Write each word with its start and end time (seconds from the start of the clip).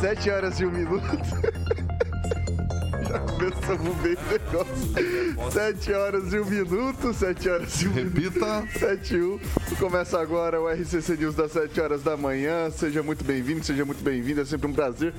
Sete 0.00 0.30
horas 0.30 0.60
e 0.60 0.66
um 0.66 0.70
minuto. 0.70 1.04
Já 3.08 3.18
começamos 3.20 3.96
bem 3.96 4.14
o 4.14 4.32
negócio. 4.32 5.50
Sete 5.50 5.92
horas 5.92 6.32
e 6.32 6.38
um 6.38 6.44
minuto, 6.44 7.12
sete 7.14 7.48
horas 7.48 7.82
e 7.82 7.88
um 7.88 7.92
Repita. 7.92 8.60
minuto. 8.60 8.78
Sete 8.78 9.14
e 9.16 9.22
um. 9.22 9.40
Começa 9.78 10.20
agora 10.20 10.60
o 10.60 10.68
RCC 10.68 11.16
News 11.16 11.34
das 11.34 11.52
sete 11.52 11.80
horas 11.80 12.02
da 12.02 12.16
manhã. 12.16 12.70
Seja 12.70 13.02
muito 13.02 13.24
bem-vindo, 13.24 13.64
seja 13.64 13.84
muito 13.84 14.02
bem-vinda. 14.02 14.42
É 14.42 14.44
sempre 14.44 14.68
um 14.68 14.72
prazer 14.72 15.12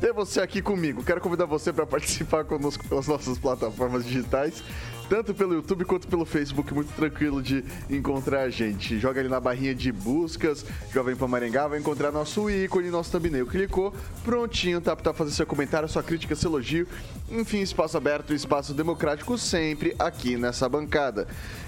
ter 0.00 0.12
você 0.12 0.40
aqui 0.40 0.62
comigo. 0.62 1.02
Quero 1.02 1.20
convidar 1.20 1.46
você 1.46 1.72
para 1.72 1.86
participar 1.86 2.44
conosco 2.44 2.86
pelas 2.88 3.06
nossas 3.06 3.38
plataformas 3.38 4.04
digitais, 4.04 4.62
tanto 5.08 5.34
pelo 5.34 5.54
YouTube 5.54 5.84
quanto 5.84 6.08
pelo 6.08 6.24
Facebook, 6.24 6.72
muito 6.74 6.92
tranquilo 6.94 7.42
de 7.42 7.64
encontrar 7.88 8.42
a 8.42 8.50
gente. 8.50 8.98
Joga 8.98 9.20
ali 9.20 9.28
na 9.28 9.40
barrinha 9.40 9.74
de 9.74 9.92
buscas, 9.92 10.64
Jovem 10.92 11.14
Pan 11.14 11.28
Maringá, 11.28 11.68
vai 11.68 11.78
encontrar 11.78 12.10
nosso 12.10 12.50
ícone, 12.50 12.90
nosso 12.90 13.10
thumbnail. 13.10 13.46
Clicou, 13.46 13.94
prontinho, 14.24 14.80
tá 14.80 14.96
para 14.96 15.12
fazer 15.12 15.30
seu 15.32 15.46
comentário, 15.46 15.88
sua 15.88 16.02
crítica, 16.02 16.34
seu 16.34 16.50
elogio. 16.50 16.86
Enfim, 17.30 17.60
espaço 17.60 17.96
aberto, 17.96 18.34
espaço 18.34 18.74
democrático 18.74 19.38
sempre 19.38 19.94
aqui 19.98 20.36
nessa 20.36 20.68
bancada. 20.68 21.26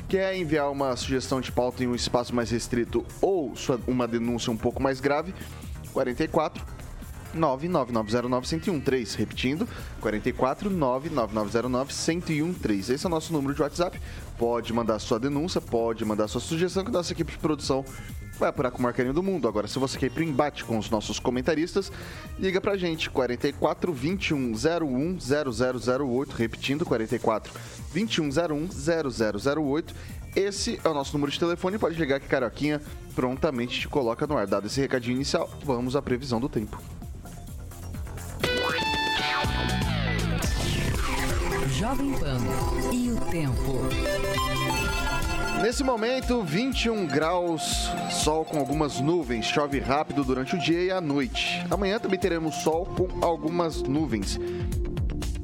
Quer 0.08 0.36
enviar 0.36 0.70
uma 0.70 0.96
sugestão 0.96 1.40
de 1.40 1.52
pauta 1.52 1.84
em 1.84 1.86
um 1.86 1.94
espaço 1.94 2.34
mais 2.34 2.50
restrito 2.50 3.04
ou 3.20 3.52
uma 3.86 4.08
denúncia 4.08 4.52
um 4.52 4.56
pouco 4.56 4.82
mais 4.82 5.00
grave? 5.00 5.34
44 5.92 6.77
99909-1013. 7.34 9.16
Repetindo, 9.16 9.66
44 10.00 10.70
99909-1013. 10.70 12.94
Esse 12.94 13.06
é 13.06 13.08
o 13.08 13.10
nosso 13.10 13.32
número 13.32 13.54
de 13.54 13.62
WhatsApp. 13.62 14.00
Pode 14.36 14.72
mandar 14.72 14.98
sua 14.98 15.18
denúncia, 15.18 15.60
pode 15.60 16.04
mandar 16.04 16.28
sua 16.28 16.40
sugestão 16.40 16.84
que 16.84 16.90
a 16.90 16.92
nossa 16.92 17.12
equipe 17.12 17.32
de 17.32 17.38
produção 17.38 17.84
vai 18.38 18.48
apurar 18.48 18.70
com 18.70 18.78
o 18.78 18.82
maior 18.82 18.94
carinho 18.94 19.14
do 19.14 19.22
mundo. 19.22 19.48
Agora, 19.48 19.66
se 19.66 19.78
você 19.78 19.98
quer 19.98 20.06
ir 20.06 20.10
pro 20.10 20.22
embate 20.22 20.64
com 20.64 20.78
os 20.78 20.88
nossos 20.88 21.18
comentaristas, 21.18 21.90
liga 22.38 22.60
pra 22.60 22.76
gente, 22.76 23.10
44 23.10 23.92
21 23.92 24.52
01 24.52 25.18
0008. 25.18 26.34
Repetindo, 26.34 26.86
44 26.86 27.52
21 27.92 28.28
01 28.28 28.68
0008. 29.52 29.94
Esse 30.36 30.80
é 30.84 30.88
o 30.88 30.94
nosso 30.94 31.12
número 31.14 31.32
de 31.32 31.38
telefone. 31.38 31.78
Pode 31.78 31.98
ligar 31.98 32.20
que 32.20 32.28
Carioquinha 32.28 32.80
prontamente 33.14 33.80
te 33.80 33.88
coloca 33.88 34.26
no 34.26 34.36
ar. 34.36 34.46
Dado 34.46 34.66
esse 34.66 34.80
recadinho 34.80 35.16
inicial, 35.16 35.50
vamos 35.64 35.96
à 35.96 36.02
previsão 36.02 36.38
do 36.38 36.48
tempo. 36.48 36.80
Jovem 41.78 42.12
Pan 42.18 42.40
e 42.92 43.10
o 43.10 43.16
tempo. 43.30 43.78
Nesse 45.62 45.82
momento, 45.82 46.42
21 46.42 47.06
graus, 47.06 47.88
sol 48.10 48.44
com 48.44 48.58
algumas 48.58 49.00
nuvens, 49.00 49.46
chove 49.46 49.80
rápido 49.80 50.22
durante 50.22 50.54
o 50.54 50.58
dia 50.58 50.82
e 50.82 50.90
a 50.90 51.00
noite. 51.00 51.64
Amanhã 51.70 51.98
também 51.98 52.18
teremos 52.18 52.54
sol 52.56 52.86
com 52.86 53.24
algumas 53.24 53.82
nuvens. 53.82 54.38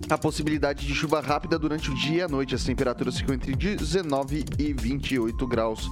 A 0.09 0.19
possibilidade 0.19 0.87
de 0.87 0.95
chuva 0.95 1.21
rápida 1.21 1.59
durante 1.59 1.91
o 1.91 1.95
dia 1.95 2.19
e 2.19 2.23
a 2.23 2.29
noite. 2.29 2.55
As 2.55 2.63
temperaturas 2.63 3.19
ficam 3.19 3.35
entre 3.35 3.57
19 3.57 4.45
e 4.59 4.73
28 4.73 5.47
graus. 5.47 5.91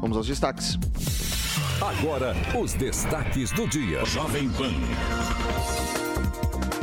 Vamos 0.00 0.16
aos 0.16 0.26
destaques. 0.26 0.78
Agora, 1.80 2.34
os 2.58 2.72
destaques 2.74 3.50
do 3.52 3.66
dia. 3.68 4.04
Jovem 4.04 4.48
Pan. 4.50 4.72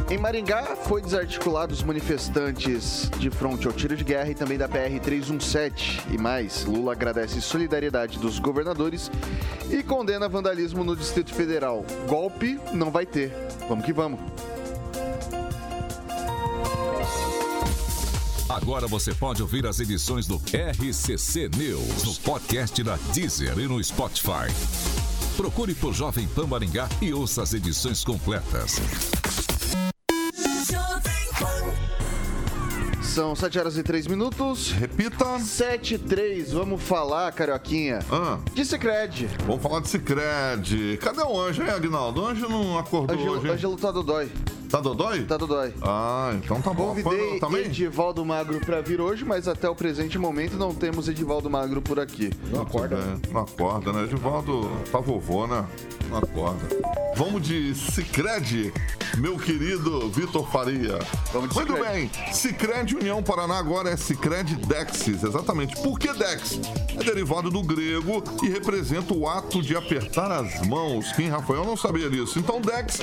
Em 0.08 0.20
Maringá, 0.20 0.76
foi 0.76 1.02
desarticulados 1.02 1.82
manifestantes 1.82 3.10
de 3.18 3.32
fronte 3.32 3.66
ao 3.66 3.74
tiro 3.74 3.98
de 3.98 4.04
guerra 4.04 4.30
e 4.30 4.36
também 4.36 4.56
da 4.56 4.70
PR-317. 4.70 6.04
E 6.12 6.18
mais, 6.18 6.64
Lula 6.64 6.92
agradece 6.92 7.42
solidariedade 7.42 8.20
dos 8.20 8.38
governadores 8.38 9.10
e 9.68 9.82
condena 9.82 10.30
vandalismo 10.30 10.84
no 10.84 10.96
Distrito 10.96 11.34
Federal. 11.34 11.84
Golpe 12.08 12.60
não 12.72 12.92
vai 12.92 13.04
ter. 13.04 13.34
Vamos 13.68 13.84
que 13.84 13.92
vamos. 13.92 14.20
Agora 18.48 18.88
você 18.88 19.12
pode 19.12 19.42
ouvir 19.42 19.66
as 19.66 19.80
edições 19.80 20.28
do 20.28 20.36
RCC 20.36 21.50
News 21.58 22.04
no 22.04 22.14
podcast 22.22 22.84
da 22.84 22.96
Deezer 23.12 23.58
e 23.58 23.68
no 23.68 23.84
Spotify. 23.84 24.54
Procure 25.36 25.74
por 25.74 25.94
Jovem 25.94 26.28
Pan 26.28 26.46
Maringá 26.46 26.88
e 27.02 27.12
ouça 27.12 27.42
as 27.42 27.56
edições 27.56 28.04
completas. 28.04 28.80
São 33.16 33.34
7 33.34 33.58
horas 33.59 33.78
e 33.78 33.81
3 33.81 34.08
minutos. 34.08 34.72
Repita. 34.74 35.40
7 35.40 35.94
e 35.96 35.98
3. 35.98 36.52
Vamos 36.52 36.84
falar, 36.84 37.31
Carioquinha, 37.31 38.00
Ah, 38.12 38.40
de 38.53 38.66
Cicred. 38.66 39.30
vamos 39.48 39.64
falar 39.64 39.80
de 39.80 39.88
Cicred. 39.88 40.98
Cadê 41.02 41.22
o 41.22 41.40
anjo, 41.40 41.64
hein, 41.64 41.70
Agnaldo? 41.70 42.22
O 42.22 42.28
anjo 42.28 42.50
não 42.50 42.78
acordou 42.78 43.16
hoje, 43.16 43.26
Ângelo, 43.30 43.48
hein? 43.48 43.53
Ângelo 43.53 43.78
tá 43.78 43.90
dodói. 43.90 44.30
Tá 44.75 44.81
dodói? 44.81 45.24
Tá 45.24 45.38
dodói. 45.38 45.74
Ah, 45.81 46.34
então 46.36 46.62
tá 46.62 46.74
bom. 46.74 46.88
Convidei 46.88 47.40
também? 47.40 47.62
Edivaldo 47.62 48.25
Magro 48.25 48.59
pra 48.59 48.81
vir 48.81 49.00
hoje, 49.00 49.24
mas 49.24 49.47
até 49.47 49.69
o 49.69 49.74
presente 49.74 50.19
momento 50.19 50.58
não 50.58 50.75
temos 50.75 51.08
Edivaldo 51.08 51.50
Magro 51.50 51.81
por 51.81 51.97
aqui. 51.97 52.30
Não 52.52 52.63
acorda. 52.63 52.97
não 53.31 53.40
acorda, 53.40 53.94
né? 53.94 54.03
Edivaldo 54.03 54.69
tá 54.91 55.00
vovô, 55.00 55.47
né? 55.47 55.66
Não 56.09 56.18
acorda. 56.18 56.68
Vamos 57.16 57.44
de 57.44 57.74
Cicred, 57.74 58.74
meu 59.18 59.38
querido 59.38 60.09
Vitor 60.09 60.46
Faria. 60.52 61.00
Vamos 61.31 61.52
de 61.52 61.56
Muito 61.56 61.81
bem. 61.81 62.12
Cicred 62.34 62.94
União 62.94 63.24
Paraná 63.24 63.58
agora 63.58 63.90
é 63.90 63.96
Cicred 63.96 64.58
Dexis, 64.68 65.24
exatamente. 65.24 65.81
Por 65.81 65.97
que 65.97 66.12
Dex? 66.12 66.59
É 67.00 67.02
derivado 67.02 67.50
do 67.50 67.64
grego 67.64 68.22
e 68.44 68.50
representa 68.50 69.14
o 69.14 69.30
ato 69.30 69.62
de 69.62 69.78
apertar 69.78 70.30
as 70.30 70.68
mãos. 70.68 71.14
Quem, 71.14 71.30
Rafael, 71.30 71.64
não 71.64 71.78
sabia 71.78 72.09
disso. 72.09 72.38
Então, 72.38 72.59
Dex, 72.59 73.00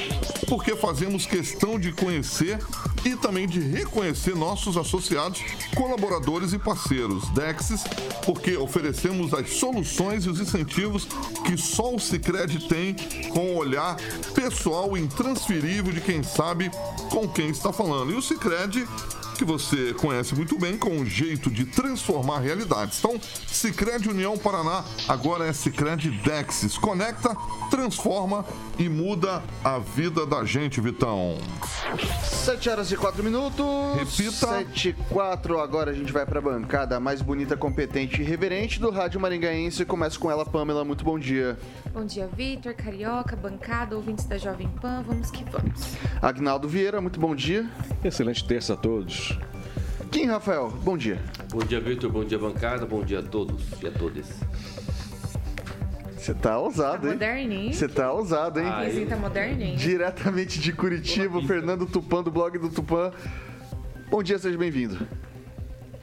porque 0.47 0.77
fazemos 0.77 1.25
questão 1.25 1.62
de 1.79 1.93
conhecer 1.93 2.59
e 3.05 3.15
também 3.15 3.47
de 3.47 3.61
reconhecer 3.61 4.35
nossos 4.35 4.77
associados, 4.77 5.41
colaboradores 5.77 6.53
e 6.53 6.59
parceiros. 6.59 7.29
Dexis, 7.31 7.85
porque 8.25 8.57
oferecemos 8.57 9.33
as 9.33 9.51
soluções 9.51 10.25
e 10.25 10.29
os 10.29 10.41
incentivos 10.41 11.07
que 11.45 11.57
só 11.57 11.95
o 11.95 12.01
Cicred 12.01 12.69
tem 12.69 12.97
com 13.31 13.55
o 13.55 13.57
olhar 13.57 13.97
pessoal 14.35 14.97
e 14.97 15.01
intransferível 15.01 15.93
de 15.93 16.01
quem 16.01 16.23
sabe 16.23 16.71
com 17.11 17.29
quem 17.29 17.51
está 17.51 17.73
falando. 17.73 18.13
E 18.13 18.17
o 18.17 18.23
Cicred 18.23 18.87
que 19.43 19.45
você 19.45 19.93
conhece 19.95 20.37
muito 20.37 20.57
bem 20.57 20.79
com 20.79 21.01
o 21.01 21.05
jeito 21.05 21.51
de 21.51 21.65
transformar 21.65 22.39
realidades. 22.39 23.01
Então, 23.01 23.21
Cicred 23.49 24.09
União 24.09 24.39
Paraná 24.39 24.85
agora 25.09 25.49
é 25.49 25.53
Cicred 25.53 26.11
Dexis. 26.23 26.79
Conecta, 26.79 27.37
transforma 27.69 28.45
e 28.79 28.89
muda 28.89 29.43
a 29.65 29.81
vida 29.81 30.25
da 30.25 30.45
gente, 30.45 30.81
Vitão. 30.81 31.39
7 32.23 32.71
horas 32.71 32.93
e 32.93 32.97
4 32.97 33.25
minutos. 33.25 33.67
Repita. 33.97 34.47
7 34.47 34.91
e 34.91 34.93
4. 34.93 35.59
Agora 35.59 35.91
a 35.91 35.95
gente 35.95 36.13
vai 36.13 36.25
pra 36.25 36.41
bancada 36.41 37.01
mais 37.01 37.21
bonita, 37.21 37.57
competente 37.57 38.23
e 38.23 38.25
reverente 38.25 38.79
do 38.79 38.91
Rádio 38.91 39.21
Maringaense. 39.21 39.85
Começa 39.85 40.17
com 40.21 40.31
ela, 40.31 40.47
Pamela. 40.47 40.85
Muito 40.85 41.05
bom 41.05 41.19
dia. 41.19 41.59
Bom 41.93 42.07
dia, 42.07 42.27
Vitor, 42.27 42.75
Carioca, 42.75 43.37
bancada, 43.37 43.95
ouvintes 43.95 44.25
da 44.25 44.39
Jovem 44.39 44.69
Pan, 44.81 45.03
vamos 45.07 45.31
que 45.31 45.45
vamos. 45.45 45.95
Agnaldo 46.23 46.67
Vieira, 46.67 47.01
muito 47.03 47.21
bom 47.21 47.35
dia. 47.35 47.69
Excelente 48.03 48.47
terça 48.47 48.73
a 48.73 48.77
todos. 48.77 49.39
Kim 50.11 50.27
Rafael, 50.27 50.71
bom 50.71 50.97
dia. 50.97 51.21
Bom 51.51 51.59
dia, 51.61 51.81
Vitor. 51.81 52.11
Bom 52.11 52.25
dia, 52.25 52.39
bancada. 52.39 52.87
Bom 52.87 53.03
dia 53.05 53.19
a 53.19 53.23
todos 53.23 53.63
e 53.83 53.87
a 53.87 53.91
todas. 53.91 54.41
Você 56.17 56.33
tá 56.35 56.59
ousado, 56.59 57.03
Tá 57.03 57.07
hein? 57.09 57.13
moderninho. 57.15 57.75
Você 57.75 57.89
tá 57.89 58.13
ousado, 58.13 58.61
hein? 58.61 58.67
Vizinho 58.87 59.09
tá 59.09 59.17
moderninho. 59.17 59.77
Diretamente 59.77 60.61
de 60.61 60.73
Curitiba, 60.73 61.39
o 61.39 61.47
Fernando 61.47 61.85
Tupan, 61.87 62.23
do 62.23 62.31
blog 62.31 62.59
do 62.59 62.71
Tupan. 62.71 63.11
Bom 64.11 64.23
dia, 64.23 64.39
seja 64.39 64.57
bem-vindo. 64.57 65.07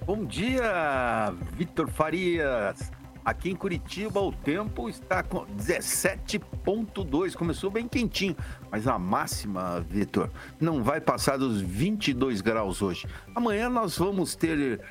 Bom 0.05 0.25
dia, 0.25 1.33
Vitor 1.55 1.87
Farias. 1.87 2.91
Aqui 3.29 3.51
em 3.51 3.55
Curitiba 3.55 4.19
o 4.19 4.31
tempo 4.31 4.89
está 4.89 5.21
com 5.21 5.45
17.2, 5.45 7.35
começou 7.35 7.69
bem 7.69 7.87
quentinho, 7.87 8.35
mas 8.71 8.87
a 8.87 8.97
máxima, 8.97 9.81
Vitor, 9.81 10.31
não 10.59 10.81
vai 10.81 10.99
passar 10.99 11.37
dos 11.37 11.61
22 11.61 12.41
graus 12.41 12.81
hoje. 12.81 13.05
Amanhã 13.35 13.69
nós 13.69 13.95
vamos 13.99 14.33
ter 14.33 14.81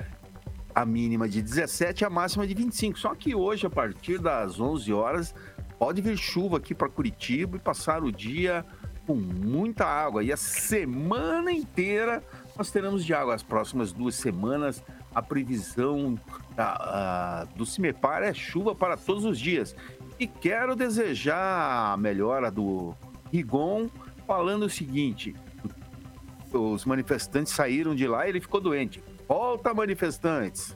a 0.73 0.85
mínima 0.85 1.27
de 1.27 1.41
17 1.41 2.01
e 2.01 2.05
a 2.05 2.09
máxima 2.09 2.47
de 2.47 2.53
25. 2.53 2.97
Só 2.97 3.13
que 3.13 3.35
hoje, 3.35 3.67
a 3.67 3.69
partir 3.69 4.19
das 4.19 4.57
11 4.57 4.93
horas, 4.93 5.35
pode 5.77 6.01
vir 6.01 6.17
chuva 6.17 6.59
aqui 6.59 6.73
para 6.73 6.87
Curitiba 6.87 7.57
e 7.57 7.59
passar 7.59 8.05
o 8.05 8.09
dia 8.09 8.65
com 9.05 9.15
muita 9.15 9.85
água. 9.85 10.23
E 10.23 10.31
a 10.31 10.37
semana 10.37 11.51
inteira 11.51 12.23
nós 12.57 12.71
teremos 12.71 13.03
de 13.03 13.13
água. 13.13 13.35
As 13.35 13.43
próximas 13.43 13.91
duas 13.91 14.15
semanas, 14.15 14.81
a 15.13 15.21
previsão 15.21 16.19
da, 16.55 17.47
do 17.55 17.65
CIMEPAR 17.65 18.23
é 18.23 18.33
chuva 18.33 18.75
para 18.75 18.95
todos 18.97 19.25
os 19.25 19.39
dias. 19.39 19.75
E 20.19 20.27
quero 20.27 20.75
desejar 20.75 21.93
a 21.93 21.97
melhora 21.97 22.51
do 22.51 22.93
Rigon, 23.31 23.87
falando 24.27 24.63
o 24.63 24.69
seguinte: 24.69 25.35
os 26.51 26.85
manifestantes 26.85 27.53
saíram 27.53 27.95
de 27.95 28.07
lá 28.07 28.25
e 28.25 28.29
ele 28.29 28.41
ficou 28.41 28.59
doente. 28.59 29.01
Volta, 29.27 29.73
manifestantes! 29.73 30.75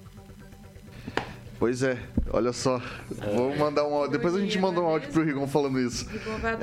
Pois 1.60 1.82
é, 1.82 1.98
olha 2.30 2.52
só. 2.52 2.82
Vou 3.36 3.56
mandar 3.56 3.86
um 3.86 3.94
áudio. 3.94 4.12
Depois 4.12 4.36
a 4.36 4.40
gente 4.40 4.60
manda 4.60 4.82
um 4.82 4.86
áudio 4.86 5.10
pro 5.12 5.24
Rigon 5.24 5.48
falando 5.48 5.80
isso. 5.80 6.06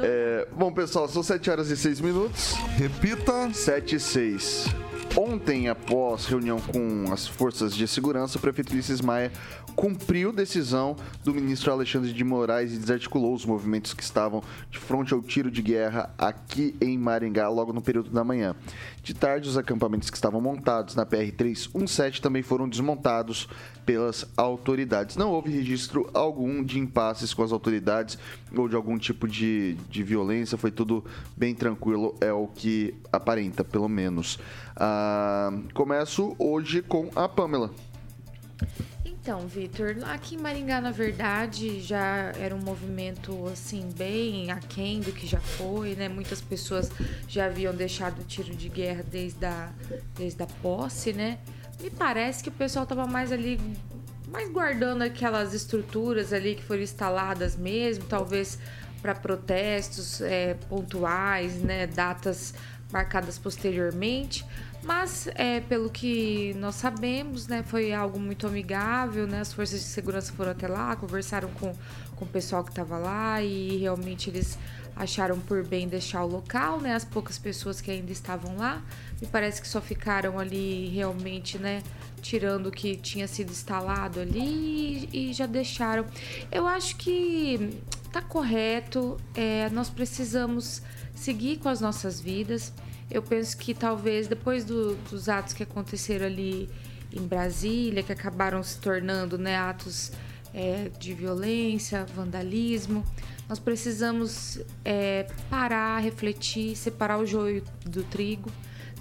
É, 0.03 0.47
bom, 0.53 0.71
pessoal, 0.73 1.09
são 1.09 1.23
7 1.23 1.51
horas 1.51 1.71
e 1.71 1.77
6 1.77 2.01
minutos. 2.03 2.53
Repita. 2.77 3.51
7 3.53 3.97
e 3.97 4.01
6. 4.01 4.90
Ontem, 5.17 5.69
após 5.69 6.25
reunião 6.27 6.61
com 6.61 7.13
as 7.13 7.27
forças 7.27 7.75
de 7.75 7.87
segurança, 7.89 8.39
o 8.39 8.41
prefeito 8.41 8.73
Ulisses 8.73 9.01
Maia 9.01 9.33
cumpriu 9.75 10.33
decisão 10.33 10.95
do 11.25 11.35
ministro 11.35 11.73
Alexandre 11.73 12.13
de 12.13 12.23
Moraes 12.23 12.73
e 12.73 12.79
desarticulou 12.79 13.35
os 13.35 13.45
movimentos 13.45 13.93
que 13.93 14.03
estavam 14.03 14.43
de 14.71 14.79
frente 14.79 15.13
ao 15.13 15.21
tiro 15.21 15.51
de 15.51 15.63
guerra 15.63 16.15
aqui 16.17 16.77
em 16.81 16.97
Maringá, 16.97 17.49
logo 17.49 17.73
no 17.73 17.83
período 17.83 18.11
da 18.11 18.23
manhã. 18.23 18.55
De 19.03 19.13
tarde, 19.13 19.49
os 19.49 19.59
acampamentos 19.59 20.11
que 20.11 20.17
estavam 20.17 20.41
montados 20.41 20.95
na 20.95 21.05
PR-317 21.05 22.21
também 22.21 22.43
foram 22.43 22.69
desmontados 22.69 23.49
pelas 23.91 24.25
autoridades. 24.37 25.17
Não 25.17 25.33
houve 25.33 25.51
registro 25.51 26.09
algum 26.15 26.63
de 26.63 26.79
impasses 26.79 27.35
com 27.35 27.43
as 27.43 27.51
autoridades 27.51 28.17
ou 28.57 28.69
de 28.69 28.77
algum 28.77 28.97
tipo 28.97 29.27
de, 29.27 29.75
de 29.91 30.05
violência, 30.05 30.57
foi 30.57 30.71
tudo 30.71 31.05
bem 31.37 31.57
tranquilo, 31.57 32.15
é 32.21 32.33
o 32.33 32.47
que 32.47 32.95
aparenta, 33.13 33.65
pelo 33.65 33.89
menos. 33.89 34.39
Ah, 34.77 35.51
começo 35.75 36.37
hoje 36.39 36.83
com 36.83 37.11
a 37.17 37.29
Pamela. 37.29 37.73
Então, 39.05 39.41
Vitor, 39.49 39.97
aqui 40.05 40.37
em 40.37 40.39
Maringá, 40.39 40.81
na 40.81 40.93
verdade, 40.93 41.81
já 41.81 42.33
era 42.39 42.55
um 42.55 42.61
movimento 42.61 43.49
assim 43.49 43.89
bem 43.99 44.53
aquém 44.53 45.01
do 45.01 45.11
que 45.11 45.27
já 45.27 45.41
foi, 45.41 45.97
né? 45.97 46.09
Muitas 46.09 46.41
pessoas 46.41 46.93
já 47.27 47.47
haviam 47.47 47.75
deixado 47.75 48.21
o 48.21 48.25
tiro 48.25 48.55
de 48.55 48.69
guerra 48.69 49.05
desde 49.11 49.45
a, 49.45 49.73
desde 50.17 50.41
a 50.45 50.47
posse, 50.47 51.13
né? 51.13 51.41
Me 51.81 51.91
parece 51.91 52.43
que 52.43 52.49
o 52.49 52.53
pessoal 52.53 52.87
tava 52.87 53.07
mais 53.07 53.33
ali, 53.33 53.59
mais 54.29 54.51
guardando 54.51 55.03
aquelas 55.03 55.55
estruturas 55.55 56.33
ali 56.33 56.55
que 56.55 56.63
foram 56.63 56.83
instaladas 56.83 57.57
mesmo, 57.57 58.05
talvez 58.05 58.59
para 59.01 59.15
protestos 59.15 60.21
é, 60.21 60.55
pontuais, 60.69 61.57
né? 61.63 61.87
Datas 61.87 62.53
marcadas 62.93 63.39
posteriormente. 63.39 64.45
Mas, 64.83 65.29
é, 65.35 65.61
pelo 65.61 65.91
que 65.91 66.55
nós 66.55 66.75
sabemos, 66.75 67.47
né, 67.47 67.63
foi 67.63 67.93
algo 67.93 68.19
muito 68.19 68.47
amigável, 68.47 69.27
né? 69.27 69.41
As 69.41 69.53
forças 69.53 69.81
de 69.81 69.87
segurança 69.87 70.33
foram 70.33 70.53
até 70.53 70.67
lá, 70.67 70.97
conversaram 70.97 71.51
com, 71.51 71.75
com 72.17 72.25
o 72.25 72.29
pessoal 72.29 72.65
que 72.65 72.71
estava 72.71 72.97
lá 72.97 73.43
e 73.43 73.79
realmente 73.79 74.31
eles 74.31 74.59
acharam 75.03 75.39
por 75.41 75.65
bem 75.67 75.89
deixar 75.89 76.25
o 76.25 76.27
local, 76.27 76.81
né? 76.81 76.95
As 76.95 77.05
poucas 77.05 77.39
pessoas 77.39 77.81
que 77.81 77.91
ainda 77.91 78.13
estavam 78.13 78.57
lá, 78.57 78.83
me 79.21 79.27
parece 79.27 79.61
que 79.61 79.69
só 79.69 79.81
ficaram 79.81 80.39
ali 80.39 80.89
realmente, 80.89 81.59
né? 81.59 81.83
Tirando 82.23 82.67
o 82.67 82.71
que 82.71 82.97
tinha 82.97 83.27
sido 83.27 83.51
instalado 83.51 84.21
ali 84.21 85.09
e, 85.13 85.33
já 85.33 85.47
deixaram. 85.47 86.05
Eu 86.53 86.67
acho 86.67 86.97
que 86.97 87.81
tá 88.13 88.21
correto, 88.21 89.17
é, 89.35 89.69
nós 89.71 89.89
precisamos 89.89 90.83
seguir 91.15 91.59
com 91.59 91.69
as 91.69 91.81
nossas 91.81 92.21
vidas 92.21 92.73
eu 93.11 93.23
penso 93.23 93.57
que 93.57 93.75
talvez 93.75 94.29
depois 94.29 94.65
do, 94.65 94.95
dos 95.11 95.29
atos 95.29 95.53
que 95.53 95.65
aconteceram 95.65 96.27
ali 96.27 96.69
em 97.13 97.27
Brasília, 97.27 98.03
que 98.05 98.13
acabaram 98.13 98.63
se 98.63 98.79
tornando 98.79 99.37
né, 99.37 99.57
atos 99.57 100.13
é, 100.55 100.89
de 100.99 101.13
violência, 101.13 102.07
vandalismo, 102.15 103.05
nós 103.51 103.59
precisamos 103.59 104.61
é, 104.85 105.27
parar, 105.51 105.99
refletir, 105.99 106.77
separar 106.77 107.19
o 107.19 107.27
joio 107.27 107.65
do 107.85 108.05
trigo, 108.05 108.49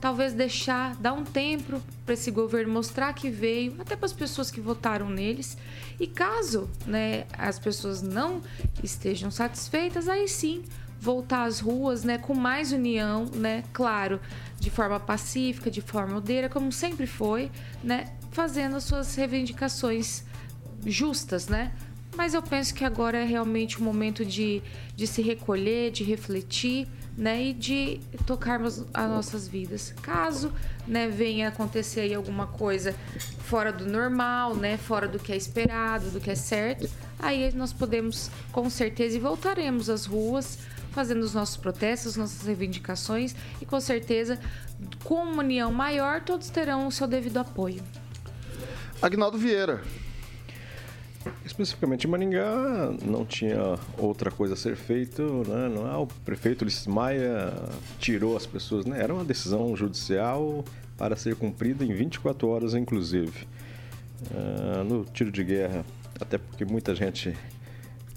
talvez 0.02 0.34
deixar, 0.34 0.96
dar 0.96 1.14
um 1.14 1.24
tempo 1.24 1.80
para 2.04 2.16
esse 2.16 2.32
governo 2.32 2.74
mostrar 2.74 3.14
que 3.14 3.30
veio, 3.30 3.76
até 3.78 3.96
para 3.96 4.08
as 4.08 4.14
pessoas 4.14 4.50
que 4.50 4.60
votaram 4.60 5.08
neles. 5.08 5.56
E 6.00 6.08
caso 6.08 6.68
né, 6.88 7.26
as 7.38 7.60
pessoas 7.60 8.02
não 8.02 8.42
estejam 8.84 9.30
satisfeitas, 9.30 10.10
aí 10.10 10.28
sim 10.28 10.64
voltar 11.00 11.44
às 11.44 11.60
ruas, 11.60 12.04
né, 12.04 12.18
com 12.18 12.34
mais 12.34 12.72
união, 12.72 13.26
né, 13.26 13.64
claro, 13.72 14.20
de 14.60 14.72
forma 14.72 15.00
pacífica, 15.00 15.70
de 15.70 15.80
forma 15.80 16.16
ordeira, 16.16 16.50
como 16.50 16.72
sempre 16.72 17.06
foi, 17.06 17.52
né, 17.84 18.16
fazendo 18.32 18.78
as 18.78 18.84
suas 18.84 19.14
reivindicações 19.14 20.24
justas, 20.86 21.48
né? 21.48 21.72
Mas 22.20 22.34
eu 22.34 22.42
penso 22.42 22.74
que 22.74 22.84
agora 22.84 23.20
é 23.20 23.24
realmente 23.24 23.80
o 23.80 23.82
momento 23.82 24.26
de, 24.26 24.62
de 24.94 25.08
se 25.08 25.22
recolher, 25.22 25.90
de 25.90 26.04
refletir, 26.04 26.86
né, 27.18 27.42
e 27.42 27.54
de 27.54 28.02
tocarmos 28.26 28.84
as 28.94 29.10
nossas 29.10 29.48
vidas. 29.48 29.96
Caso, 30.02 30.52
né, 30.86 31.08
venha 31.08 31.48
acontecer 31.48 32.02
aí 32.02 32.14
alguma 32.14 32.46
coisa 32.46 32.94
fora 33.46 33.72
do 33.72 33.86
normal, 33.86 34.54
né, 34.54 34.76
fora 34.76 35.08
do 35.08 35.18
que 35.18 35.32
é 35.32 35.38
esperado, 35.38 36.12
do 36.12 36.20
que 36.20 36.30
é 36.30 36.36
certo, 36.36 36.90
aí 37.18 37.54
nós 37.54 37.72
podemos 37.72 38.30
com 38.52 38.70
certeza 38.70 39.16
e 39.16 39.20
voltaremos 39.22 39.90
às 39.90 40.06
ruas 40.06 40.60
fazendo 40.92 41.22
os 41.22 41.34
nossos 41.34 41.56
protestos, 41.56 42.18
nossas 42.18 42.46
reivindicações 42.46 43.34
e 43.62 43.66
com 43.66 43.80
certeza, 43.80 44.38
com 45.06 45.24
uma 45.24 45.42
união 45.42 45.72
maior, 45.72 46.20
todos 46.20 46.50
terão 46.50 46.86
o 46.86 46.92
seu 46.92 47.08
devido 47.08 47.38
apoio. 47.38 47.82
Agnaldo 49.02 49.38
Vieira. 49.38 49.82
Especificamente 51.46 52.08
em 52.08 52.10
Maringá, 52.10 52.92
não 53.04 53.26
tinha 53.26 53.78
outra 53.98 54.32
coisa 54.32 54.54
a 54.54 54.58
ser 54.58 54.76
feito, 54.76 55.22
né? 55.48 55.68
Não 55.68 55.86
é 55.86 55.98
o 55.98 56.08
prefeito 56.08 56.62
Ulisses 56.62 56.88
Maia 56.88 57.54
tirou 58.00 58.38
as 58.38 58.46
pessoas, 58.46 58.86
né? 58.86 59.02
Era 59.02 59.14
uma 59.14 59.26
decisão 59.26 59.76
judicial 59.76 60.64
para 60.98 61.16
ser 61.16 61.36
cumprida 61.36 61.84
em 61.84 61.94
24 61.94 62.48
horas, 62.48 62.74
inclusive. 62.74 63.48
Uh, 64.32 64.84
no 64.84 65.06
tiro 65.06 65.32
de 65.32 65.44
guerra, 65.44 65.86
até 66.20 66.38
porque 66.38 66.66
muita 66.66 66.94
gente 66.94 67.36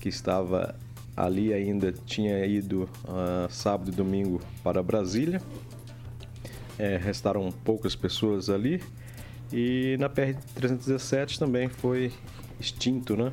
que 0.01 0.09
estava 0.09 0.75
ali 1.17 1.53
ainda 1.53 1.93
tinha 1.93 2.45
ido 2.45 2.89
uh, 3.05 3.51
sábado 3.51 3.91
e 3.91 3.95
domingo 3.95 4.41
para 4.63 4.83
Brasília. 4.83 5.41
É, 6.79 6.97
restaram 6.97 7.51
poucas 7.65 7.95
pessoas 7.95 8.49
ali. 8.49 8.83
E 9.53 9.97
na 10.01 10.09
PR-317 10.09 11.39
também 11.39 11.69
foi 11.69 12.11
extinto, 12.63 13.17
né? 13.17 13.33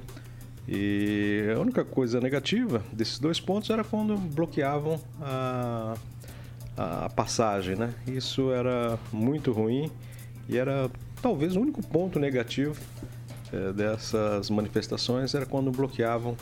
E 0.68 1.52
a 1.56 1.60
única 1.60 1.84
coisa 1.84 2.20
negativa 2.20 2.84
desses 2.92 3.18
dois 3.18 3.40
pontos 3.40 3.70
era 3.70 3.84
quando 3.84 4.18
bloqueavam 4.18 5.00
a, 5.22 5.96
a 6.78 7.10
passagem, 7.10 7.76
né? 7.76 7.94
Isso 8.08 8.52
era 8.52 9.00
muito 9.12 9.52
ruim 9.52 9.92
e 10.48 10.58
era 10.58 10.90
talvez 11.22 11.56
o 11.56 11.62
único 11.62 11.82
ponto 11.82 12.20
negativo 12.20 12.80
é, 13.52 13.74
dessas 13.74 14.50
manifestações 14.50 15.34
era 15.34 15.46
quando 15.46 15.72
bloqueavam 15.72 16.36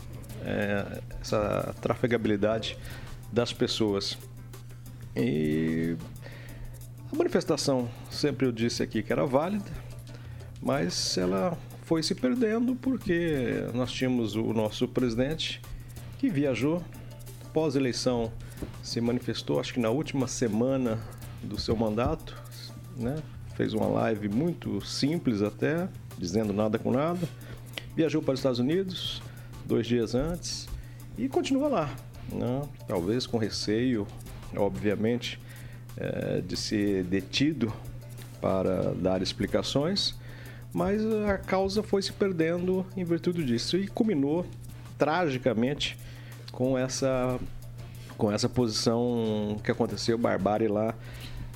é, 0.44 1.02
essa 1.22 1.74
trafegabilidade 1.82 2.78
das 3.32 3.54
pessoas. 3.54 4.18
E 5.16 5.96
a 7.12 7.16
manifestação, 7.16 7.90
sempre 8.12 8.46
eu 8.46 8.52
disse 8.52 8.84
aqui 8.84 9.02
que 9.02 9.12
era 9.12 9.26
válida, 9.26 9.72
mas 10.62 11.18
ela 11.18 11.58
foi 11.88 12.04
se 12.04 12.14
perdendo 12.14 12.76
porque 12.76 13.64
nós 13.74 13.94
tínhamos 13.94 14.36
o 14.36 14.52
nosso 14.52 14.90
presidente 14.90 15.62
que 16.20 16.30
viajou 16.30 16.84
pós-eleição, 17.54 18.30
se 18.84 19.00
manifestou, 19.00 19.58
acho 19.58 19.74
que 19.74 19.80
na 19.80 19.90
última 19.90 20.28
semana 20.28 21.00
do 21.42 21.58
seu 21.58 21.78
mandato, 21.78 22.36
né? 22.98 23.16
fez 23.56 23.74
uma 23.74 23.88
live 23.88 24.28
muito 24.28 24.86
simples 24.86 25.42
até, 25.42 25.88
dizendo 26.18 26.52
nada 26.52 26.78
com 26.78 26.92
nada, 26.92 27.26
viajou 27.96 28.22
para 28.22 28.34
os 28.34 28.42
Estados 28.42 28.60
Unidos, 28.60 29.22
dois 29.66 29.88
dias 29.88 30.14
antes 30.14 30.68
e 31.18 31.30
continua 31.30 31.70
lá. 31.70 31.96
Né? 32.30 32.64
Talvez 32.86 33.26
com 33.26 33.38
receio, 33.38 34.06
obviamente, 34.58 35.40
é, 35.96 36.42
de 36.42 36.58
ser 36.58 37.06
detido 37.06 37.72
para 38.42 38.94
dar 38.94 39.22
explicações, 39.22 40.16
mas 40.78 41.04
a 41.28 41.40
causa 41.40 41.82
foi 41.82 42.04
se 42.04 42.14
perdendo 42.14 42.86
em 42.96 43.04
virtude 43.04 43.44
disso 43.44 43.76
e 43.78 43.88
culminou 43.88 44.46
tragicamente 44.96 45.98
com 46.52 46.78
essa 46.78 47.40
com 48.16 48.32
essa 48.32 48.48
posição 48.48 49.58
que 49.64 49.72
aconteceu 49.72 50.20
barbárie 50.20 50.68
lá 50.68 50.94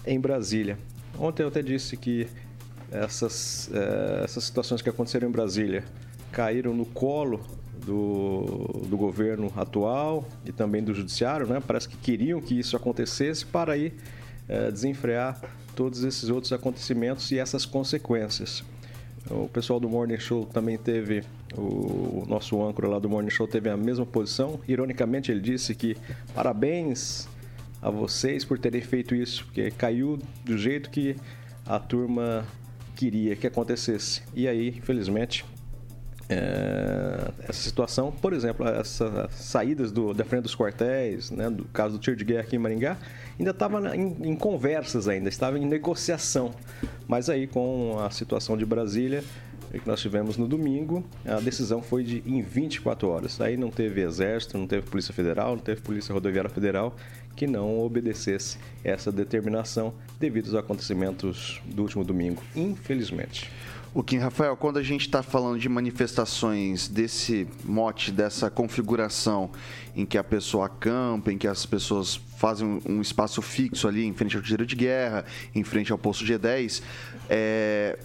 em 0.08 0.20
Brasília. 0.20 0.78
Ontem 1.20 1.44
eu 1.44 1.50
até 1.50 1.62
disse 1.62 1.96
que 1.98 2.28
essas, 2.92 3.70
é, 3.72 4.24
essas 4.24 4.44
situações 4.44 4.82
que 4.82 4.90
aconteceram 4.90 5.28
em 5.28 5.32
Brasília 5.32 5.84
caíram 6.32 6.74
no 6.74 6.86
colo 6.86 7.42
do, 7.86 8.86
do 8.88 8.98
governo 8.98 9.52
atual 9.56 10.28
e 10.46 10.52
também 10.52 10.84
do 10.84 10.96
judiciário, 10.96 11.46
né? 11.46 11.62
Parece 11.66 11.88
que 11.88 11.98
queriam 11.98 12.42
que 12.42 12.58
isso 12.58 12.76
acontecesse 12.76 13.46
para 13.46 13.74
aí 13.74 13.94
é, 14.48 14.72
desenfrear 14.72 15.40
todos 15.76 16.04
esses 16.04 16.30
outros 16.30 16.52
acontecimentos 16.52 17.32
e 17.32 17.38
essas 17.38 17.66
consequências. 17.68 18.64
O 19.34 19.48
pessoal 19.48 19.80
do 19.80 19.88
Morning 19.90 20.20
Show 20.20 20.46
também 20.46 20.78
teve, 20.78 21.24
o 21.56 22.26
nosso 22.28 22.62
âncora 22.62 22.88
lá 22.88 23.00
do 23.00 23.10
Morning 23.10 23.30
Show 23.30 23.48
teve 23.48 23.70
a 23.70 23.78
mesma 23.78 24.06
posição. 24.06 24.60
Ironicamente, 24.68 25.32
ele 25.32 25.40
disse 25.40 25.74
que 25.74 25.96
parabéns 26.36 27.28
a 27.82 27.90
vocês 27.90 28.44
por 28.44 28.60
terem 28.60 28.82
feito 28.82 29.16
isso, 29.16 29.46
porque 29.46 29.72
caiu 29.72 30.20
do 30.44 30.58
jeito 30.58 30.90
que 30.90 31.16
a 31.66 31.80
turma 31.80 32.46
queria 32.96 33.36
que 33.36 33.48
acontecesse. 33.48 34.22
E 34.36 34.48
aí, 34.48 34.70
infelizmente, 34.70 35.46
é, 36.32 37.32
essa 37.44 37.62
situação, 37.62 38.10
por 38.10 38.32
exemplo, 38.32 38.66
essas 38.66 39.34
saídas 39.34 39.92
do, 39.92 40.14
da 40.14 40.24
frente 40.24 40.44
dos 40.44 40.56
quartéis, 40.56 41.30
né, 41.30 41.50
do 41.50 41.66
caso 41.66 41.98
do 41.98 42.00
tiro 42.00 42.16
de 42.16 42.24
guerra 42.24 42.44
aqui 42.44 42.56
em 42.56 42.60
Maringá, 42.60 42.98
ainda 43.38 43.52
estava 43.52 43.96
em, 43.96 44.16
em, 44.24 44.36
conversas 44.36 45.10
ainda, 45.10 45.28
estava 45.28 45.60
em 45.60 45.66
negociação. 45.66 46.54
Mas 47.06 47.30
aí 47.30 47.48
com 47.48 48.00
a 48.00 48.10
situação 48.10 48.56
de 48.56 48.66
Brasília 48.66 49.22
que 49.72 49.88
nós 49.88 50.02
tivemos 50.02 50.36
no 50.38 50.48
domingo, 50.48 51.04
a 51.26 51.40
decisão 51.40 51.82
foi 51.82 52.04
de 52.04 52.24
em 52.26 52.42
24 52.42 53.08
horas. 53.08 53.40
Aí 53.40 53.56
não 53.56 53.70
teve 53.70 54.02
exército, 54.02 54.58
não 54.58 54.68
teve 54.68 54.86
polícia 54.86 55.14
federal, 55.14 55.56
não 55.56 55.64
teve 55.64 55.82
polícia 55.82 56.14
rodoviária 56.14 56.50
federal 56.50 56.96
que 57.36 57.48
não 57.48 57.80
obedecesse 57.80 58.58
essa 58.84 59.12
determinação 59.12 59.94
devido 60.20 60.48
aos 60.48 60.56
acontecimentos 60.56 61.62
do 61.66 61.84
último 61.84 62.04
domingo, 62.04 62.44
infelizmente. 62.54 63.50
O 63.94 64.02
Kim 64.02 64.20
Rafael, 64.20 64.56
quando 64.56 64.80
a 64.80 64.84
gente 64.84 65.02
está 65.02 65.22
falando 65.22 65.60
de 65.60 65.68
manifestações 65.68 66.88
desse 66.88 67.46
mote, 67.66 68.10
dessa 68.10 68.50
configuração 68.50 69.52
em 69.94 70.06
que 70.06 70.18
a 70.18 70.24
pessoa 70.24 70.68
acampa, 70.68 71.30
em 71.30 71.38
que 71.38 71.46
as 71.46 71.66
pessoas 71.66 72.16
fazem 72.38 72.80
um 72.88 73.02
espaço 73.02 73.42
fixo 73.42 73.90
ali 73.90 74.06
em 74.06 74.14
frente 74.14 74.38
ao 74.38 74.42
tiro 74.42 74.66
de 74.66 74.78
guerra, 74.78 75.26
em 75.54 75.62
frente 75.66 75.92
ao 75.92 75.98
posto 75.98 76.24
G10, 76.24 76.82
é, 77.30 78.00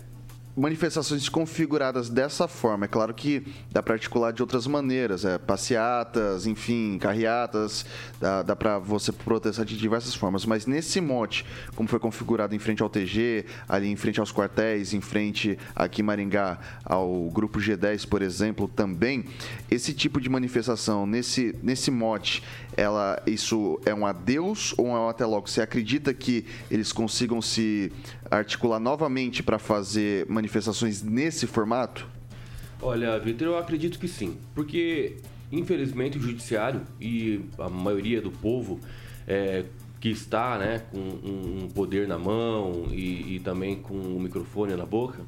manifestações 0.56 1.28
configuradas 1.28 2.08
dessa 2.08 2.48
forma. 2.48 2.86
É 2.86 2.88
claro 2.88 3.12
que 3.12 3.46
dá 3.70 3.82
para 3.82 3.94
articular 3.94 4.32
de 4.32 4.42
outras 4.42 4.66
maneiras, 4.66 5.24
é, 5.24 5.36
passeatas, 5.36 6.46
enfim, 6.46 6.96
carreatas, 6.98 7.84
dá, 8.18 8.42
dá 8.42 8.56
para 8.56 8.78
você 8.78 9.12
protestar 9.12 9.66
de 9.66 9.76
diversas 9.76 10.14
formas. 10.14 10.46
Mas 10.46 10.64
nesse 10.64 10.98
mote, 11.00 11.44
como 11.74 11.86
foi 11.86 11.98
configurado 11.98 12.54
em 12.54 12.58
frente 12.58 12.82
ao 12.82 12.88
TG, 12.88 13.44
ali 13.68 13.88
em 13.88 13.96
frente 13.96 14.18
aos 14.18 14.32
quartéis, 14.32 14.94
em 14.94 15.00
frente 15.00 15.58
aqui 15.74 16.00
em 16.00 16.04
Maringá 16.04 16.58
ao 16.82 17.28
grupo 17.30 17.58
G10, 17.58 18.08
por 18.08 18.22
exemplo, 18.22 18.66
também, 18.66 19.26
esse 19.70 19.92
tipo 19.92 20.18
de 20.20 20.30
manifestação 20.30 21.06
nesse, 21.06 21.54
nesse 21.62 21.90
mote, 21.90 22.42
ela, 22.76 23.22
isso 23.26 23.78
é 23.84 23.94
um 23.94 24.06
adeus 24.06 24.74
ou 24.78 24.88
é 24.88 25.00
um 25.00 25.08
até 25.08 25.26
logo? 25.26 25.48
Você 25.48 25.60
acredita 25.60 26.14
que 26.14 26.46
eles 26.70 26.92
consigam 26.92 27.42
se 27.42 27.92
articular 28.30 28.78
novamente 28.78 29.42
para 29.42 29.58
fazer 29.58 30.26
manifestações 30.28 31.02
nesse 31.02 31.46
formato? 31.46 32.06
Olha, 32.80 33.18
Vitor, 33.18 33.48
eu 33.48 33.58
acredito 33.58 33.98
que 33.98 34.06
sim, 34.06 34.36
porque 34.54 35.16
infelizmente 35.50 36.18
o 36.18 36.20
judiciário 36.20 36.82
e 37.00 37.40
a 37.58 37.68
maioria 37.68 38.20
do 38.20 38.30
povo 38.30 38.80
é, 39.26 39.64
que 40.00 40.10
está 40.10 40.58
né, 40.58 40.82
com 40.90 40.98
um 40.98 41.68
poder 41.74 42.06
na 42.06 42.18
mão 42.18 42.86
e, 42.90 43.36
e 43.36 43.40
também 43.40 43.76
com 43.76 43.94
o 43.94 44.16
um 44.16 44.20
microfone 44.20 44.74
na 44.74 44.84
boca, 44.84 45.20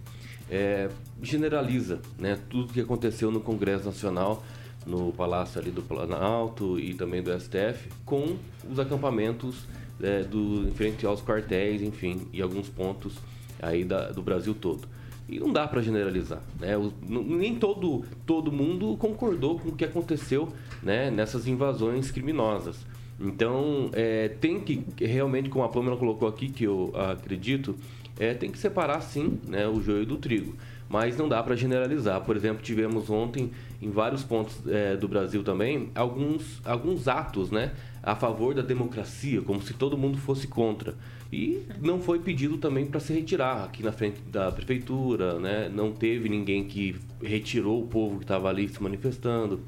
é, 0.50 0.88
generaliza 1.22 2.00
né, 2.18 2.38
tudo 2.48 2.72
que 2.72 2.80
aconteceu 2.80 3.30
no 3.30 3.40
Congresso 3.40 3.86
Nacional, 3.86 4.44
no 4.86 5.12
Palácio 5.12 5.60
ali 5.60 5.70
do 5.70 5.82
Planalto 5.82 6.78
e 6.78 6.94
também 6.94 7.22
do 7.22 7.30
STF, 7.38 7.88
com 8.04 8.36
os 8.70 8.78
acampamentos 8.78 9.66
é, 10.02 10.22
do, 10.22 10.68
em 10.68 10.72
frente 10.72 11.06
aos 11.06 11.22
quartéis, 11.22 11.82
enfim, 11.82 12.26
e 12.32 12.40
alguns 12.42 12.68
pontos 12.68 13.14
aí 13.60 13.84
da, 13.84 14.10
do 14.10 14.22
Brasil 14.22 14.54
todo. 14.54 14.88
E 15.28 15.38
não 15.38 15.52
dá 15.52 15.68
para 15.68 15.82
generalizar, 15.82 16.42
né? 16.58 16.76
O, 16.76 16.90
nem 17.06 17.56
todo, 17.56 18.04
todo 18.24 18.50
mundo 18.50 18.96
concordou 18.96 19.58
com 19.58 19.68
o 19.68 19.72
que 19.72 19.84
aconteceu 19.84 20.48
né, 20.82 21.10
nessas 21.10 21.46
invasões 21.46 22.10
criminosas. 22.10 22.86
Então, 23.20 23.90
é, 23.92 24.28
tem 24.28 24.60
que, 24.60 24.84
realmente, 24.98 25.50
como 25.50 25.64
a 25.64 25.68
Pâmela 25.68 25.96
colocou 25.96 26.28
aqui, 26.28 26.48
que 26.48 26.64
eu 26.64 26.92
acredito, 26.94 27.74
é, 28.18 28.32
tem 28.32 28.50
que 28.50 28.58
separar, 28.58 29.00
sim, 29.00 29.38
né, 29.46 29.66
o 29.66 29.80
joio 29.80 30.06
do 30.06 30.16
trigo. 30.16 30.54
Mas 30.88 31.16
não 31.18 31.28
dá 31.28 31.42
para 31.42 31.54
generalizar. 31.54 32.22
Por 32.22 32.34
exemplo, 32.34 32.62
tivemos 32.62 33.10
ontem, 33.10 33.50
em 33.82 33.90
vários 33.90 34.22
pontos 34.22 34.56
é, 34.66 34.96
do 34.96 35.06
Brasil 35.06 35.42
também, 35.42 35.90
alguns, 35.94 36.62
alguns 36.64 37.06
atos, 37.06 37.50
né? 37.50 37.72
A 38.08 38.16
favor 38.16 38.54
da 38.54 38.62
democracia, 38.62 39.42
como 39.42 39.60
se 39.60 39.74
todo 39.74 39.96
mundo 39.98 40.16
fosse 40.16 40.46
contra. 40.46 40.94
E 41.30 41.62
não 41.78 42.00
foi 42.00 42.18
pedido 42.18 42.56
também 42.56 42.86
para 42.86 43.00
se 43.00 43.12
retirar 43.12 43.64
aqui 43.64 43.82
na 43.82 43.92
frente 43.92 44.18
da 44.32 44.50
prefeitura, 44.50 45.38
né? 45.38 45.68
Não 45.68 45.92
teve 45.92 46.26
ninguém 46.26 46.64
que 46.64 46.96
retirou 47.22 47.82
o 47.82 47.86
povo 47.86 48.16
que 48.16 48.24
estava 48.24 48.48
ali 48.48 48.66
se 48.66 48.82
manifestando 48.82 49.60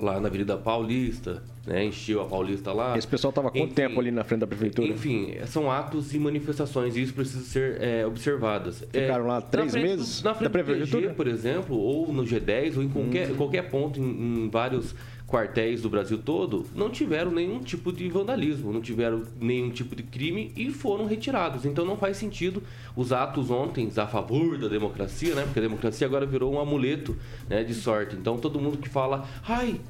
lá 0.00 0.18
na 0.18 0.26
Avenida 0.26 0.56
Paulista, 0.56 1.44
né? 1.64 1.84
Encheu 1.84 2.20
a 2.20 2.24
Paulista 2.24 2.72
lá. 2.72 2.98
Esse 2.98 3.06
pessoal 3.06 3.30
estava 3.30 3.52
quanto 3.52 3.72
tempo 3.72 4.00
ali 4.00 4.10
na 4.10 4.24
frente 4.24 4.40
da 4.40 4.48
prefeitura? 4.48 4.88
Enfim, 4.88 5.36
são 5.46 5.70
atos 5.70 6.12
e 6.12 6.18
manifestações 6.18 6.96
e 6.96 7.02
isso 7.02 7.14
precisa 7.14 7.44
ser 7.44 7.80
é, 7.80 8.04
observadas. 8.04 8.84
Ficaram 8.90 9.26
é, 9.26 9.28
lá 9.28 9.40
três 9.40 9.70
frente, 9.70 9.84
meses 9.84 10.22
na 10.24 10.34
frente 10.34 10.50
da 10.50 10.50
prefeitura? 10.50 11.02
Do 11.02 11.06
TG, 11.06 11.14
por 11.14 11.28
exemplo, 11.28 11.76
ou 11.76 12.12
no 12.12 12.24
G10, 12.24 12.78
ou 12.78 12.82
em 12.82 12.88
qualquer, 12.88 13.30
hum. 13.30 13.36
qualquer 13.36 13.70
ponto, 13.70 14.00
em, 14.00 14.46
em 14.46 14.50
vários 14.50 14.92
quartéis 15.30 15.80
do 15.80 15.88
Brasil 15.88 16.18
todo 16.18 16.66
não 16.74 16.90
tiveram 16.90 17.30
nenhum 17.30 17.60
tipo 17.60 17.92
de 17.92 18.08
vandalismo, 18.08 18.72
não 18.72 18.80
tiveram 18.80 19.22
nenhum 19.40 19.70
tipo 19.70 19.94
de 19.94 20.02
crime 20.02 20.52
e 20.56 20.70
foram 20.70 21.06
retirados. 21.06 21.64
Então 21.64 21.84
não 21.84 21.96
faz 21.96 22.16
sentido 22.16 22.62
os 22.96 23.12
atos 23.12 23.48
ontem 23.48 23.88
a 23.96 24.06
favor 24.08 24.58
da 24.58 24.66
democracia, 24.66 25.34
né? 25.34 25.44
Porque 25.44 25.60
a 25.60 25.62
democracia 25.62 26.06
agora 26.06 26.26
virou 26.26 26.52
um 26.52 26.58
amuleto 26.58 27.16
né, 27.48 27.62
de 27.62 27.72
sorte. 27.72 28.16
Então 28.16 28.36
todo 28.38 28.60
mundo 28.60 28.78
que 28.78 28.88
fala, 28.88 29.24
ai, 29.46 29.80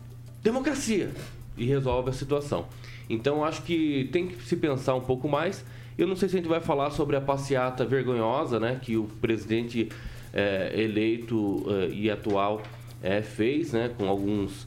democracia, 0.43 1.11
e 1.57 1.65
resolve 1.65 2.11
a 2.11 2.13
situação. 2.13 2.67
Então 3.09 3.43
acho 3.43 3.63
que 3.63 4.09
tem 4.13 4.29
que 4.29 4.43
se 4.45 4.57
pensar 4.57 4.95
um 4.95 5.01
pouco 5.01 5.27
mais. 5.27 5.65
Eu 5.97 6.07
não 6.07 6.17
sei 6.17 6.29
se 6.29 6.37
a 6.37 6.39
gente 6.39 6.49
vai 6.49 6.61
falar 6.61 6.91
sobre 6.91 7.17
a 7.17 7.21
passeata 7.21 7.85
vergonhosa, 7.85 8.61
né? 8.61 8.79
Que 8.81 8.97
o 8.97 9.05
presidente 9.05 9.89
é, 10.35 10.73
eleito 10.75 11.65
é, 11.69 11.89
e 11.89 12.11
atual 12.11 12.63
é, 13.03 13.23
fez, 13.23 13.73
né? 13.73 13.91
Com 13.97 14.07
alguns 14.07 14.67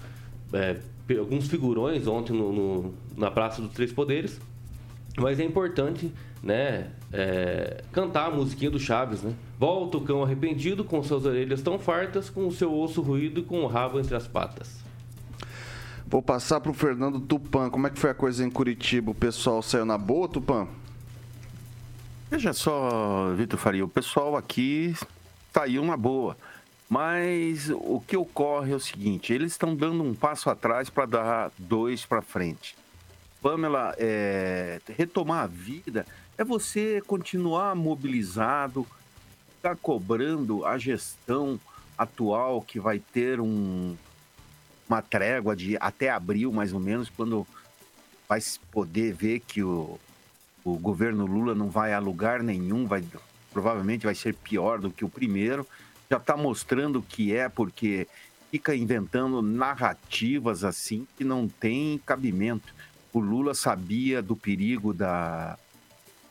é, 0.53 0.77
alguns 1.17 1.47
figurões 1.47 2.07
ontem 2.07 2.33
no, 2.33 2.51
no, 2.51 2.93
na 3.17 3.29
Praça 3.29 3.61
dos 3.61 3.71
Três 3.71 3.91
Poderes. 3.91 4.39
Mas 5.17 5.39
é 5.39 5.43
importante, 5.43 6.11
né, 6.41 6.89
é, 7.11 7.83
cantar 7.91 8.27
a 8.27 8.31
musiquinha 8.31 8.71
do 8.71 8.79
Chaves, 8.79 9.21
né? 9.21 9.33
Volta 9.59 9.97
o 9.97 10.01
cão 10.01 10.23
arrependido 10.23 10.83
com 10.83 11.03
suas 11.03 11.25
orelhas 11.25 11.61
tão 11.61 11.77
fartas, 11.77 12.29
com 12.29 12.47
o 12.47 12.51
seu 12.51 12.73
osso 12.73 13.01
ruído 13.01 13.41
e 13.41 13.43
com 13.43 13.61
o 13.61 13.67
rabo 13.67 13.99
entre 13.99 14.15
as 14.15 14.27
patas. 14.27 14.83
Vou 16.07 16.21
passar 16.21 16.59
para 16.59 16.71
o 16.71 16.73
Fernando 16.73 17.19
Tupan. 17.19 17.69
Como 17.69 17.87
é 17.87 17.89
que 17.89 17.99
foi 17.99 18.09
a 18.09 18.13
coisa 18.13 18.43
em 18.43 18.49
Curitiba? 18.49 19.11
O 19.11 19.15
pessoal 19.15 19.61
saiu 19.61 19.85
na 19.85 19.97
boa, 19.97 20.27
Tupan? 20.27 20.67
Veja 22.29 22.51
só, 22.51 23.31
Vitor 23.35 23.59
Faria, 23.59 23.85
o 23.85 23.87
pessoal 23.87 24.35
aqui 24.35 24.95
saiu 25.53 25.85
na 25.85 25.95
boa. 25.95 26.35
Mas 26.93 27.71
o 27.71 27.99
que 28.05 28.15
ocorre 28.15 28.71
é 28.71 28.75
o 28.75 28.79
seguinte: 28.79 29.33
eles 29.33 29.53
estão 29.53 29.75
dando 29.75 30.03
um 30.03 30.13
passo 30.13 30.47
atrás 30.47 30.91
para 30.91 31.07
dar 31.07 31.51
dois 31.57 32.05
para 32.05 32.21
frente. 32.21 32.75
Pamela, 33.41 33.95
é, 33.97 34.79
retomar 34.95 35.45
a 35.45 35.47
vida 35.47 36.05
é 36.37 36.43
você 36.43 37.01
continuar 37.07 37.75
mobilizado, 37.75 38.85
ficar 39.55 39.75
cobrando 39.75 40.63
a 40.67 40.77
gestão 40.77 41.59
atual 41.97 42.61
que 42.61 42.79
vai 42.79 42.99
ter 42.99 43.41
um, 43.41 43.97
uma 44.87 45.01
trégua 45.01 45.55
de 45.55 45.75
até 45.77 46.11
abril, 46.11 46.53
mais 46.53 46.73
ou 46.73 46.79
menos, 46.79 47.09
quando 47.09 47.47
vai 48.29 48.39
poder 48.71 49.13
ver 49.13 49.39
que 49.39 49.63
o, 49.63 49.99
o 50.63 50.77
governo 50.77 51.25
Lula 51.25 51.55
não 51.55 51.71
vai 51.71 51.91
a 51.91 51.97
lugar 51.97 52.43
nenhum, 52.43 52.85
vai, 52.85 53.03
provavelmente 53.51 54.05
vai 54.05 54.13
ser 54.13 54.35
pior 54.35 54.77
do 54.77 54.91
que 54.91 55.03
o 55.03 55.09
primeiro 55.09 55.67
já 56.09 56.17
está 56.17 56.37
mostrando 56.37 57.01
que 57.01 57.35
é, 57.35 57.49
porque 57.49 58.07
fica 58.51 58.75
inventando 58.75 59.41
narrativas 59.41 60.63
assim 60.63 61.07
que 61.17 61.23
não 61.23 61.47
tem 61.47 61.99
cabimento. 62.05 62.73
O 63.11 63.19
Lula 63.19 63.53
sabia 63.53 64.21
do 64.21 64.35
perigo 64.35 64.93
da, 64.93 65.57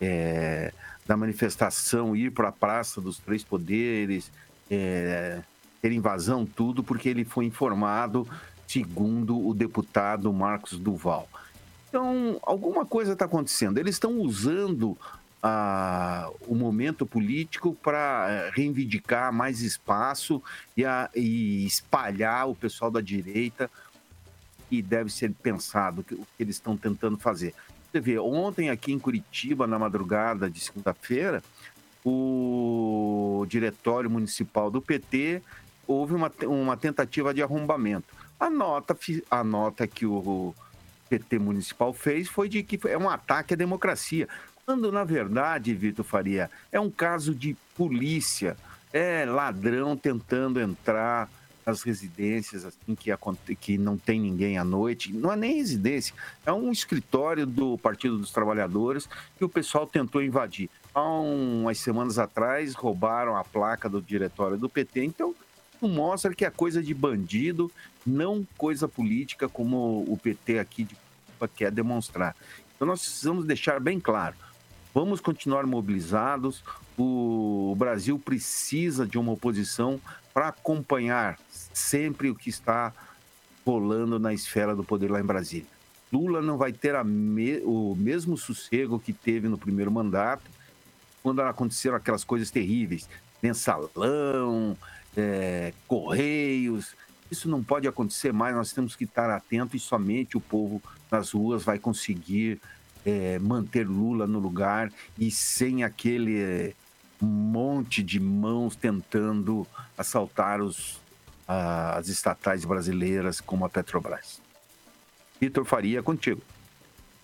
é, 0.00 0.72
da 1.06 1.16
manifestação, 1.16 2.14
ir 2.14 2.30
para 2.32 2.48
a 2.48 2.52
Praça 2.52 3.00
dos 3.00 3.18
Três 3.18 3.42
Poderes, 3.42 4.30
é, 4.70 5.42
ter 5.80 5.92
invasão, 5.92 6.46
tudo, 6.46 6.82
porque 6.82 7.08
ele 7.08 7.24
foi 7.24 7.44
informado, 7.44 8.26
segundo 8.66 9.46
o 9.46 9.52
deputado 9.52 10.32
Marcos 10.32 10.78
Duval. 10.78 11.28
Então, 11.88 12.40
alguma 12.42 12.86
coisa 12.86 13.12
está 13.12 13.26
acontecendo. 13.26 13.78
Eles 13.78 13.96
estão 13.96 14.18
usando 14.20 14.96
a, 15.42 16.30
o 16.46 16.54
momento 16.54 17.04
político 17.04 17.74
para 17.74 18.26
eh, 18.28 18.50
reivindicar 18.54 19.32
mais 19.32 19.60
espaço 19.60 20.40
e, 20.76 20.84
a, 20.84 21.10
e, 21.16 21.66
espalhar 21.66 22.48
o 22.48 22.54
pessoal 22.54 22.90
da 22.90 23.00
direita 23.00 23.68
e 24.70 24.80
deve 24.80 25.10
ser 25.10 25.32
pensado 25.32 26.02
o 26.02 26.04
que, 26.04 26.14
o 26.14 26.26
que 26.36 26.42
eles 26.42 26.56
estão 26.56 26.76
tentando 26.76 27.18
fazer. 27.18 27.54
Você 27.90 28.00
vê, 28.00 28.18
ontem 28.18 28.70
aqui 28.70 28.92
em 28.92 28.98
Curitiba, 28.98 29.66
na 29.66 29.78
madrugada 29.78 30.48
de 30.48 30.60
segunda-feira, 30.60 31.42
o 32.04 33.44
diretório 33.48 34.08
municipal 34.08 34.70
do 34.70 34.80
PT 34.80 35.42
houve 35.86 36.14
uma, 36.14 36.32
uma 36.44 36.76
tentativa 36.76 37.34
de 37.34 37.42
arrombamento. 37.42 38.06
A 38.38 38.48
nota, 38.48 38.96
a 39.30 39.44
nota 39.44 39.86
que 39.86 40.06
o 40.06 40.54
PT 41.08 41.38
municipal 41.38 41.92
fez 41.92 42.28
foi 42.28 42.48
de 42.48 42.62
que 42.62 42.80
é 42.88 42.96
um 42.96 43.10
ataque 43.10 43.52
à 43.52 43.56
democracia. 43.56 44.26
Quando, 44.64 44.92
na 44.92 45.02
verdade, 45.02 45.74
Vitor 45.74 46.04
Faria, 46.04 46.48
é 46.70 46.78
um 46.78 46.90
caso 46.90 47.34
de 47.34 47.56
polícia, 47.74 48.56
é 48.92 49.24
ladrão 49.24 49.96
tentando 49.96 50.60
entrar 50.60 51.28
nas 51.66 51.82
residências 51.82 52.64
assim 52.64 52.94
que, 52.94 53.10
que 53.56 53.76
não 53.76 53.98
tem 53.98 54.20
ninguém 54.20 54.58
à 54.58 54.64
noite. 54.64 55.12
Não 55.12 55.32
é 55.32 55.36
nem 55.36 55.56
residência, 55.56 56.14
é 56.46 56.52
um 56.52 56.70
escritório 56.70 57.44
do 57.44 57.76
Partido 57.78 58.18
dos 58.18 58.30
Trabalhadores 58.30 59.08
que 59.36 59.44
o 59.44 59.48
pessoal 59.48 59.84
tentou 59.84 60.22
invadir. 60.22 60.70
Há 60.94 61.02
umas 61.02 61.78
semanas 61.78 62.18
atrás 62.18 62.74
roubaram 62.74 63.36
a 63.36 63.42
placa 63.42 63.88
do 63.88 64.00
diretório 64.00 64.56
do 64.56 64.68
PT, 64.68 65.04
então 65.04 65.34
mostra 65.80 66.32
que 66.32 66.44
é 66.44 66.50
coisa 66.50 66.80
de 66.80 66.94
bandido, 66.94 67.70
não 68.06 68.46
coisa 68.56 68.86
política 68.86 69.48
como 69.48 70.04
o 70.06 70.16
PT 70.16 70.60
aqui 70.60 70.84
de 70.84 70.96
quer 71.56 71.72
demonstrar. 71.72 72.36
Então 72.76 72.86
nós 72.86 73.00
precisamos 73.00 73.44
deixar 73.44 73.80
bem 73.80 73.98
claro 73.98 74.36
Vamos 74.94 75.20
continuar 75.20 75.64
mobilizados. 75.66 76.62
O 76.98 77.74
Brasil 77.78 78.18
precisa 78.18 79.06
de 79.06 79.18
uma 79.18 79.32
oposição 79.32 79.98
para 80.34 80.48
acompanhar 80.48 81.38
sempre 81.72 82.28
o 82.28 82.34
que 82.34 82.50
está 82.50 82.92
rolando 83.64 84.18
na 84.18 84.34
esfera 84.34 84.76
do 84.76 84.84
poder 84.84 85.10
lá 85.10 85.20
em 85.20 85.24
Brasília. 85.24 85.66
Lula 86.12 86.42
não 86.42 86.58
vai 86.58 86.72
ter 86.72 87.02
me... 87.04 87.58
o 87.64 87.94
mesmo 87.96 88.36
sossego 88.36 88.98
que 88.98 89.14
teve 89.14 89.48
no 89.48 89.56
primeiro 89.56 89.90
mandato, 89.90 90.44
quando 91.22 91.40
aconteceram 91.40 91.96
aquelas 91.96 92.22
coisas 92.22 92.50
terríveis, 92.50 93.08
mensalão, 93.42 94.76
é, 95.16 95.72
correios. 95.88 96.94
Isso 97.30 97.48
não 97.48 97.64
pode 97.64 97.88
acontecer 97.88 98.30
mais, 98.30 98.54
nós 98.54 98.72
temos 98.72 98.94
que 98.94 99.04
estar 99.04 99.30
atentos 99.30 99.74
e 99.74 99.78
somente 99.78 100.36
o 100.36 100.40
povo 100.40 100.82
nas 101.10 101.30
ruas 101.30 101.64
vai 101.64 101.78
conseguir 101.78 102.60
é, 103.04 103.38
manter 103.38 103.86
Lula 103.86 104.26
no 104.26 104.38
lugar 104.38 104.92
e 105.18 105.30
sem 105.30 105.84
aquele 105.84 106.40
é, 106.40 106.72
monte 107.20 108.02
de 108.02 108.18
mãos 108.18 108.76
tentando 108.76 109.66
assaltar 109.96 110.60
os, 110.60 111.00
as 111.46 112.08
estatais 112.08 112.64
brasileiras 112.64 113.40
como 113.40 113.64
a 113.64 113.68
Petrobras. 113.68 114.40
Vitor 115.40 115.64
Faria, 115.64 116.02
contigo. 116.02 116.40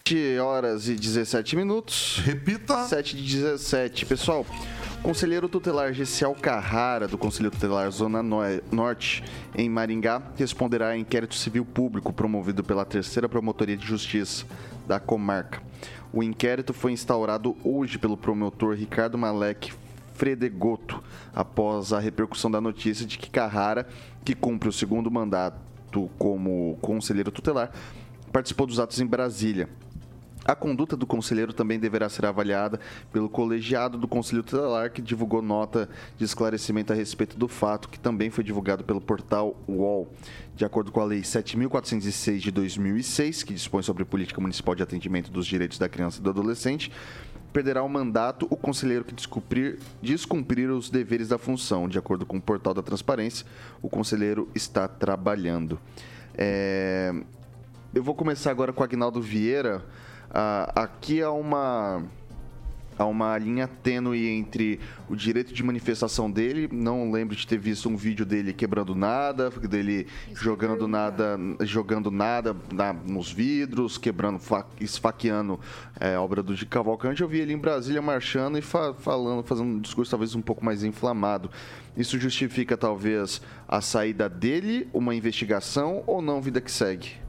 7 0.09 0.39
horas 0.39 0.89
e 0.89 0.95
17 0.95 1.55
minutos. 1.55 2.21
Repita. 2.25 2.85
7 2.85 3.15
de 3.17 3.23
17. 3.23 4.07
Pessoal, 4.07 4.47
Conselheiro 5.03 5.49
tutelar 5.49 5.93
Gessiel 5.93 6.35
Carrara, 6.35 7.07
do 7.07 7.19
Conselho 7.19 7.51
Tutelar 7.51 7.91
Zona 7.91 8.23
Norte, 8.23 9.23
em 9.55 9.69
Maringá, 9.69 10.23
responderá 10.37 10.89
a 10.89 10.99
inquérito 10.99 11.35
civil 11.35 11.65
público 11.65 12.13
promovido 12.13 12.65
pela 12.65 12.85
Terceira 12.85 13.29
Promotoria 13.29 13.77
de 13.77 13.87
Justiça 13.87 14.47
da 14.89 14.99
comarca. 14.99 15.63
O 16.13 16.23
inquérito 16.23 16.73
foi 16.73 16.93
instaurado 16.93 17.55
hoje 17.63 17.99
pelo 17.99 18.17
promotor 18.17 18.75
Ricardo 18.75 19.19
Malek 19.19 19.73
Fredegoto, 20.15 21.01
após 21.33 21.93
a 21.93 22.01
repercussão 22.01 22.51
da 22.51 22.61
notícia 22.61 23.07
de 23.07 23.19
que 23.19 23.31
Carrara, 23.31 23.87
que 24.25 24.35
cumpre 24.35 24.69
o 24.69 24.73
segundo 24.73 25.11
mandato 25.11 26.11
como 26.19 26.77
conselheiro 26.81 27.31
tutelar, 27.31 27.71
participou 28.33 28.67
dos 28.67 28.81
atos 28.81 28.99
em 29.01 29.07
Brasília. 29.07 29.69
A 30.49 30.55
conduta 30.55 30.97
do 30.97 31.07
conselheiro 31.07 31.53
também 31.53 31.79
deverá 31.79 32.09
ser 32.09 32.25
avaliada 32.25 32.81
pelo 33.13 33.29
colegiado 33.29 33.99
do 33.99 34.09
Conselho 34.09 34.43
Tutelar, 34.43 34.91
que 34.91 35.03
divulgou 35.03 35.43
nota 35.43 35.91
de 36.17 36.25
esclarecimento 36.25 36.91
a 36.91 36.97
respeito 36.97 37.37
do 37.37 37.47
fato, 37.47 37.87
que 37.87 38.01
também 38.01 38.31
foi 38.31 38.43
divulgado 38.43 38.83
pelo 38.83 38.99
portal 38.99 39.55
UOL. 39.69 40.11
De 40.57 40.65
acordo 40.65 40.91
com 40.91 41.03
a 41.03 41.05
Lei 41.05 41.21
7.406 41.21 42.39
de 42.39 42.51
2006, 42.51 43.43
que 43.43 43.53
dispõe 43.53 43.83
sobre 43.83 44.07
política 44.07 44.41
municipal 44.41 44.75
de 44.75 44.83
atendimento 44.83 45.31
dos 45.31 45.47
direitos 45.47 45.79
da 45.79 45.87
criança 45.87 46.19
e 46.19 46.23
do 46.23 46.31
adolescente, 46.31 46.91
perderá 47.53 47.83
o 47.83 47.89
mandato 47.89 48.47
o 48.49 48.57
conselheiro 48.57 49.05
que 49.05 49.15
descumprir, 49.15 49.79
descumprir 50.01 50.71
os 50.71 50.89
deveres 50.89 51.29
da 51.29 51.37
função. 51.37 51.87
De 51.87 51.99
acordo 51.99 52.25
com 52.25 52.39
o 52.39 52.41
portal 52.41 52.73
da 52.73 52.81
Transparência, 52.81 53.45
o 53.83 53.91
conselheiro 53.91 54.49
está 54.55 54.89
trabalhando. 54.89 55.79
É... 56.35 57.13
Eu 57.95 58.03
vou 58.03 58.15
começar 58.15 58.51
agora 58.51 58.73
com 58.73 58.83
Agnaldo 58.83 59.21
Vieira. 59.21 59.85
Uh, 60.31 60.73
aqui 60.75 61.23
há 61.23 61.31
uma 61.31 62.03
há 62.99 63.07
uma 63.07 63.39
linha 63.39 63.69
tênue 63.69 64.27
entre 64.27 64.81
o 65.09 65.15
direito 65.15 65.55
de 65.55 65.63
manifestação 65.63 66.31
dele, 66.31 66.69
não 66.71 67.11
lembro 67.11 67.37
de 67.37 67.47
ter 67.47 67.59
visto 67.59 67.89
um 67.89 67.97
vídeo 67.97 68.27
dele 68.27 68.53
quebrando 68.53 68.95
nada, 68.95 69.51
dele 69.51 70.07
Isso 70.31 70.43
jogando 70.43 70.85
é 70.85 70.89
nada, 70.89 71.39
jogando 71.61 72.11
nada 72.11 72.57
na, 72.73 72.93
nos 72.93 73.31
vidros, 73.31 73.97
quebrando, 73.97 74.41
esfaqueando 74.81 75.61
é, 76.01 76.19
obra 76.19 76.43
do 76.43 76.55
de 76.55 76.67
Cavalcante. 76.67 77.23
Eu 77.23 77.29
vi 77.29 77.39
ele 77.39 77.53
em 77.53 77.59
Brasília 77.59 78.03
marchando 78.03 78.59
e 78.59 78.63
fa 78.63 78.93
falando, 78.95 79.45
fazendo 79.45 79.69
um 79.69 79.81
discurso 79.81 80.11
talvez 80.11 80.35
um 80.35 80.43
pouco 80.43 80.65
mais 80.65 80.83
inflamado. 80.83 81.51
Isso 81.97 82.19
justifica 82.19 82.77
talvez 82.77 83.41
a 83.67 83.81
saída 83.81 84.29
dele, 84.29 84.89
uma 84.93 85.15
investigação 85.15 86.03
ou 86.07 86.21
não 86.21 86.41
vida 86.41 86.61
que 86.61 86.71
segue? 86.71 87.28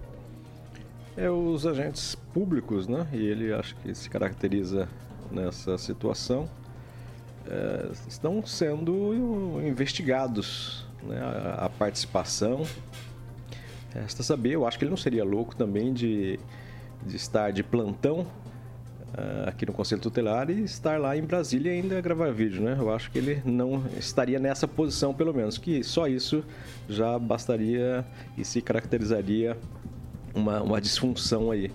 É 1.21 1.29
os 1.29 1.67
agentes 1.67 2.15
públicos, 2.15 2.88
né? 2.88 3.05
E 3.12 3.17
ele 3.17 3.51
acho 3.51 3.75
que 3.75 3.93
se 3.93 4.10
caracteriza 4.10 4.88
nessa 5.29 5.77
situação. 5.77 6.49
É, 7.45 7.89
estão 8.08 8.45
sendo 8.45 9.60
investigados, 9.62 10.88
né? 11.03 11.19
A, 11.19 11.65
a 11.65 11.69
participação. 11.69 12.65
Resta 13.93 14.23
saber, 14.23 14.51
eu 14.51 14.65
acho 14.65 14.79
que 14.79 14.86
ele 14.86 14.91
não 14.91 14.97
seria 14.97 15.25
louco 15.25 15.58
também 15.58 15.91
de, 15.91 16.39
de 17.05 17.17
estar 17.17 17.51
de 17.51 17.63
plantão 17.63 18.21
uh, 18.21 19.49
aqui 19.49 19.65
no 19.65 19.73
Conselho 19.73 19.99
Tutelar 19.99 20.49
e 20.49 20.63
estar 20.63 21.01
lá 21.01 21.17
em 21.17 21.23
Brasília 21.23 21.73
ainda 21.73 21.99
gravar 21.99 22.32
vídeo, 22.32 22.62
né? 22.62 22.77
Eu 22.79 22.93
acho 22.93 23.12
que 23.12 23.17
ele 23.17 23.41
não 23.43 23.84
estaria 23.97 24.39
nessa 24.39 24.69
posição, 24.69 25.13
pelo 25.13 25.34
menos, 25.34 25.58
que 25.58 25.84
só 25.84 26.08
isso 26.08 26.45
já 26.88 27.19
bastaria 27.19 28.05
e 28.38 28.45
se 28.45 28.62
caracterizaria 28.62 29.58
uma, 30.33 30.61
uma 30.61 30.81
disfunção 30.81 31.51
aí. 31.51 31.71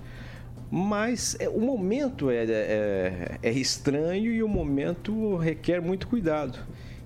Mas 0.71 1.37
é, 1.39 1.49
o 1.49 1.61
momento 1.61 2.31
é, 2.31 2.45
é, 2.45 3.39
é, 3.43 3.51
estranho 3.53 4.33
e 4.33 4.43
o 4.43 4.49
momento 4.49 5.37
requer 5.37 5.81
muito 5.81 6.09
cuidado. 6.09 6.59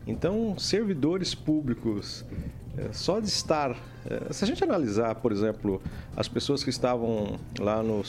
Então, 0.07 0.59
servidores 0.59 1.35
públicos, 1.35 2.25
é, 2.79 2.93
só 2.93 3.21
de 3.21 3.29
estar. 3.29 3.77
É, 4.09 4.33
se 4.33 4.43
a 4.43 4.47
gente 4.47 4.65
analisar, 4.65 5.17
por 5.17 5.33
exemplo, 5.33 5.83
as 6.17 6.27
pessoas 6.29 6.65
que 6.65 6.71
estavam 6.71 7.39
lá 7.59 7.83
no, 7.83 8.03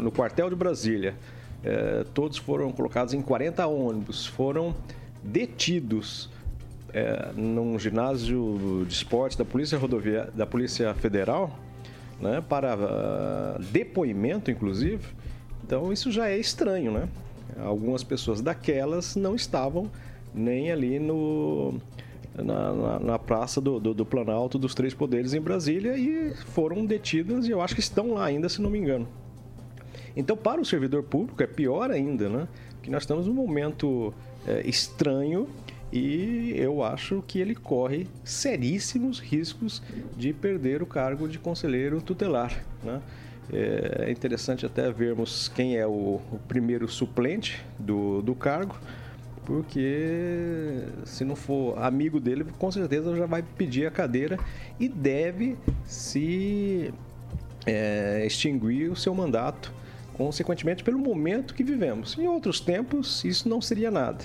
no 0.00 0.10
quartel 0.10 0.50
de 0.50 0.56
Brasília, 0.56 1.14
é, 1.62 2.04
todos 2.12 2.38
foram 2.38 2.72
colocados 2.72 3.14
em 3.14 3.22
40 3.22 3.64
ônibus, 3.66 4.26
foram 4.26 4.74
detidos 5.22 6.30
é, 6.92 7.30
num 7.36 7.78
ginásio 7.78 8.84
de 8.88 8.94
esporte 8.94 9.38
da 9.38 9.44
Polícia 9.44 9.78
Rodoviária, 9.78 10.32
da 10.34 10.46
Polícia 10.46 10.92
Federal 10.94 11.56
né, 12.20 12.42
para 12.46 12.76
uh, 12.76 13.62
depoimento, 13.70 14.50
inclusive. 14.50 15.06
Então 15.64 15.92
isso 15.92 16.10
já 16.10 16.28
é 16.28 16.38
estranho, 16.38 16.92
né? 16.92 17.08
Algumas 17.58 18.02
pessoas 18.04 18.40
daquelas 18.40 19.16
não 19.16 19.34
estavam 19.34 19.90
nem 20.34 20.70
ali 20.70 20.98
no, 20.98 21.74
na, 22.36 22.72
na, 22.72 22.98
na 22.98 23.18
praça 23.18 23.60
do, 23.60 23.80
do, 23.80 23.94
do, 23.94 24.04
Planalto 24.04 24.58
dos 24.58 24.74
Três 24.74 24.92
Poderes 24.92 25.32
em 25.32 25.40
Brasília 25.40 25.96
e 25.96 26.34
foram 26.34 26.84
detidas 26.84 27.46
e 27.46 27.50
eu 27.50 27.60
acho 27.60 27.74
que 27.74 27.80
estão 27.80 28.14
lá 28.14 28.26
ainda, 28.26 28.48
se 28.48 28.60
não 28.60 28.70
me 28.70 28.78
engano. 28.78 29.08
Então, 30.14 30.36
para 30.36 30.60
o 30.60 30.64
servidor 30.64 31.02
público 31.02 31.42
é 31.42 31.46
pior 31.46 31.90
ainda, 31.90 32.28
né? 32.28 32.48
Que 32.82 32.90
nós 32.90 33.02
estamos 33.02 33.26
num 33.26 33.34
momento 33.34 34.14
é, 34.46 34.66
estranho 34.66 35.48
e 35.92 36.52
eu 36.56 36.82
acho 36.82 37.22
que 37.26 37.38
ele 37.38 37.54
corre 37.54 38.06
seríssimos 38.24 39.18
riscos 39.18 39.82
de 40.16 40.32
perder 40.32 40.82
o 40.82 40.86
cargo 40.86 41.28
de 41.28 41.38
conselheiro 41.38 42.00
tutelar. 42.00 42.64
Né? 42.82 43.00
É 43.52 44.10
interessante 44.10 44.66
até 44.66 44.90
vermos 44.90 45.48
quem 45.48 45.76
é 45.76 45.86
o, 45.86 46.20
o 46.32 46.40
primeiro 46.48 46.88
suplente 46.88 47.64
do, 47.78 48.20
do 48.20 48.34
cargo, 48.34 48.76
porque 49.44 50.82
se 51.04 51.24
não 51.24 51.36
for 51.36 51.78
amigo 51.78 52.18
dele, 52.18 52.44
com 52.58 52.70
certeza 52.72 53.14
já 53.14 53.26
vai 53.26 53.42
pedir 53.42 53.86
a 53.86 53.90
cadeira 53.90 54.36
e 54.80 54.88
deve 54.88 55.56
se 55.84 56.92
é, 57.64 58.24
extinguir 58.26 58.90
o 58.90 58.96
seu 58.96 59.14
mandato 59.14 59.72
consequentemente 60.14 60.82
pelo 60.82 60.98
momento 60.98 61.54
que 61.54 61.62
vivemos. 61.62 62.18
Em 62.18 62.26
outros 62.26 62.58
tempos, 62.58 63.24
isso 63.24 63.48
não 63.48 63.60
seria 63.60 63.90
nada. 63.90 64.24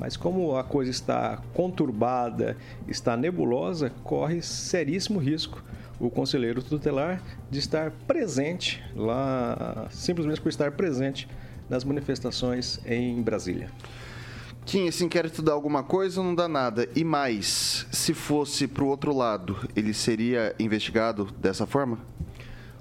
Mas 0.00 0.16
como 0.16 0.56
a 0.56 0.64
coisa 0.64 0.90
está 0.90 1.42
conturbada, 1.52 2.56
está 2.88 3.18
nebulosa, 3.18 3.92
corre 4.02 4.40
seríssimo 4.40 5.18
risco 5.18 5.62
o 6.00 6.08
conselheiro 6.08 6.62
tutelar 6.62 7.22
de 7.50 7.58
estar 7.58 7.90
presente 8.08 8.82
lá, 8.96 9.86
simplesmente 9.90 10.40
por 10.40 10.48
estar 10.48 10.72
presente 10.72 11.28
nas 11.68 11.84
manifestações 11.84 12.80
em 12.86 13.20
Brasília. 13.20 13.70
Kim, 14.64 14.86
esse 14.86 15.04
inquérito 15.04 15.42
dá 15.42 15.52
alguma 15.52 15.82
coisa 15.82 16.20
ou 16.20 16.26
não 16.26 16.34
dá 16.34 16.48
nada? 16.48 16.88
E 16.96 17.04
mais, 17.04 17.86
se 17.92 18.14
fosse 18.14 18.66
para 18.66 18.84
o 18.84 18.86
outro 18.86 19.14
lado, 19.14 19.68
ele 19.76 19.92
seria 19.92 20.54
investigado 20.58 21.26
dessa 21.38 21.66
forma? 21.66 21.98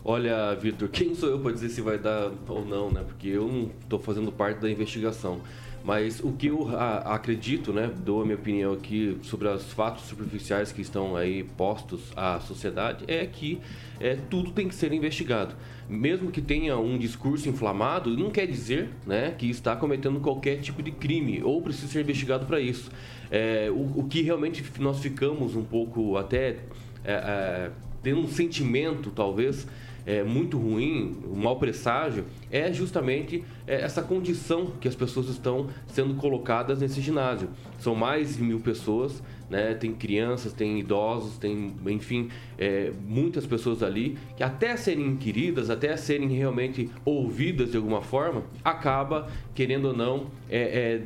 Olha, 0.05 0.55
Vitor, 0.55 0.87
quem 0.87 1.13
sou 1.13 1.29
eu 1.29 1.39
para 1.39 1.51
dizer 1.51 1.67
se 1.67 1.81
vai 1.81 1.97
dar 1.97 2.31
ou 2.47 2.63
não, 2.63 2.89
né? 2.89 3.03
Porque 3.05 3.27
eu 3.27 3.45
não 3.45 3.71
estou 3.81 3.99
fazendo 3.99 4.31
parte 4.31 4.59
da 4.61 4.69
investigação. 4.69 5.41
Mas 5.83 6.19
o 6.19 6.31
que 6.33 6.47
eu 6.47 6.67
a, 6.75 7.15
acredito, 7.15 7.71
né, 7.71 7.89
dou 8.03 8.21
a 8.21 8.25
minha 8.25 8.35
opinião 8.35 8.73
aqui 8.73 9.17
sobre 9.23 9.47
os 9.47 9.71
fatos 9.71 10.05
superficiais 10.05 10.71
que 10.71 10.81
estão 10.81 11.15
aí 11.15 11.43
postos 11.43 12.11
à 12.15 12.39
sociedade, 12.39 13.05
é 13.07 13.25
que 13.25 13.59
é, 13.99 14.17
tudo 14.29 14.51
tem 14.51 14.67
que 14.67 14.75
ser 14.75 14.91
investigado. 14.93 15.55
Mesmo 15.87 16.31
que 16.31 16.41
tenha 16.41 16.77
um 16.77 16.97
discurso 16.97 17.49
inflamado, 17.49 18.15
não 18.15 18.29
quer 18.29 18.45
dizer 18.45 18.89
né, 19.05 19.33
que 19.37 19.49
está 19.49 19.75
cometendo 19.75 20.19
qualquer 20.19 20.57
tipo 20.57 20.83
de 20.83 20.91
crime 20.91 21.41
ou 21.43 21.61
precisa 21.61 21.87
ser 21.87 22.01
investigado 22.01 22.45
para 22.45 22.59
isso. 22.59 22.91
É, 23.31 23.69
o, 23.71 23.99
o, 23.99 24.07
que 24.07 24.21
realmente 24.21 24.63
nós 24.79 24.99
ficamos 24.99 25.55
um 25.55 25.63
pouco 25.63 26.17
até 26.17 26.57
é, 27.03 27.13
é 27.13 27.71
tendo 28.01 28.21
um 28.21 28.27
sentimento, 28.27 29.11
talvez, 29.11 29.67
é, 30.09 30.23
muito 30.23 30.57
ruim, 30.57 31.15
um 31.31 31.35
mau 31.35 31.59
presságio, 31.59 32.25
é 32.49 32.73
justamente 32.73 33.43
é, 33.67 33.81
essa 33.81 34.01
condição 34.01 34.71
que 34.81 34.87
as 34.87 34.95
pessoas 34.95 35.29
estão 35.29 35.67
sendo 35.85 36.15
colocadas 36.15 36.79
nesse 36.79 36.99
ginásio. 36.99 37.47
São 37.77 37.93
mais 37.93 38.35
de 38.35 38.41
mil 38.41 38.59
pessoas, 38.59 39.21
né? 39.51 39.75
tem 39.75 39.93
crianças, 39.93 40.51
tem 40.51 40.79
idosos, 40.79 41.37
tem, 41.37 41.75
enfim, 41.85 42.29
é, 42.57 42.91
muitas 43.07 43.45
pessoas 43.45 43.83
ali 43.83 44.17
que 44.35 44.41
até 44.41 44.75
serem 44.75 45.05
inquiridas, 45.05 45.69
até 45.69 45.95
serem 45.95 46.29
realmente 46.29 46.89
ouvidas 47.05 47.69
de 47.69 47.77
alguma 47.77 48.01
forma, 48.01 48.41
acaba, 48.63 49.27
querendo 49.53 49.89
ou 49.89 49.93
não, 49.95 50.25
é, 50.49 50.57
é 50.59 51.01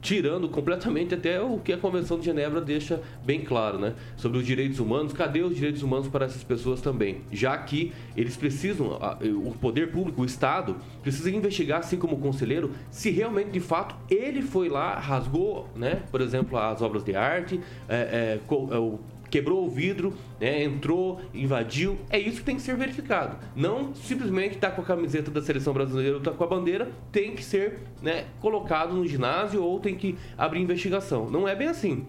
tirando 0.00 0.48
completamente 0.48 1.14
até 1.14 1.40
o 1.40 1.58
que 1.58 1.72
a 1.72 1.78
Convenção 1.78 2.18
de 2.18 2.24
Genebra 2.24 2.60
deixa 2.60 3.02
bem 3.24 3.42
claro, 3.42 3.78
né? 3.78 3.94
Sobre 4.16 4.38
os 4.38 4.46
direitos 4.46 4.78
humanos. 4.78 5.12
Cadê 5.12 5.42
os 5.42 5.54
direitos 5.54 5.82
humanos 5.82 6.08
para 6.08 6.26
essas 6.26 6.42
pessoas 6.42 6.80
também? 6.80 7.22
Já 7.30 7.56
que 7.58 7.92
eles 8.16 8.36
precisam, 8.36 8.98
o 9.44 9.52
poder 9.60 9.90
público, 9.90 10.22
o 10.22 10.24
Estado, 10.24 10.76
precisa 11.02 11.30
investigar, 11.30 11.80
assim 11.80 11.98
como 11.98 12.16
o 12.16 12.20
conselheiro, 12.20 12.72
se 12.90 13.10
realmente, 13.10 13.50
de 13.50 13.60
fato, 13.60 13.94
ele 14.08 14.42
foi 14.42 14.68
lá, 14.68 14.98
rasgou, 14.98 15.68
né? 15.76 16.02
Por 16.10 16.20
exemplo, 16.20 16.58
as 16.58 16.80
obras 16.82 17.04
de 17.04 17.14
arte, 17.14 17.60
é, 17.88 18.38
é, 18.50 18.76
o 18.76 18.98
quebrou 19.30 19.64
o 19.64 19.70
vidro, 19.70 20.12
né, 20.40 20.62
entrou, 20.64 21.20
invadiu. 21.32 21.98
É 22.10 22.18
isso 22.18 22.38
que 22.38 22.44
tem 22.44 22.56
que 22.56 22.62
ser 22.62 22.76
verificado. 22.76 23.38
Não 23.54 23.94
simplesmente 23.94 24.58
tá 24.58 24.70
com 24.70 24.82
a 24.82 24.84
camiseta 24.84 25.30
da 25.30 25.40
seleção 25.40 25.72
brasileira 25.72 26.16
ou 26.16 26.22
tá 26.22 26.32
com 26.32 26.44
a 26.44 26.46
bandeira, 26.46 26.90
tem 27.12 27.34
que 27.34 27.44
ser 27.44 27.80
né, 28.02 28.26
colocado 28.40 28.92
no 28.92 29.06
ginásio 29.06 29.62
ou 29.62 29.78
tem 29.78 29.94
que 29.94 30.16
abrir 30.36 30.60
investigação. 30.60 31.30
Não 31.30 31.46
é 31.46 31.54
bem 31.54 31.68
assim. 31.68 32.04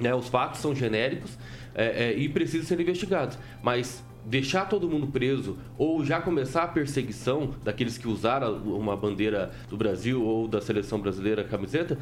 Né? 0.00 0.14
Os 0.14 0.28
fatos 0.28 0.60
são 0.60 0.74
genéricos 0.74 1.38
é, 1.74 2.04
é, 2.06 2.16
e 2.16 2.28
precisam 2.28 2.66
ser 2.66 2.80
investigados. 2.80 3.38
Mas 3.62 4.04
deixar 4.24 4.66
todo 4.66 4.88
mundo 4.88 5.08
preso 5.08 5.58
ou 5.76 6.04
já 6.04 6.20
começar 6.20 6.62
a 6.62 6.68
perseguição 6.68 7.50
daqueles 7.62 7.98
que 7.98 8.08
usaram 8.08 8.56
uma 8.56 8.96
bandeira 8.96 9.52
do 9.68 9.76
Brasil 9.76 10.24
ou 10.24 10.48
da 10.48 10.60
seleção 10.60 10.98
brasileira 10.98 11.44
camiseta, 11.44 11.98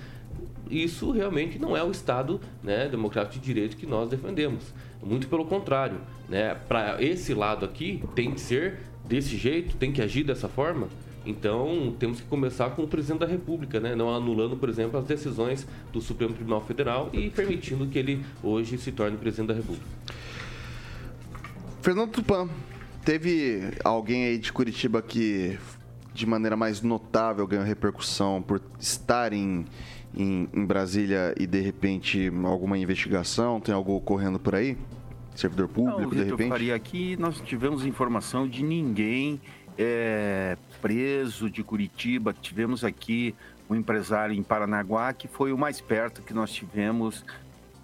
isso 0.71 1.11
realmente 1.11 1.59
não 1.59 1.77
é 1.77 1.83
o 1.83 1.91
Estado 1.91 2.41
né, 2.63 2.89
democrático 2.89 3.35
de 3.35 3.41
direito 3.41 3.77
que 3.77 3.87
nós 3.87 4.09
defendemos. 4.09 4.73
Muito 5.03 5.29
pelo 5.29 5.45
contrário. 5.45 5.99
Né? 6.29 6.55
Para 6.55 7.03
esse 7.03 7.35
lado 7.35 7.65
aqui, 7.65 8.03
tem 8.15 8.33
que 8.33 8.41
ser 8.41 8.79
desse 9.05 9.37
jeito, 9.37 9.77
tem 9.77 9.93
que 9.93 10.01
agir 10.01 10.25
dessa 10.25 10.49
forma. 10.49 10.89
Então, 11.25 11.95
temos 11.99 12.21
que 12.21 12.27
começar 12.27 12.71
com 12.71 12.83
o 12.83 12.89
presidente 12.89 13.21
da 13.21 13.27
República, 13.27 13.79
né? 13.79 13.95
não 13.95 14.13
anulando, 14.13 14.57
por 14.57 14.69
exemplo, 14.69 14.99
as 14.99 15.07
decisões 15.07 15.67
do 15.93 16.01
Supremo 16.01 16.35
Tribunal 16.35 16.61
Federal 16.63 17.11
e 17.13 17.31
permitindo 17.31 17.87
que 17.87 17.99
ele 17.99 18.25
hoje 18.43 18.77
se 18.79 18.91
torne 18.91 19.17
presidente 19.17 19.49
da 19.49 19.55
República. 19.55 19.87
Fernando 21.81 22.11
Tupan, 22.11 22.49
teve 23.05 23.73
alguém 23.85 24.25
aí 24.25 24.39
de 24.39 24.53
Curitiba 24.53 25.03
que, 25.03 25.59
de 26.13 26.27
maneira 26.27 26.57
mais 26.57 26.81
notável, 26.81 27.47
ganhou 27.47 27.65
repercussão 27.65 28.43
por 28.43 28.61
estar 28.81 29.33
em, 29.33 29.65
em, 30.15 30.49
em, 30.53 30.65
Brasília 30.65 31.35
e 31.39 31.47
de 31.47 31.61
repente 31.61 32.33
alguma 32.45 32.79
investigação? 32.79 33.61
Tem 33.61 33.75
algo 33.75 33.95
ocorrendo 33.97 34.39
por 34.39 34.55
aí? 34.55 34.77
Servidor 35.35 35.69
público, 35.69 36.01
Não, 36.01 36.11
de 36.11 36.25
repente? 36.25 36.49
Faria 36.51 36.75
aqui 36.75 37.17
nós 37.17 37.41
tivemos 37.41 37.87
informação 37.87 38.47
de 38.47 38.63
ninguém 38.63 39.41
é, 39.79 40.57
preso 40.81 41.49
de 41.49 41.63
Curitiba. 41.63 42.35
Tivemos 42.35 42.85
aqui 42.85 43.35
um 43.69 43.75
empresário 43.75 44.35
em 44.35 44.43
Paranaguá 44.43 45.13
que 45.13 45.27
foi 45.27 45.53
o 45.53 45.59
mais 45.59 45.81
perto 45.81 46.23
que 46.23 46.35
nós 46.35 46.53
tivemos 46.53 47.25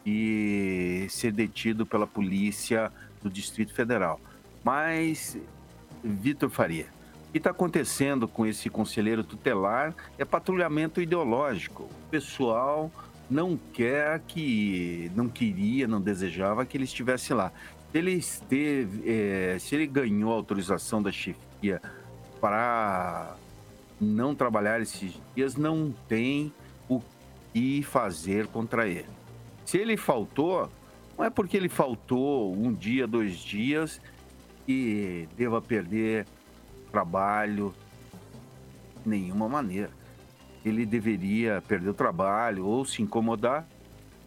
e 0.04 1.06
ser 1.08 1.32
detido 1.32 1.84
pela 1.84 2.06
polícia 2.06 2.92
do 3.22 3.30
Distrito 3.30 3.74
Federal. 3.74 4.20
Mas, 4.64 5.36
Vitor 6.02 6.50
Faria, 6.50 6.86
o 7.28 7.32
que 7.32 7.38
está 7.38 7.50
acontecendo 7.50 8.26
com 8.26 8.46
esse 8.46 8.70
conselheiro 8.70 9.22
tutelar 9.22 9.94
é 10.16 10.24
patrulhamento 10.24 11.00
ideológico. 11.00 11.82
O 11.82 12.10
pessoal 12.10 12.90
não 13.30 13.58
quer 13.74 14.20
que, 14.26 15.12
não 15.14 15.28
queria, 15.28 15.86
não 15.86 16.00
desejava 16.00 16.64
que 16.64 16.76
ele 16.76 16.84
estivesse 16.84 17.34
lá. 17.34 17.52
Se 17.92 17.98
ele 17.98 18.12
esteve, 18.12 19.02
é, 19.06 19.58
se 19.58 19.74
ele 19.74 19.86
ganhou 19.86 20.32
autorização 20.32 21.02
da 21.02 21.12
chefia 21.12 21.82
para 22.40 23.36
não 24.00 24.34
trabalhar 24.34 24.80
esses 24.80 25.20
dias, 25.34 25.54
não 25.54 25.94
tem 26.08 26.50
o 26.88 27.02
que 27.52 27.82
fazer 27.82 28.46
contra 28.46 28.88
ele. 28.88 29.08
Se 29.66 29.76
ele 29.76 29.98
faltou, 29.98 30.70
não 31.18 31.26
é 31.26 31.30
porque 31.30 31.58
ele 31.58 31.68
faltou 31.68 32.54
um 32.54 32.72
dia, 32.72 33.06
dois 33.06 33.36
dias 33.36 34.00
que 34.64 35.28
deva 35.36 35.60
perder 35.60 36.26
trabalho, 36.90 37.74
de 39.02 39.08
nenhuma 39.08 39.48
maneira. 39.48 39.90
Ele 40.64 40.84
deveria 40.84 41.62
perder 41.66 41.90
o 41.90 41.94
trabalho 41.94 42.66
ou 42.66 42.84
se 42.84 43.02
incomodar 43.02 43.66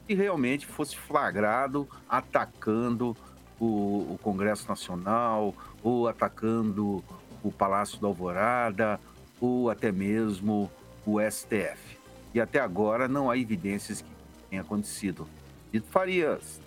e 0.07 0.15
realmente 0.15 0.65
fosse 0.65 0.95
flagrado 0.97 1.87
atacando 2.09 3.15
o, 3.59 4.13
o 4.13 4.19
Congresso 4.21 4.67
Nacional 4.67 5.53
ou 5.83 6.07
atacando 6.07 7.03
o 7.43 7.51
Palácio 7.51 7.99
da 7.99 8.07
Alvorada 8.07 8.99
ou 9.39 9.69
até 9.69 9.91
mesmo 9.91 10.71
o 11.05 11.19
STF. 11.19 11.97
E 12.33 12.39
até 12.39 12.59
agora 12.59 13.07
não 13.07 13.29
há 13.29 13.37
evidências 13.37 14.01
que 14.01 14.09
tenha 14.49 14.61
acontecido. 14.61 15.27
Dito 15.71 15.87
Farias. 15.87 16.61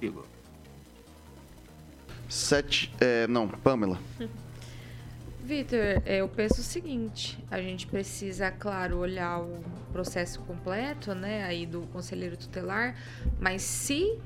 Igor. 0.00 0.24
Sete. 2.28 2.92
É, 3.00 3.26
não, 3.26 3.48
Pamela. 3.48 3.98
Vitor, 5.42 6.02
eu 6.06 6.28
penso 6.28 6.60
o 6.60 6.64
seguinte: 6.64 7.38
a 7.50 7.60
gente 7.60 7.86
precisa, 7.86 8.50
claro, 8.50 8.98
olhar 8.98 9.40
o 9.40 9.62
processo 9.92 10.40
completo, 10.42 11.14
né, 11.14 11.44
aí 11.44 11.66
do 11.66 11.82
conselheiro 11.92 12.36
tutelar, 12.36 12.94
mas 13.40 13.62
se 13.62 14.18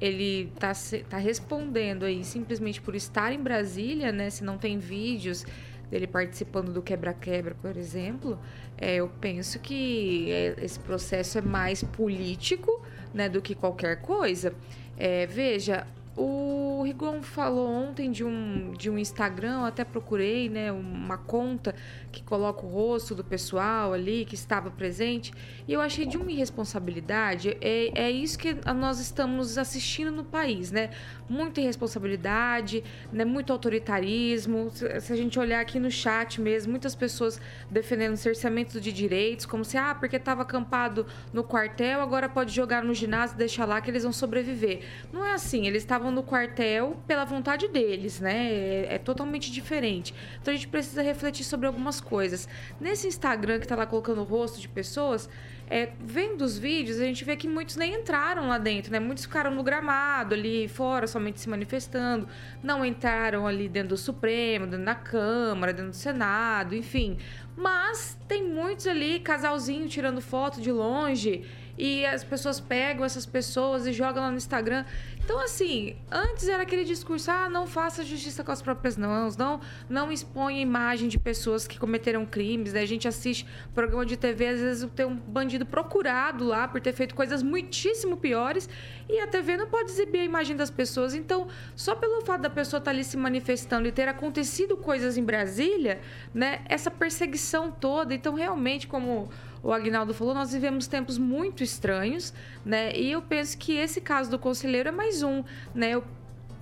ele 0.00 0.50
está 0.54 0.72
tá 1.08 1.18
respondendo 1.18 2.04
aí 2.04 2.24
simplesmente 2.24 2.80
por 2.80 2.94
estar 2.94 3.32
em 3.32 3.38
Brasília, 3.38 4.10
né, 4.10 4.30
se 4.30 4.42
não 4.42 4.58
tem 4.58 4.78
vídeos 4.78 5.44
dele 5.90 6.06
participando 6.06 6.72
do 6.72 6.80
quebra-quebra, 6.80 7.54
por 7.60 7.76
exemplo, 7.76 8.38
é, 8.78 8.96
eu 8.96 9.08
penso 9.20 9.58
que 9.58 10.30
é, 10.30 10.54
esse 10.64 10.80
processo 10.80 11.38
é 11.38 11.42
mais 11.42 11.84
político, 11.84 12.82
né, 13.12 13.28
do 13.28 13.42
que 13.42 13.54
qualquer 13.54 14.00
coisa. 14.00 14.54
É, 14.96 15.26
veja, 15.26 15.86
o 16.16 16.82
Rigon 16.82 17.22
falou 17.22 17.68
ontem 17.68 18.10
de 18.10 18.22
um, 18.22 18.72
de 18.72 18.90
um 18.90 18.98
Instagram, 18.98 19.60
eu 19.60 19.64
até 19.64 19.82
procurei, 19.84 20.48
né, 20.48 20.70
uma 20.70 21.16
conta 21.16 21.74
que 22.10 22.22
coloca 22.22 22.66
o 22.66 22.68
rosto 22.68 23.14
do 23.14 23.24
pessoal 23.24 23.94
ali 23.94 24.26
que 24.26 24.34
estava 24.34 24.70
presente, 24.70 25.32
e 25.66 25.72
eu 25.72 25.80
achei 25.80 26.04
de 26.04 26.18
uma 26.18 26.30
irresponsabilidade. 26.30 27.56
É, 27.60 28.02
é 28.02 28.10
isso 28.10 28.38
que 28.38 28.54
nós 28.74 29.00
estamos 29.00 29.56
assistindo 29.56 30.10
no 30.10 30.24
país, 30.24 30.70
né? 30.70 30.90
Muita 31.28 31.62
irresponsabilidade, 31.62 32.84
né, 33.10 33.24
muito 33.24 33.52
autoritarismo. 33.52 34.70
Se 35.00 35.12
a 35.12 35.16
gente 35.16 35.38
olhar 35.38 35.60
aqui 35.60 35.80
no 35.80 35.90
chat 35.90 36.40
mesmo, 36.40 36.72
muitas 36.72 36.94
pessoas 36.94 37.40
defendendo 37.70 38.16
cerceamento 38.16 38.78
de 38.80 38.92
direitos, 38.92 39.46
como 39.46 39.64
se, 39.64 39.78
ah, 39.78 39.94
porque 39.94 40.16
estava 40.16 40.42
acampado 40.42 41.06
no 41.32 41.42
quartel, 41.42 42.02
agora 42.02 42.28
pode 42.28 42.52
jogar 42.52 42.84
no 42.84 42.92
ginásio, 42.92 43.36
deixar 43.36 43.64
lá 43.64 43.80
que 43.80 43.90
eles 43.90 44.02
vão 44.02 44.12
sobreviver. 44.12 44.80
Não 45.10 45.24
é 45.24 45.32
assim, 45.32 45.66
eles 45.66 45.82
estavam 45.82 46.01
estavam 46.02 46.10
no 46.10 46.22
quartel 46.22 46.96
pela 47.06 47.24
vontade 47.24 47.68
deles, 47.68 48.20
né? 48.20 48.52
É, 48.52 48.94
é, 48.94 48.98
totalmente 48.98 49.50
diferente. 49.52 50.12
Então 50.40 50.52
a 50.52 50.56
gente 50.56 50.66
precisa 50.66 51.00
refletir 51.00 51.44
sobre 51.44 51.66
algumas 51.66 52.00
coisas. 52.00 52.48
Nesse 52.80 53.06
Instagram 53.06 53.60
que 53.60 53.68
tá 53.68 53.76
lá 53.76 53.86
colocando 53.86 54.20
o 54.20 54.24
rosto 54.24 54.60
de 54.60 54.68
pessoas, 54.68 55.30
é, 55.70 55.90
vendo 56.00 56.42
os 56.42 56.58
vídeos, 56.58 57.00
a 57.00 57.04
gente 57.04 57.24
vê 57.24 57.36
que 57.36 57.46
muitos 57.46 57.76
nem 57.76 57.94
entraram 57.94 58.48
lá 58.48 58.58
dentro, 58.58 58.90
né? 58.90 58.98
Muitos 58.98 59.24
ficaram 59.24 59.52
no 59.52 59.62
gramado 59.62 60.34
ali 60.34 60.66
fora, 60.66 61.06
somente 61.06 61.40
se 61.40 61.48
manifestando. 61.48 62.28
Não 62.62 62.84
entraram 62.84 63.46
ali 63.46 63.68
dentro 63.68 63.90
do 63.90 63.96
Supremo, 63.96 64.66
dentro 64.66 64.84
da 64.84 64.96
Câmara, 64.96 65.72
dentro 65.72 65.92
do 65.92 65.96
Senado, 65.96 66.74
enfim. 66.74 67.16
Mas 67.56 68.18
tem 68.26 68.48
muitos 68.48 68.86
ali, 68.86 69.20
casalzinho 69.20 69.88
tirando 69.88 70.20
foto 70.20 70.60
de 70.60 70.72
longe 70.72 71.44
e 71.76 72.04
as 72.06 72.22
pessoas 72.22 72.60
pegam 72.60 73.04
essas 73.04 73.26
pessoas 73.26 73.86
e 73.86 73.92
jogam 73.92 74.22
lá 74.22 74.30
no 74.30 74.36
Instagram. 74.36 74.84
Então, 75.24 75.38
assim, 75.38 75.96
antes 76.10 76.48
era 76.48 76.62
aquele 76.62 76.84
discurso: 76.84 77.30
ah, 77.30 77.48
não 77.48 77.66
faça 77.66 78.04
justiça 78.04 78.42
com 78.42 78.52
as 78.52 78.60
próprias 78.60 78.96
mãos, 78.96 79.36
não, 79.36 79.60
não 79.88 80.10
exponha 80.10 80.60
imagem 80.60 81.08
de 81.08 81.18
pessoas 81.18 81.66
que 81.66 81.78
cometeram 81.78 82.26
crimes. 82.26 82.72
Né? 82.72 82.80
A 82.80 82.86
gente 82.86 83.06
assiste 83.06 83.46
programa 83.74 84.04
de 84.04 84.16
TV, 84.16 84.48
às 84.48 84.60
vezes 84.60 84.90
tem 84.94 85.06
um 85.06 85.16
bandido 85.16 85.64
procurado 85.64 86.44
lá 86.44 86.66
por 86.66 86.80
ter 86.80 86.92
feito 86.92 87.14
coisas 87.14 87.42
muitíssimo 87.42 88.16
piores 88.16 88.68
e 89.08 89.20
a 89.20 89.26
TV 89.26 89.56
não 89.56 89.66
pode 89.66 89.90
exibir 89.90 90.20
a 90.20 90.24
imagem 90.24 90.56
das 90.56 90.70
pessoas. 90.70 91.14
Então, 91.14 91.46
só 91.76 91.94
pelo 91.94 92.24
fato 92.24 92.42
da 92.42 92.50
pessoa 92.50 92.78
estar 92.78 92.90
ali 92.90 93.04
se 93.04 93.16
manifestando 93.16 93.86
e 93.86 93.92
ter 93.92 94.08
acontecido 94.08 94.76
coisas 94.76 95.16
em 95.16 95.24
Brasília, 95.24 96.00
né, 96.34 96.62
essa 96.68 96.90
perseguição 96.90 97.70
toda. 97.70 98.14
Então, 98.14 98.34
realmente, 98.34 98.86
como 98.86 99.28
o 99.62 99.72
Agnaldo 99.72 100.12
falou, 100.12 100.34
nós 100.34 100.52
vivemos 100.52 100.86
tempos 100.86 101.18
muito 101.18 101.62
estranhos, 101.62 102.34
né? 102.64 102.92
E 102.96 103.12
eu 103.12 103.22
penso 103.22 103.56
que 103.56 103.76
esse 103.76 104.00
caso 104.00 104.30
do 104.30 104.38
conselheiro 104.38 104.88
é 104.88 104.92
mais 104.92 105.22
um, 105.22 105.44
né? 105.74 105.90
Eu, 105.90 106.04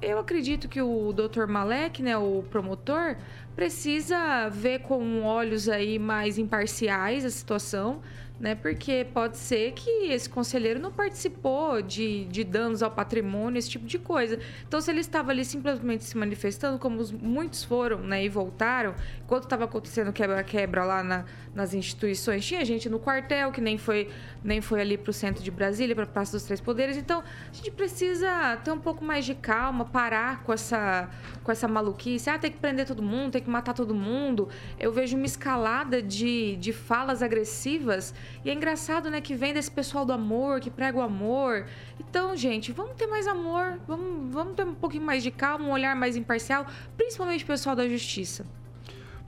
eu 0.02 0.18
acredito 0.18 0.68
que 0.68 0.80
o 0.82 1.12
Dr. 1.12 1.46
Malek, 1.46 2.02
né, 2.02 2.16
o 2.16 2.44
promotor, 2.50 3.16
precisa 3.56 4.48
ver 4.48 4.80
com 4.80 5.22
olhos 5.22 5.68
aí 5.68 5.98
mais 5.98 6.38
imparciais 6.38 7.24
a 7.24 7.30
situação, 7.30 8.00
né? 8.40 8.54
Porque 8.54 9.06
pode 9.12 9.36
ser 9.36 9.72
que 9.72 9.90
esse 10.10 10.28
conselheiro 10.28 10.80
não 10.80 10.90
participou 10.90 11.82
de, 11.82 12.24
de 12.24 12.42
danos 12.42 12.82
ao 12.82 12.90
patrimônio, 12.90 13.58
esse 13.58 13.68
tipo 13.68 13.84
de 13.84 13.98
coisa. 13.98 14.38
Então, 14.66 14.80
se 14.80 14.90
ele 14.90 15.00
estava 15.00 15.30
ali 15.30 15.44
simplesmente 15.44 16.04
se 16.04 16.16
manifestando, 16.16 16.78
como 16.78 17.04
muitos 17.20 17.62
foram, 17.62 17.98
né, 17.98 18.24
e 18.24 18.30
voltaram, 18.30 18.94
enquanto 19.22 19.44
estava 19.44 19.64
acontecendo 19.64 20.10
quebra-quebra 20.10 20.84
lá 20.84 21.04
na, 21.04 21.26
nas 21.54 21.74
instituições, 21.74 22.46
tinha 22.46 22.64
gente 22.64 22.88
no 22.88 22.98
quartel 22.98 23.52
que 23.52 23.60
nem 23.60 23.76
foi, 23.76 24.08
nem 24.42 24.62
foi 24.62 24.80
ali 24.80 24.96
para 24.96 25.10
o 25.10 25.12
centro 25.12 25.44
de 25.44 25.50
Brasília, 25.50 25.94
para 25.94 26.04
a 26.04 26.06
Praça 26.06 26.32
dos 26.32 26.44
Três 26.44 26.62
Poderes. 26.62 26.96
Então, 26.96 27.22
a 27.22 27.52
gente 27.52 27.70
precisa 27.70 28.56
ter 28.64 28.72
um 28.72 28.80
pouco 28.80 29.04
mais 29.04 29.26
de 29.26 29.34
calma, 29.34 29.84
parar 29.84 30.42
com 30.44 30.52
essa, 30.52 31.10
com 31.44 31.52
essa 31.52 31.68
maluquice. 31.68 32.30
Ah, 32.30 32.38
tem 32.38 32.50
que 32.50 32.58
prender 32.58 32.86
todo 32.86 33.02
mundo, 33.02 33.32
tem 33.32 33.42
que 33.42 33.50
matar 33.50 33.74
todo 33.74 33.94
mundo. 33.94 34.48
Eu 34.78 34.90
vejo 34.92 35.14
uma 35.14 35.26
escalada 35.26 36.00
de, 36.00 36.56
de 36.56 36.72
falas 36.72 37.22
agressivas 37.22 38.14
e 38.44 38.50
é 38.50 38.54
engraçado, 38.54 39.10
né, 39.10 39.20
que 39.20 39.34
vem 39.34 39.52
desse 39.52 39.70
pessoal 39.70 40.04
do 40.04 40.12
amor, 40.12 40.60
que 40.60 40.70
prega 40.70 40.98
o 40.98 41.02
amor. 41.02 41.66
Então, 41.98 42.36
gente, 42.36 42.72
vamos 42.72 42.96
ter 42.96 43.06
mais 43.06 43.26
amor, 43.26 43.78
vamos, 43.86 44.32
vamos 44.32 44.54
ter 44.54 44.64
um 44.64 44.74
pouquinho 44.74 45.04
mais 45.04 45.22
de 45.22 45.30
calma, 45.30 45.66
um 45.66 45.72
olhar 45.72 45.94
mais 45.94 46.16
imparcial, 46.16 46.66
principalmente 46.96 47.44
o 47.44 47.46
pessoal 47.46 47.76
da 47.76 47.88
justiça. 47.88 48.46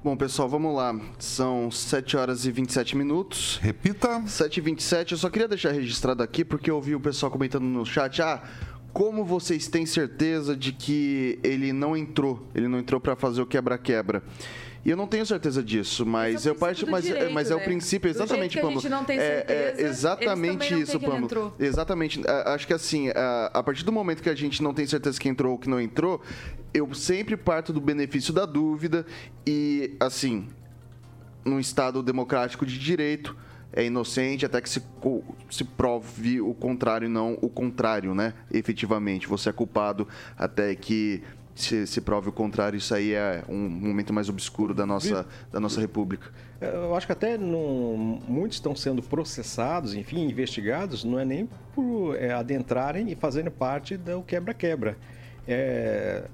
Bom, 0.03 0.17
pessoal, 0.17 0.49
vamos 0.49 0.75
lá. 0.75 0.99
São 1.17 1.71
7 1.71 2.17
horas 2.17 2.45
e 2.45 2.51
27 2.51 2.97
minutos. 2.97 3.61
Repita. 3.63 4.21
7 4.27 4.57
e 4.57 4.61
27. 4.61 5.13
Eu 5.13 5.19
só 5.19 5.31
queria 5.31 5.47
deixar 5.47 5.71
registrado 5.71 6.25
aqui, 6.25 6.45
porque 6.45 6.69
eu 6.69 6.75
ouvi 6.75 6.93
o 6.93 6.99
pessoal 6.99 7.31
comentando 7.31 7.63
no 7.63 7.87
chat. 7.87 8.21
Ah, 8.21 8.43
como 8.93 9.25
vocês 9.25 9.69
têm 9.69 9.87
certeza 9.87 10.57
de 10.57 10.73
que 10.73 11.39
ele 11.45 11.73
não 11.73 11.97
entrou? 11.97 12.47
Ele 12.53 12.67
não 12.67 12.81
entrou 12.81 13.01
para 13.01 13.15
fazer 13.15 13.41
o 13.43 13.47
quebra-quebra. 13.47 14.25
E 14.85 14.91
eu 14.91 14.97
não 14.97 15.07
tenho 15.07 15.25
certeza 15.25 15.63
disso, 15.63 16.05
mas, 16.05 16.45
é 16.45 16.51
eu 16.51 16.57
parto, 16.57 16.91
mas, 16.91 17.05
é, 17.05 17.13
direito, 17.13 17.33
mas 17.33 17.51
é 17.51 17.55
o 17.55 17.59
né? 17.59 17.65
princípio 17.65 18.11
exatamente, 18.11 18.57
Pamela. 18.57 18.79
A 18.79 18.81
gente 18.81 18.91
não 18.91 19.05
tem 19.05 19.19
certeza, 19.19 19.61
é, 19.61 19.75
é 19.77 19.87
exatamente 19.87 20.81
isso, 20.81 20.99
Pamela. 20.99 21.55
Exatamente. 21.59 22.21
Acho 22.47 22.67
que 22.67 22.75
assim, 22.75 23.09
a 23.53 23.63
partir 23.63 23.85
do 23.85 23.93
momento 23.93 24.23
que 24.23 24.31
a 24.31 24.35
gente 24.35 24.63
não 24.63 24.75
tem 24.75 24.87
certeza 24.87 25.21
que 25.21 25.29
entrou 25.29 25.53
ou 25.53 25.59
que 25.59 25.69
não 25.69 25.81
entrou, 25.81 26.21
eu 26.75 26.93
sempre 26.95 27.37
parto 27.37 27.73
do 27.73 27.81
benefício 27.81 28.33
da 28.33 28.45
dúvida 28.45 29.07
e 29.47 29.95
assim, 30.01 30.49
num 31.45 31.61
estado 31.61 32.03
democrático 32.03 32.67
de 32.67 32.79
direito, 32.79 33.37
é 33.73 33.87
inocente 33.87 34.45
até 34.45 34.61
que 34.61 34.69
se, 34.69 34.83
se 35.51 35.65
prove 35.65 36.41
o 36.41 36.53
contrário, 36.55 37.09
não 37.09 37.39
o 37.41 37.49
contrário, 37.49 38.15
né? 38.15 38.35
Efetivamente, 38.53 39.27
você 39.27 39.49
é 39.49 39.53
culpado 39.53 40.07
até 40.37 40.75
que 40.75 41.23
se, 41.55 41.87
se 41.87 42.01
prove 42.01 42.29
o 42.29 42.33
contrário, 42.33 42.77
isso 42.77 42.95
aí 42.95 43.13
é 43.13 43.45
um 43.49 43.69
momento 43.69 44.13
mais 44.13 44.29
obscuro 44.29 44.75
da 44.75 44.87
nossa, 44.87 45.27
da 45.51 45.61
nossa 45.61 45.81
república. 45.81 46.31
É, 46.61 46.69
eu 46.75 46.95
acho 46.95 47.07
que 47.07 47.13
até 47.13 47.37
não, 47.37 48.21
muitos 48.27 48.57
estão 48.57 48.75
sendo 48.75 49.03
processados, 49.03 49.95
enfim, 49.95 50.25
investigados, 50.29 51.05
não 51.05 51.19
é 51.19 51.25
nem 51.25 51.49
por 51.75 52.17
é, 52.17 52.33
adentrarem 52.33 53.11
e 53.11 53.15
fazerem 53.15 53.51
parte 53.51 53.97
do 53.97 54.23
quebra-quebra. 54.23 54.97
É, 55.47 56.25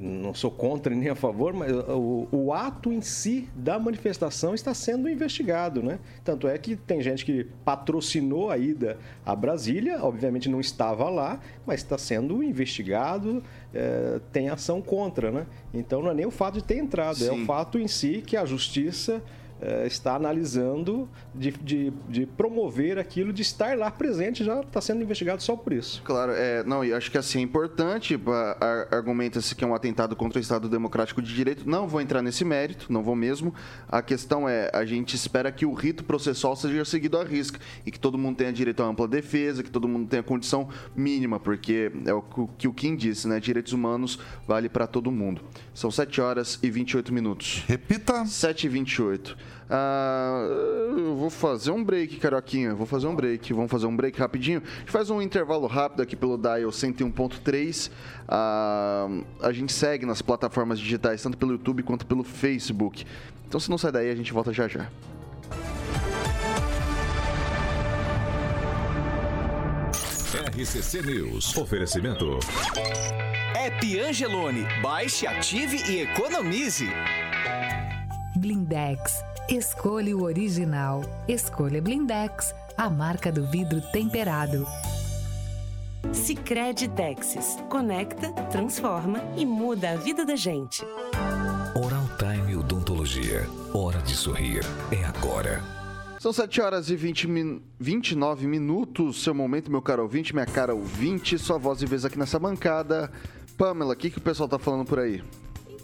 não 0.00 0.34
sou 0.34 0.50
contra 0.50 0.94
nem 0.94 1.08
a 1.08 1.14
favor, 1.14 1.52
mas 1.52 1.72
o, 1.72 2.26
o, 2.32 2.52
ato 2.52 2.92
em 2.92 3.00
si 3.00 3.48
da 3.54 3.78
manifestação 3.78 4.54
está 4.54 4.74
sendo 4.74 5.08
investigado, 5.08 5.82
né? 5.82 6.00
Tanto 6.24 6.48
é 6.48 6.58
que 6.58 6.74
tem 6.74 7.00
gente 7.00 7.24
que 7.24 7.46
patrocinou 7.64 8.50
a 8.50 8.58
ida 8.58 8.98
a 9.24 9.36
Brasília, 9.36 10.02
obviamente 10.02 10.48
não 10.48 10.60
estava 10.60 11.08
lá, 11.08 11.38
mas 11.64 11.80
está 11.80 11.96
sendo 11.96 12.42
investigado, 12.42 13.42
é, 13.72 14.20
tem 14.32 14.48
ação 14.48 14.82
contra, 14.82 15.30
né? 15.30 15.46
Então 15.72 16.02
não 16.02 16.10
é 16.10 16.14
nem 16.14 16.26
o 16.26 16.30
fato 16.30 16.54
de 16.54 16.64
ter 16.64 16.78
entrado, 16.78 17.18
Sim. 17.18 17.28
é 17.28 17.32
o 17.32 17.44
fato 17.44 17.78
em 17.78 17.86
si 17.86 18.22
que 18.26 18.36
a 18.36 18.44
justiça 18.44 19.22
é, 19.60 19.86
está 19.86 20.14
analisando 20.14 21.08
de, 21.34 21.50
de, 21.50 21.92
de, 22.08 22.26
promover 22.26 22.98
aquilo, 22.98 23.32
de 23.32 23.42
estar 23.42 23.76
lá 23.76 23.90
presente, 23.90 24.44
já 24.44 24.60
está 24.60 24.80
sendo 24.80 25.02
investigado 25.02 25.42
só 25.42 25.56
por 25.56 25.72
isso. 25.72 26.02
Claro, 26.04 26.32
é, 26.32 26.62
não, 26.64 26.84
e 26.84 26.92
acho 26.92 27.10
que 27.10 27.18
assim 27.18 27.38
é 27.38 27.42
importante, 27.42 28.18
argumenta-se 28.90 29.54
que 29.54 29.64
é 29.64 29.66
um 29.66 29.74
atentado 29.74 30.14
contra 30.14 30.38
o 30.38 30.40
Estado 30.40 30.68
Democrático 30.68 31.20
de 31.20 31.34
Direito, 31.34 31.68
não 31.68 31.88
vou 31.88 32.00
entrar 32.00 32.22
nesse 32.22 32.44
mérito, 32.44 32.92
não 32.92 33.02
vou 33.02 33.16
mesmo. 33.16 33.52
A 33.88 34.00
questão 34.02 34.48
é, 34.48 34.70
a 34.72 34.84
gente 34.84 35.14
espera 35.14 35.50
que 35.50 35.66
o 35.66 35.72
rito 35.72 36.04
processual 36.04 36.54
seja 36.54 36.84
seguido 36.84 37.18
à 37.18 37.24
risca 37.24 37.58
e 37.84 37.90
que 37.90 37.98
todo 37.98 38.16
mundo 38.16 38.36
tenha 38.36 38.52
direito 38.52 38.82
a 38.82 38.86
ampla 38.86 39.08
defesa, 39.08 39.62
que 39.62 39.70
todo 39.70 39.88
mundo 39.88 40.08
tenha 40.08 40.22
condição 40.22 40.68
mínima, 40.94 41.40
porque 41.40 41.90
é 42.04 42.12
o 42.12 42.22
que 42.56 42.68
o 42.68 42.72
Kim 42.72 42.94
disse, 42.94 43.26
né? 43.26 43.40
Direitos 43.40 43.72
humanos 43.72 44.18
vale 44.46 44.68
para 44.68 44.86
todo 44.86 45.10
mundo. 45.10 45.42
São 45.74 45.90
7 45.90 46.20
horas 46.20 46.58
e 46.62 46.70
28 46.70 47.12
minutos. 47.12 47.64
Repita. 47.66 48.24
7 48.26 48.66
e 48.66 48.68
28. 48.68 49.36
Ah, 49.70 50.46
eu 50.96 51.16
vou 51.16 51.30
fazer 51.30 51.70
um 51.70 51.84
break, 51.84 52.16
Carioquinha. 52.16 52.74
Vou 52.74 52.86
fazer 52.86 53.06
um 53.06 53.14
break. 53.14 53.52
Vamos 53.52 53.70
fazer 53.70 53.86
um 53.86 53.94
break 53.94 54.18
rapidinho. 54.18 54.62
A 54.64 54.78
gente 54.80 54.90
faz 54.90 55.10
um 55.10 55.20
intervalo 55.20 55.66
rápido 55.66 56.02
aqui 56.02 56.16
pelo 56.16 56.36
Dial 56.36 56.70
101.3. 56.70 57.90
Ah, 58.26 59.08
a 59.42 59.52
gente 59.52 59.72
segue 59.72 60.06
nas 60.06 60.22
plataformas 60.22 60.78
digitais, 60.78 61.22
tanto 61.22 61.36
pelo 61.36 61.52
YouTube 61.52 61.82
quanto 61.82 62.06
pelo 62.06 62.24
Facebook. 62.24 63.04
Então, 63.46 63.58
se 63.58 63.70
não 63.70 63.78
sai 63.78 63.92
daí, 63.92 64.10
a 64.10 64.14
gente 64.14 64.32
volta 64.32 64.52
já 64.52 64.68
já. 64.68 64.88
RCC 70.58 71.02
News. 71.02 71.56
Oferecimento. 71.56 72.38
App 73.54 74.00
Angelone. 74.00 74.66
Baixe, 74.82 75.26
ative 75.26 75.76
e 75.88 76.02
economize. 76.02 76.88
Blindex. 78.36 79.27
Escolha 79.50 80.14
o 80.14 80.24
original. 80.24 81.00
Escolha 81.26 81.80
Blindex, 81.80 82.54
a 82.76 82.90
marca 82.90 83.32
do 83.32 83.46
vidro 83.46 83.80
temperado. 83.90 84.66
Sicredi 86.12 86.86
Texas. 86.88 87.56
Conecta, 87.70 88.30
transforma 88.50 89.22
e 89.38 89.46
muda 89.46 89.92
a 89.92 89.96
vida 89.96 90.26
da 90.26 90.36
gente. 90.36 90.84
Oral 91.74 92.04
Time 92.18 92.56
Odontologia. 92.56 93.46
Hora 93.72 94.02
de 94.02 94.14
sorrir. 94.14 94.60
É 94.92 95.02
agora. 95.04 95.62
São 96.20 96.30
7 96.30 96.60
horas 96.60 96.90
e 96.90 96.96
20 96.96 97.26
min... 97.26 97.62
29 97.80 98.46
minutos. 98.46 99.22
Seu 99.22 99.32
momento, 99.32 99.70
meu 99.70 99.80
caro 99.80 100.02
ouvinte, 100.02 100.34
minha 100.34 100.44
cara 100.44 100.74
ouvinte, 100.74 101.38
sua 101.38 101.56
voz 101.56 101.80
e 101.80 101.86
vez 101.86 102.04
aqui 102.04 102.18
nessa 102.18 102.38
bancada. 102.38 103.10
Pamela, 103.56 103.94
o 103.94 103.96
que, 103.96 104.10
que 104.10 104.18
o 104.18 104.20
pessoal 104.20 104.46
tá 104.46 104.58
falando 104.58 104.84
por 104.84 104.98
aí? 104.98 105.22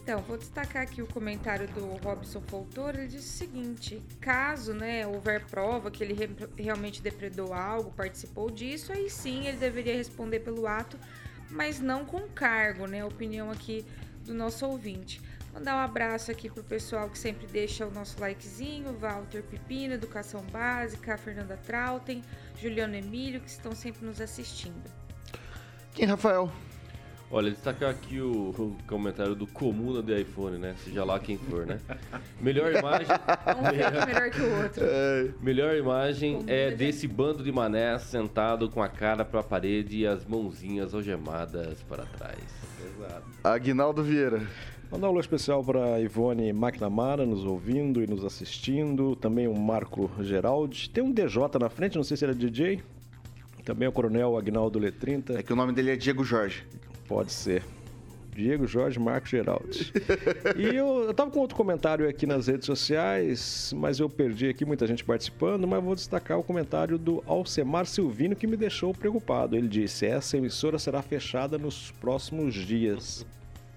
Então, 0.05 0.21
vou 0.21 0.37
destacar 0.37 0.83
aqui 0.83 1.01
o 1.01 1.07
comentário 1.07 1.67
do 1.69 1.87
Robson 2.05 2.43
Foltor. 2.43 2.91
Ele 2.91 3.09
disse 3.09 3.27
o 3.27 3.39
seguinte: 3.39 4.03
caso 4.21 4.75
né, 4.75 5.07
houver 5.07 5.47
prova 5.47 5.91
que 5.91 6.05
ele 6.05 6.13
re 6.13 6.29
realmente 6.59 7.01
depredou 7.01 7.55
algo, 7.55 7.91
participou 7.91 8.51
disso, 8.51 8.93
aí 8.93 9.09
sim 9.09 9.47
ele 9.47 9.57
deveria 9.57 9.97
responder 9.97 10.41
pelo 10.41 10.67
ato, 10.67 10.99
mas 11.51 11.81
não 11.81 12.05
com 12.05 12.29
cargo, 12.29 12.87
né? 12.87 13.03
Opinião 13.03 13.51
aqui 13.51 13.83
do 14.27 14.35
nosso 14.35 14.67
ouvinte. 14.67 15.23
Mandar 15.55 15.77
um 15.77 15.81
abraço 15.81 16.31
aqui 16.31 16.51
pro 16.51 16.63
pessoal 16.63 17.09
que 17.09 17.19
sempre 17.19 17.47
deixa 17.47 17.87
o 17.87 17.91
nosso 17.91 18.21
likezinho, 18.21 18.93
Walter 18.99 19.43
Pipino, 19.43 19.95
Educação 19.95 20.43
Básica, 20.53 21.17
Fernanda 21.17 21.57
Trautem, 21.57 22.23
Juliano 22.61 22.95
Emílio, 22.95 23.41
que 23.41 23.49
estão 23.49 23.75
sempre 23.75 24.05
nos 24.05 24.21
assistindo. 24.21 24.85
Quem, 25.95 26.05
Rafael? 26.05 26.53
Olha, 27.31 27.51
destacar 27.51 27.91
aqui 27.91 28.21
o, 28.21 28.51
o 28.51 28.77
comentário 28.87 29.35
do 29.35 29.47
Comuna 29.47 30.03
de 30.03 30.21
iPhone, 30.21 30.59
né? 30.59 30.75
Seja 30.85 31.05
lá 31.05 31.19
quem 31.19 31.37
for, 31.37 31.67
né? 31.67 31.81
Melhor 32.41 32.73
imagem. 32.73 33.07
Um 33.07 33.65
fake 33.71 34.07
melhor 34.07 34.31
que 34.31 34.41
o 34.41 34.63
outro. 34.63 34.85
Melhor 35.43 35.77
imagem 35.77 36.45
é 36.47 36.71
desse 36.71 37.09
bando 37.09 37.43
de 37.43 37.51
mané 37.51 37.99
sentado 37.99 38.69
com 38.71 38.83
a 38.83 38.89
cara 38.89 39.25
pra 39.25 39.43
parede 39.43 39.99
e 39.99 40.07
as 40.07 40.25
mãozinhas 40.25 40.95
algemadas 40.95 41.83
para 41.89 42.05
trás. 42.05 42.39
Exato. 42.85 43.25
Aguinaldo 43.43 44.03
Vieira. 44.03 44.43
Mandar 44.91 45.09
um 45.09 45.11
alô 45.11 45.21
especial 45.21 45.65
para 45.65 45.99
Ivone 45.99 46.51
McNamara 46.51 47.27
nos 47.27 47.45
ouvindo 47.45 48.03
e 48.03 48.07
nos 48.07 48.25
assistindo. 48.25 49.17
Também 49.17 49.49
o 49.49 49.55
Marco 49.55 50.09
Geraldi. 50.21 50.89
Tem 50.91 51.03
um 51.03 51.11
DJ 51.11 51.59
na 51.61 51.69
frente, 51.69 51.97
não 51.97 52.05
sei 52.05 52.17
se 52.17 52.25
era 52.25 52.35
DJ. 52.35 52.81
Também 53.65 53.89
o 53.89 53.93
Coronel 53.93 54.37
Agnaldo 54.37 54.79
Letrinta. 54.79 55.33
É 55.39 55.43
que 55.43 55.53
o 55.53 55.57
nome 55.57 55.73
dele 55.73 55.91
é 55.91 55.97
Diego 55.97 56.23
Jorge. 56.23 56.65
Pode 57.07 57.33
ser. 57.33 57.63
Diego 58.35 58.67
Jorge 58.67 58.99
Marco 58.99 59.29
Geraldi. 59.29 59.93
e 60.59 60.75
eu, 60.75 61.05
eu 61.05 61.15
tava 61.15 61.31
com 61.31 61.39
outro 61.39 61.57
comentário 61.57 62.09
aqui 62.09 62.27
nas 62.27 62.49
redes 62.49 62.67
sociais, 62.67 63.73
mas 63.77 64.01
eu 64.01 64.09
perdi 64.11 64.49
aqui 64.49 64.65
muita 64.65 64.89
gente 64.89 65.05
participando, 65.05 65.69
mas 65.69 65.83
vou 65.85 65.95
destacar 65.95 66.37
o 66.37 66.43
comentário 66.43 66.99
do 66.99 67.23
Alcemar 67.29 67.87
Silvino 67.87 68.35
que 68.35 68.47
me 68.49 68.57
deixou 68.57 68.93
preocupado. 68.93 69.55
Ele 69.57 69.69
disse: 69.69 70.05
essa 70.05 70.37
emissora 70.37 70.81
será 70.81 71.01
fechada 71.01 71.57
nos 71.57 71.93
próximos 72.01 72.55
dias. 72.55 73.25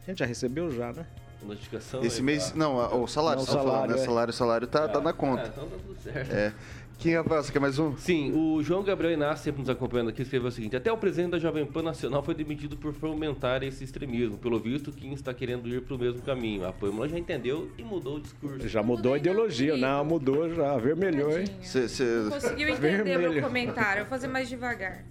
A 0.03 0.09
gente 0.09 0.19
já 0.19 0.25
recebeu 0.25 0.71
já, 0.71 0.91
né? 0.91 1.05
Notificação. 1.43 2.03
Esse 2.03 2.17
aí, 2.17 2.23
mês. 2.23 2.49
tá? 2.49 2.57
Não, 2.57 3.03
o 3.03 3.07
salário, 3.07 3.39
Não, 3.39 3.45
você 3.45 3.51
tá 3.51 3.57
falando, 3.59 3.71
salário, 3.73 3.95
né? 3.95 4.01
é. 4.01 4.05
Salário, 4.05 4.33
salário 4.33 4.67
tá, 4.67 4.87
tá 4.87 4.99
na 4.99 5.11
Ah, 5.11 5.13
conta. 5.13 5.51
então 5.53 5.67
tá 5.67 5.75
tudo 5.85 6.01
certo. 6.01 6.31
É. 6.33 6.51
Quem, 6.99 7.13
quer 7.53 7.59
mais 7.59 7.77
um? 7.77 7.95
Sim, 7.95 8.31
o 8.33 8.61
João 8.63 8.81
Gabriel 8.83 9.13
Inácio, 9.13 9.43
sempre 9.45 9.61
nos 9.61 9.69
acompanhando 9.69 10.09
aqui, 10.09 10.23
escreveu 10.23 10.47
o 10.47 10.51
seguinte: 10.51 10.75
Até 10.75 10.91
o 10.91 10.97
presidente 10.97 11.31
da 11.31 11.39
Jovem 11.39 11.63
Pan 11.63 11.83
Nacional 11.83 12.23
foi 12.23 12.33
demitido 12.33 12.75
por 12.75 12.91
fomentar 12.91 13.61
esse 13.61 13.83
extremismo. 13.83 14.37
Pelo 14.39 14.59
visto, 14.59 14.91
Kim 14.91 15.13
está 15.13 15.31
querendo 15.31 15.69
ir 15.69 15.81
para 15.81 15.95
o 15.95 15.99
mesmo 15.99 16.21
caminho. 16.23 16.65
A 16.65 16.73
Pâmela 16.73 17.07
já 17.07 17.17
entendeu 17.19 17.69
e 17.77 17.83
mudou 17.83 18.15
o 18.17 18.19
discurso. 18.19 18.67
Já 18.67 18.81
mudou 18.81 19.13
a 19.13 19.17
ideologia, 19.17 19.77
não, 19.77 20.03
mudou 20.03 20.49
já, 20.53 20.75
vermelhou, 20.77 21.37
hein? 21.37 21.45
Cê- 21.61 21.87
cê- 21.87 22.03
Conseguiu 22.29 22.69
entender 22.69 23.03
Vermelho. 23.03 23.31
meu 23.33 23.43
comentário. 23.43 24.01
Vou 24.01 24.09
fazer 24.09 24.27
mais 24.27 24.49
devagar. 24.49 25.03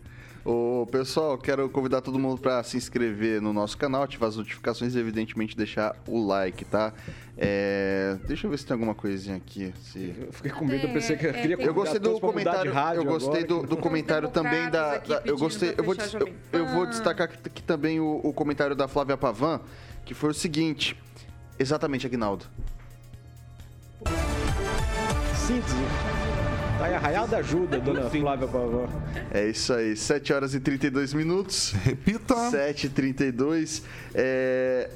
Ô, 0.48 0.86
pessoal, 0.86 1.36
quero 1.36 1.68
convidar 1.68 2.00
todo 2.00 2.20
mundo 2.20 2.40
para 2.40 2.62
se 2.62 2.76
inscrever 2.76 3.42
no 3.42 3.52
nosso 3.52 3.76
canal, 3.76 4.04
ativar 4.04 4.28
as 4.28 4.36
notificações 4.36 4.94
e, 4.94 4.98
evidentemente, 5.00 5.56
deixar 5.56 5.96
o 6.06 6.24
like, 6.24 6.64
tá? 6.64 6.92
É, 7.36 8.16
Deixa 8.28 8.46
eu 8.46 8.50
ver 8.52 8.56
se 8.58 8.64
tem 8.64 8.74
alguma 8.74 8.94
coisinha 8.94 9.36
aqui. 9.36 9.74
Se... 9.82 10.14
Eu 10.20 10.32
fiquei 10.32 10.52
com 10.52 10.64
medo, 10.64 10.86
eu 10.86 10.92
pensei 10.92 11.16
que 11.16 11.26
eu 11.26 11.30
É, 11.30 11.32
queria 11.32 11.56
tem- 11.56 11.66
Eu 11.66 11.74
gostei 11.74 11.98
do 11.98 12.20
comentário. 12.20 12.72
eu 12.94 13.04
gostei 13.04 13.42
agora. 13.42 13.46
do, 13.62 13.66
do 13.66 13.76
comentário 13.76 14.28
também 14.28 14.70
da. 14.70 14.98
da- 14.98 15.22
eu 15.24 15.36
gostei. 15.36 15.74
Eu 15.76 15.82
vou, 15.82 15.94
eu, 15.96 16.60
eu 16.60 16.66
vou 16.68 16.86
destacar 16.86 17.26
aqui, 17.26 17.38
aqui 17.44 17.62
também 17.64 17.98
o, 17.98 18.20
o 18.22 18.32
comentário 18.32 18.76
da 18.76 18.86
Flávia 18.86 19.16
Pavan, 19.16 19.60
que 20.04 20.14
foi 20.14 20.30
o 20.30 20.34
seguinte. 20.34 20.96
Exatamente, 21.58 22.06
Agnaldo. 22.06 22.46
Síntese. 25.34 25.74
Tá 26.78 26.84
aí 26.84 26.94
arraial 26.94 27.26
da 27.26 27.38
ajuda, 27.38 27.80
dona 27.80 28.10
Flávia 28.10 28.46
Pavão. 28.46 28.86
É 29.30 29.48
isso 29.48 29.72
aí, 29.72 29.96
7 29.96 30.32
horas 30.32 30.54
e 30.54 30.60
32 30.60 31.14
minutos. 31.14 31.72
Repita. 31.82 32.34
7h32. 32.34 33.82
É... 34.14 34.90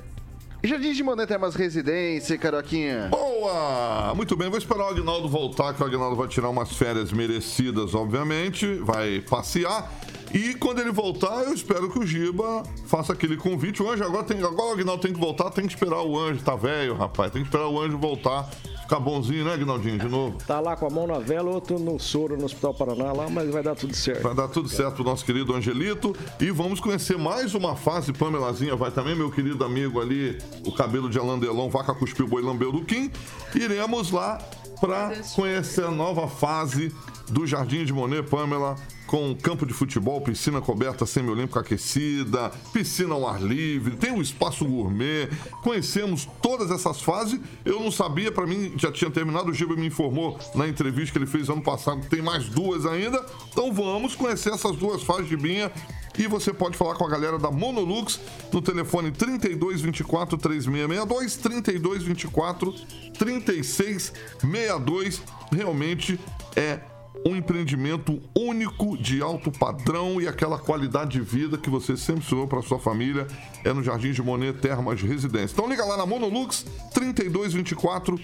Jardim 0.62 0.92
de 0.92 1.02
Monet 1.02 1.26
Termas 1.26 1.54
Residência, 1.54 2.36
Caroquinha. 2.36 3.08
Boa! 3.10 4.12
Muito 4.14 4.36
bem, 4.36 4.50
vou 4.50 4.58
esperar 4.58 4.84
o 4.84 4.88
Agnaldo 4.88 5.26
voltar, 5.26 5.72
que 5.72 5.82
o 5.82 5.86
Agnaldo 5.86 6.16
vai 6.16 6.28
tirar 6.28 6.50
umas 6.50 6.70
férias 6.76 7.10
merecidas, 7.12 7.94
obviamente, 7.94 8.74
vai 8.74 9.22
passear. 9.22 9.90
E 10.34 10.54
quando 10.56 10.80
ele 10.80 10.92
voltar, 10.92 11.44
eu 11.44 11.54
espero 11.54 11.90
que 11.90 11.98
o 11.98 12.06
Giba 12.06 12.62
faça 12.86 13.14
aquele 13.14 13.38
convite. 13.38 13.82
O 13.82 13.90
anjo 13.90 14.04
agora 14.04 14.22
tem. 14.22 14.38
Agora 14.38 14.68
o 14.68 14.72
Agnaldo 14.72 15.00
tem 15.00 15.14
que 15.14 15.18
voltar, 15.18 15.50
tem 15.50 15.66
que 15.66 15.72
esperar 15.72 16.02
o 16.02 16.18
anjo, 16.18 16.42
tá 16.44 16.54
velho, 16.54 16.94
rapaz. 16.94 17.32
Tem 17.32 17.40
que 17.40 17.48
esperar 17.48 17.66
o 17.66 17.80
anjo 17.80 17.96
voltar. 17.96 18.48
Ficar 18.90 18.98
bonzinho, 18.98 19.44
né, 19.44 19.54
Agnaldinho, 19.54 20.00
de 20.00 20.08
novo? 20.08 20.36
Tá 20.44 20.58
lá 20.58 20.74
com 20.74 20.84
a 20.84 20.90
mão 20.90 21.06
na 21.06 21.20
vela, 21.20 21.48
outro 21.48 21.78
no 21.78 21.96
soro 21.96 22.36
no 22.36 22.44
Hospital 22.44 22.74
Paraná 22.74 23.12
lá, 23.12 23.30
mas 23.30 23.48
vai 23.48 23.62
dar 23.62 23.76
tudo 23.76 23.94
certo. 23.94 24.20
Vai 24.20 24.34
dar 24.34 24.48
tudo 24.48 24.68
certo 24.68 24.96
pro 24.96 25.04
nosso 25.04 25.24
querido 25.24 25.54
Angelito. 25.54 26.12
E 26.40 26.50
vamos 26.50 26.80
conhecer 26.80 27.16
mais 27.16 27.54
uma 27.54 27.76
fase. 27.76 28.12
Pamelazinha 28.12 28.74
vai 28.74 28.90
também, 28.90 29.14
meu 29.14 29.30
querido 29.30 29.64
amigo 29.64 30.00
ali, 30.00 30.36
o 30.66 30.72
cabelo 30.72 31.08
de 31.08 31.20
Alain 31.20 31.38
Delon, 31.38 31.70
vaca 31.70 31.94
cuspiu, 31.94 32.26
boi 32.26 32.42
lambeu 32.42 32.72
do 32.72 32.84
Kim. 32.84 33.12
Iremos 33.54 34.10
lá 34.10 34.38
para 34.80 35.12
conhecer 35.36 35.84
a 35.84 35.90
nova 35.92 36.26
fase 36.26 36.92
do 37.28 37.46
Jardim 37.46 37.84
de 37.84 37.92
Monet, 37.92 38.28
Pamela, 38.28 38.76
com 39.10 39.34
campo 39.34 39.66
de 39.66 39.74
futebol, 39.74 40.20
piscina 40.20 40.60
coberta 40.60 41.04
semiolímpica 41.04 41.58
aquecida, 41.58 42.52
piscina 42.72 43.12
ao 43.12 43.26
ar 43.26 43.42
livre, 43.42 43.96
tem 43.96 44.12
um 44.12 44.22
espaço 44.22 44.64
gourmet. 44.64 45.28
Conhecemos 45.62 46.28
todas 46.40 46.70
essas 46.70 47.02
fases. 47.02 47.40
Eu 47.64 47.80
não 47.80 47.90
sabia, 47.90 48.30
para 48.30 48.46
mim 48.46 48.74
já 48.76 48.92
tinha 48.92 49.10
terminado. 49.10 49.50
O 49.50 49.54
Giba 49.54 49.74
me 49.74 49.88
informou 49.88 50.38
na 50.54 50.68
entrevista 50.68 51.10
que 51.12 51.18
ele 51.18 51.26
fez 51.26 51.48
ano 51.48 51.60
passado, 51.60 52.06
tem 52.08 52.22
mais 52.22 52.48
duas 52.48 52.86
ainda. 52.86 53.26
Então 53.50 53.72
vamos 53.72 54.14
conhecer 54.14 54.52
essas 54.52 54.76
duas 54.76 55.02
fases 55.02 55.28
de 55.28 55.36
binha. 55.36 55.72
E 56.16 56.28
você 56.28 56.52
pode 56.52 56.76
falar 56.76 56.94
com 56.94 57.04
a 57.04 57.08
galera 57.08 57.38
da 57.38 57.50
Monolux 57.50 58.20
no 58.52 58.62
telefone 58.62 59.10
3224 59.10 60.38
3662, 60.38 61.36
3224 61.36 62.72
3662. 63.18 65.20
Realmente 65.52 66.16
é 66.54 66.78
um 67.26 67.36
empreendimento 67.36 68.20
único 68.36 68.96
de 68.96 69.20
alto 69.20 69.50
padrão 69.50 70.20
e 70.20 70.26
aquela 70.26 70.58
qualidade 70.58 71.12
de 71.12 71.20
vida 71.20 71.58
que 71.58 71.68
você 71.68 71.96
sempre 71.96 72.24
sonhou 72.24 72.46
para 72.46 72.62
sua 72.62 72.78
família 72.78 73.26
é 73.64 73.72
no 73.72 73.82
Jardim 73.82 74.12
de 74.12 74.22
Monet 74.22 74.58
Termas 74.58 75.00
Residência. 75.02 75.54
Então 75.54 75.68
liga 75.68 75.84
lá 75.84 75.96
na 75.96 76.06
Monolux 76.06 76.64
3224 76.94 78.18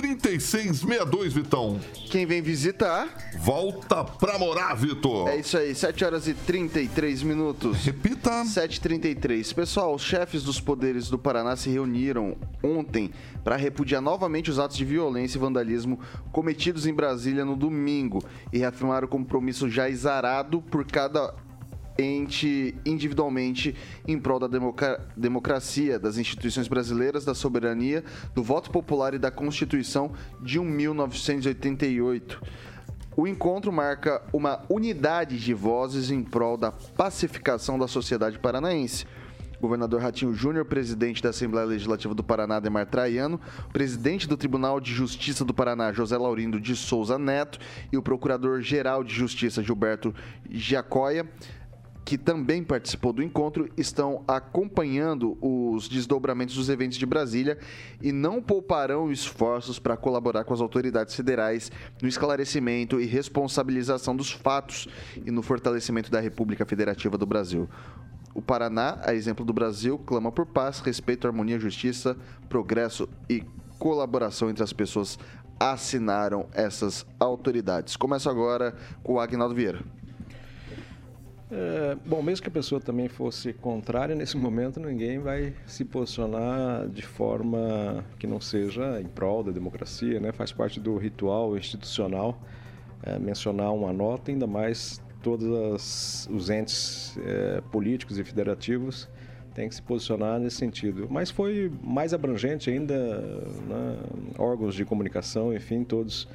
3662, 0.00 1.32
Vitão. 1.32 1.80
Quem 2.10 2.24
vem 2.24 2.40
visitar, 2.40 3.08
Volta 3.38 4.04
pra 4.04 4.38
morar, 4.38 4.74
Vitor. 4.74 5.28
é 5.28 5.36
isso 5.38 5.58
aí, 5.58 5.74
7 5.74 6.04
horas 6.04 6.28
e 6.28 6.34
33 6.34 7.22
minutos. 7.22 7.84
Repita. 7.84 8.44
7h33. 8.44 9.52
Pessoal, 9.54 9.94
os 9.94 10.02
chefes 10.02 10.42
dos 10.42 10.60
poderes 10.60 11.08
do 11.08 11.18
Paraná 11.18 11.56
se 11.56 11.68
reuniram 11.68 12.36
ontem 12.62 13.10
para 13.42 13.56
repudiar 13.56 14.00
novamente 14.00 14.50
os 14.50 14.58
atos 14.58 14.76
de 14.76 14.84
violência 14.84 15.36
e 15.36 15.40
vandalismo 15.40 15.98
cometidos 16.30 16.86
em 16.86 16.94
Brasília 16.94 17.44
no 17.44 17.56
domingo 17.56 18.22
e 18.52 18.58
reafirmaram 18.58 19.06
o 19.06 19.10
compromisso 19.10 19.68
já 19.68 19.88
exarado 19.88 20.60
por 20.62 20.84
cada 20.86 21.34
ente 21.98 22.76
individualmente 22.86 23.74
em 24.06 24.18
prol 24.18 24.38
da 24.38 24.46
democa- 24.46 25.04
democracia, 25.16 25.98
das 25.98 26.16
instituições 26.16 26.68
brasileiras, 26.68 27.24
da 27.24 27.34
soberania, 27.34 28.04
do 28.34 28.42
voto 28.42 28.70
popular 28.70 29.14
e 29.14 29.18
da 29.18 29.32
Constituição 29.32 30.12
de 30.40 30.60
1988. 30.60 32.40
O 33.16 33.26
encontro 33.26 33.72
marca 33.72 34.22
uma 34.32 34.62
unidade 34.68 35.40
de 35.40 35.52
vozes 35.52 36.12
em 36.12 36.22
prol 36.22 36.56
da 36.56 36.70
pacificação 36.70 37.76
da 37.76 37.88
sociedade 37.88 38.38
paranaense. 38.38 39.04
Governador 39.60 40.00
Ratinho 40.00 40.32
Júnior, 40.32 40.64
presidente 40.66 41.20
da 41.20 41.30
Assembleia 41.30 41.66
Legislativa 41.66 42.14
do 42.14 42.22
Paraná, 42.22 42.60
Demar 42.60 42.86
Traiano, 42.86 43.40
presidente 43.72 44.28
do 44.28 44.36
Tribunal 44.36 44.78
de 44.78 44.94
Justiça 44.94 45.44
do 45.44 45.52
Paraná, 45.52 45.92
José 45.92 46.16
Laurindo 46.16 46.60
de 46.60 46.76
Souza 46.76 47.18
Neto, 47.18 47.58
e 47.92 47.96
o 47.96 48.02
Procurador-Geral 48.02 49.02
de 49.02 49.12
Justiça, 49.12 49.64
Gilberto 49.64 50.14
Giacoia, 50.48 51.28
que 52.08 52.16
também 52.16 52.64
participou 52.64 53.12
do 53.12 53.22
encontro, 53.22 53.68
estão 53.76 54.24
acompanhando 54.26 55.36
os 55.42 55.90
desdobramentos 55.90 56.54
dos 56.54 56.70
eventos 56.70 56.96
de 56.96 57.04
Brasília 57.04 57.58
e 58.00 58.12
não 58.12 58.40
pouparão 58.40 59.12
esforços 59.12 59.78
para 59.78 59.94
colaborar 59.94 60.44
com 60.44 60.54
as 60.54 60.62
autoridades 60.62 61.14
federais 61.14 61.70
no 62.00 62.08
esclarecimento 62.08 62.98
e 62.98 63.04
responsabilização 63.04 64.16
dos 64.16 64.32
fatos 64.32 64.88
e 65.26 65.30
no 65.30 65.42
fortalecimento 65.42 66.10
da 66.10 66.18
República 66.18 66.64
Federativa 66.64 67.18
do 67.18 67.26
Brasil. 67.26 67.68
O 68.32 68.40
Paraná, 68.40 68.98
a 69.04 69.12
exemplo 69.12 69.44
do 69.44 69.52
Brasil, 69.52 69.98
clama 69.98 70.32
por 70.32 70.46
paz, 70.46 70.80
respeito, 70.80 71.26
harmonia, 71.26 71.60
justiça, 71.60 72.16
progresso 72.48 73.06
e 73.28 73.44
colaboração 73.78 74.48
entre 74.48 74.64
as 74.64 74.72
pessoas. 74.72 75.18
Assinaram 75.60 76.46
essas 76.54 77.04
autoridades. 77.20 77.96
Começo 77.96 78.30
agora 78.30 78.74
com 79.02 79.12
o 79.12 79.20
Agnaldo 79.20 79.54
Vieira. 79.54 79.84
É, 81.50 81.96
bom, 82.04 82.20
mesmo 82.22 82.42
que 82.42 82.48
a 82.48 82.52
pessoa 82.52 82.78
também 82.80 83.08
fosse 83.08 83.52
contrária, 83.54 84.14
nesse 84.14 84.36
momento 84.38 84.78
ninguém 84.78 85.18
vai 85.18 85.54
se 85.66 85.84
posicionar 85.84 86.86
de 86.88 87.02
forma 87.02 88.04
que 88.18 88.26
não 88.26 88.40
seja 88.40 89.00
em 89.00 89.06
prol 89.06 89.42
da 89.42 89.50
democracia, 89.50 90.20
né? 90.20 90.30
Faz 90.32 90.52
parte 90.52 90.78
do 90.78 90.96
ritual 90.98 91.56
institucional 91.56 92.38
é, 93.02 93.18
mencionar 93.18 93.72
uma 93.72 93.92
nota, 93.92 94.30
ainda 94.30 94.46
mais 94.46 95.00
todos 95.22 95.48
as- 95.74 96.28
os 96.30 96.50
entes 96.50 97.16
é, 97.24 97.60
políticos 97.72 98.18
e 98.18 98.24
federativos 98.24 99.08
têm 99.54 99.68
que 99.68 99.74
se 99.74 99.82
posicionar 99.82 100.38
nesse 100.38 100.56
sentido. 100.56 101.06
Mas 101.10 101.30
foi 101.30 101.72
mais 101.82 102.12
abrangente 102.14 102.70
ainda, 102.70 102.94
né? 103.66 103.96
órgãos 104.38 104.74
de 104.74 104.84
comunicação, 104.84 105.52
enfim, 105.54 105.82
todos 105.82 106.28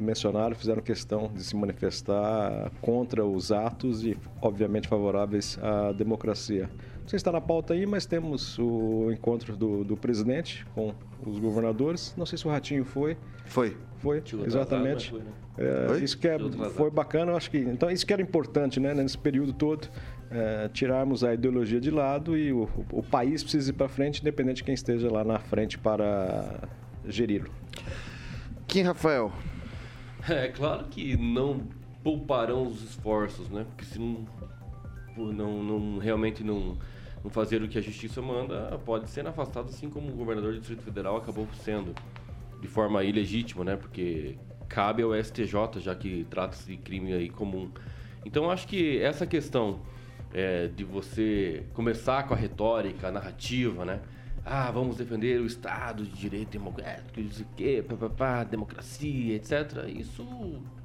mencionaram, 0.00 0.54
fizeram 0.54 0.82
questão 0.82 1.30
de 1.32 1.42
se 1.42 1.54
manifestar 1.56 2.70
contra 2.80 3.24
os 3.24 3.52
atos 3.52 4.04
e, 4.04 4.16
obviamente, 4.40 4.88
favoráveis 4.88 5.58
à 5.62 5.92
democracia. 5.92 6.70
Não 7.00 7.08
sei 7.08 7.18
se 7.18 7.22
está 7.22 7.32
na 7.32 7.40
pauta 7.40 7.74
aí, 7.74 7.86
mas 7.86 8.06
temos 8.06 8.58
o 8.58 9.10
encontro 9.10 9.56
do, 9.56 9.82
do 9.82 9.96
presidente 9.96 10.64
com 10.74 10.94
os 11.26 11.38
governadores. 11.38 12.14
Não 12.16 12.24
sei 12.24 12.38
se 12.38 12.46
o 12.46 12.50
Ratinho 12.50 12.84
foi. 12.84 13.16
Foi. 13.46 13.76
Foi, 13.98 14.22
exatamente. 14.46 15.10
Foi, 15.10 15.18
né? 15.18 15.32
É, 15.58 15.98
isso 15.98 16.16
que 16.16 16.26
é, 16.26 16.38
foi 16.74 16.90
bacana, 16.90 17.32
eu 17.32 17.36
acho 17.36 17.50
que. 17.50 17.58
Então, 17.58 17.90
isso 17.90 18.06
que 18.06 18.12
era 18.12 18.22
importante, 18.22 18.80
né, 18.80 18.94
nesse 18.94 19.18
período 19.18 19.52
todo, 19.52 19.88
é, 20.30 20.68
tirarmos 20.68 21.22
a 21.22 21.34
ideologia 21.34 21.80
de 21.80 21.90
lado 21.90 22.36
e 22.36 22.52
o, 22.52 22.68
o 22.92 23.02
país 23.02 23.42
precisa 23.42 23.70
ir 23.70 23.74
para 23.74 23.88
frente, 23.88 24.20
independente 24.20 24.56
de 24.56 24.64
quem 24.64 24.74
esteja 24.74 25.10
lá 25.10 25.22
na 25.22 25.38
frente 25.38 25.78
para 25.78 26.68
geri-lo. 27.06 27.50
Kim 28.66 28.82
Rafael. 28.82 29.32
É 30.28 30.48
claro 30.48 30.84
que 30.84 31.16
não 31.16 31.66
pouparão 32.02 32.66
os 32.66 32.82
esforços, 32.82 33.48
né? 33.48 33.64
Porque 33.68 33.84
se 33.84 33.98
não, 33.98 34.26
por 35.14 35.32
não, 35.32 35.62
não 35.62 35.98
realmente 35.98 36.42
não, 36.42 36.78
não 37.22 37.30
fazer 37.30 37.62
o 37.62 37.68
que 37.68 37.78
a 37.78 37.80
justiça 37.80 38.20
manda, 38.22 38.78
pode 38.84 39.10
ser 39.10 39.26
afastado, 39.26 39.68
assim 39.68 39.88
como 39.88 40.08
o 40.08 40.16
governador 40.16 40.52
do 40.52 40.58
Distrito 40.58 40.82
Federal 40.82 41.16
acabou 41.16 41.46
sendo 41.62 41.94
de 42.60 42.68
forma 42.68 43.02
ilegítima, 43.02 43.64
né? 43.64 43.76
Porque 43.76 44.36
cabe 44.68 45.02
ao 45.02 45.14
STJ, 45.14 45.80
já 45.80 45.94
que 45.94 46.26
trata-se 46.30 46.66
de 46.66 46.76
crime 46.76 47.12
aí 47.12 47.28
comum. 47.28 47.70
Então 48.24 48.50
acho 48.50 48.68
que 48.68 49.00
essa 49.00 49.26
questão 49.26 49.80
é, 50.32 50.68
de 50.68 50.84
você 50.84 51.64
começar 51.74 52.26
com 52.26 52.34
a 52.34 52.36
retórica, 52.36 53.08
a 53.08 53.12
narrativa, 53.12 53.84
né? 53.84 54.00
Ah, 54.44 54.70
vamos 54.70 54.96
defender 54.96 55.40
o 55.40 55.46
Estado 55.46 56.04
de 56.04 56.12
direito 56.12 56.50
democrático, 56.50 57.20
não 57.20 57.30
sei 57.30 57.44
o 57.44 57.48
quê, 57.56 57.84
pá, 57.86 57.94
pá, 57.96 58.08
pá, 58.08 58.44
democracia, 58.44 59.36
etc. 59.36 59.86
Isso 59.88 60.26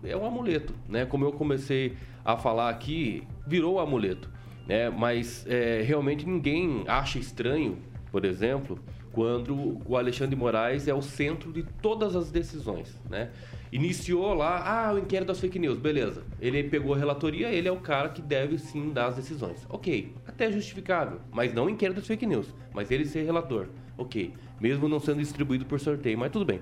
é 0.04 0.16
um 0.16 0.26
amuleto, 0.26 0.74
né? 0.90 1.06
Como 1.06 1.24
eu 1.26 1.32
comecei 1.32 1.96
a 2.24 2.36
falar 2.36 2.70
aqui, 2.70 3.24
virou 3.48 3.76
um 3.76 3.80
amuleto, 3.80 4.30
né? 4.68 4.90
Mas 4.90 5.46
é, 5.48 5.82
realmente 5.82 6.26
ninguém 6.26 6.84
acha 6.88 7.18
estranho, 7.18 7.78
por 8.12 8.26
exemplo, 8.26 8.80
quando 9.16 9.82
o 9.86 9.96
Alexandre 9.96 10.36
de 10.36 10.42
Moraes 10.42 10.90
é 10.90 10.94
o 10.94 11.02
centro 11.02 11.54
de 11.54 11.64
todas 11.82 12.18
as 12.18 12.30
decisões, 12.30 13.00
né? 13.10 13.32
Iniciou 13.72 14.34
lá, 14.34 14.62
ah, 14.66 14.94
o 14.94 15.00
inquérito 15.00 15.30
das 15.30 15.40
fake 15.40 15.58
news, 15.58 15.78
beleza. 15.78 16.24
Ele 16.40 16.64
pegou 16.66 16.94
a 16.94 16.98
relatoria, 16.98 17.50
ele 17.50 17.68
é 17.68 17.72
o 17.72 17.80
cara 17.80 18.10
que 18.10 18.22
deve 18.22 18.58
sim 18.58 18.92
dar 18.92 19.08
as 19.08 19.16
decisões. 19.16 19.66
Ok, 19.70 20.14
até 20.36 20.52
justificável, 20.52 21.22
mas 21.32 21.54
não 21.54 21.66
o 21.66 21.70
inquérito 21.70 21.98
das 21.98 22.08
fake 22.08 22.26
news, 22.26 22.54
mas 22.74 22.92
ele 22.92 23.06
ser 23.06 23.24
relator. 23.24 23.68
Ok, 23.98 24.34
mesmo 24.60 24.90
não 24.90 25.00
sendo 25.00 25.20
distribuído 25.20 25.66
por 25.66 25.80
sorteio, 25.80 26.18
mas 26.18 26.32
tudo 26.32 26.46
bem. 26.46 26.60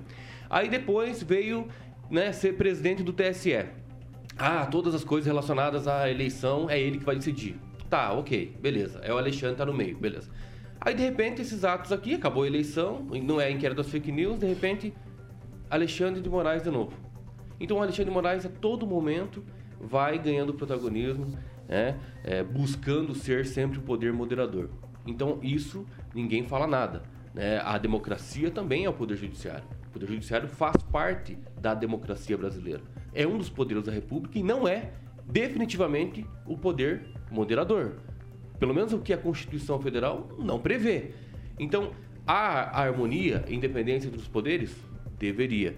Aí 0.48 0.68
depois 0.68 1.22
veio 1.22 1.66
né, 2.08 2.32
ser 2.32 2.56
presidente 2.56 3.02
do 3.02 3.12
TSE. 3.12 3.66
Ah, 4.38 4.66
todas 4.66 4.94
as 4.94 5.02
coisas 5.02 5.26
relacionadas 5.26 5.88
à 5.88 6.08
eleição 6.08 6.70
é 6.70 6.80
ele 6.80 6.98
que 6.98 7.04
vai 7.04 7.16
decidir. 7.16 7.56
Tá, 7.90 8.12
ok, 8.12 8.56
beleza. 8.60 9.00
É 9.02 9.12
o 9.12 9.18
Alexandre 9.18 9.56
tá 9.56 9.66
no 9.66 9.74
meio, 9.74 9.98
beleza. 9.98 10.30
Aí 10.80 10.94
de 10.94 11.02
repente 11.02 11.42
esses 11.42 11.64
atos 11.64 11.90
aqui, 11.90 12.14
acabou 12.14 12.44
a 12.44 12.46
eleição, 12.46 13.04
não 13.22 13.40
é 13.40 13.50
inquérito 13.50 13.78
das 13.78 13.90
fake 13.90 14.12
news, 14.12 14.38
de 14.38 14.46
repente 14.46 14.94
Alexandre 15.68 16.20
de 16.20 16.28
Moraes 16.28 16.62
de 16.62 16.70
novo. 16.70 16.92
Então 17.58 17.78
o 17.78 17.82
Alexandre 17.82 18.06
de 18.06 18.10
Moraes 18.10 18.46
a 18.46 18.48
todo 18.48 18.86
momento 18.86 19.42
vai 19.80 20.18
ganhando 20.18 20.54
protagonismo, 20.54 21.26
né, 21.68 21.98
é, 22.22 22.42
buscando 22.42 23.14
ser 23.14 23.46
sempre 23.46 23.78
o 23.78 23.82
poder 23.82 24.12
moderador. 24.12 24.68
Então 25.06 25.38
isso 25.42 25.86
ninguém 26.14 26.44
fala 26.44 26.66
nada. 26.66 27.02
Né? 27.34 27.60
A 27.64 27.78
democracia 27.78 28.50
também 28.50 28.84
é 28.84 28.88
o 28.88 28.92
poder 28.92 29.16
judiciário. 29.16 29.64
O 29.88 29.90
poder 29.90 30.06
judiciário 30.06 30.48
faz 30.48 30.76
parte 30.90 31.36
da 31.60 31.74
democracia 31.74 32.36
brasileira. 32.36 32.82
É 33.12 33.26
um 33.26 33.38
dos 33.38 33.48
poderes 33.48 33.84
da 33.84 33.92
República 33.92 34.38
e 34.38 34.42
não 34.42 34.66
é 34.66 34.90
definitivamente 35.26 36.26
o 36.46 36.56
poder 36.56 37.06
moderador. 37.30 37.96
Pelo 38.58 38.74
menos 38.74 38.92
o 38.92 38.98
que 38.98 39.12
a 39.12 39.18
Constituição 39.18 39.80
Federal 39.80 40.28
não 40.38 40.58
prevê. 40.58 41.10
Então, 41.58 41.92
a 42.26 42.80
harmonia, 42.80 43.44
independência 43.48 44.10
dos 44.10 44.26
poderes, 44.26 44.74
deveria. 45.18 45.76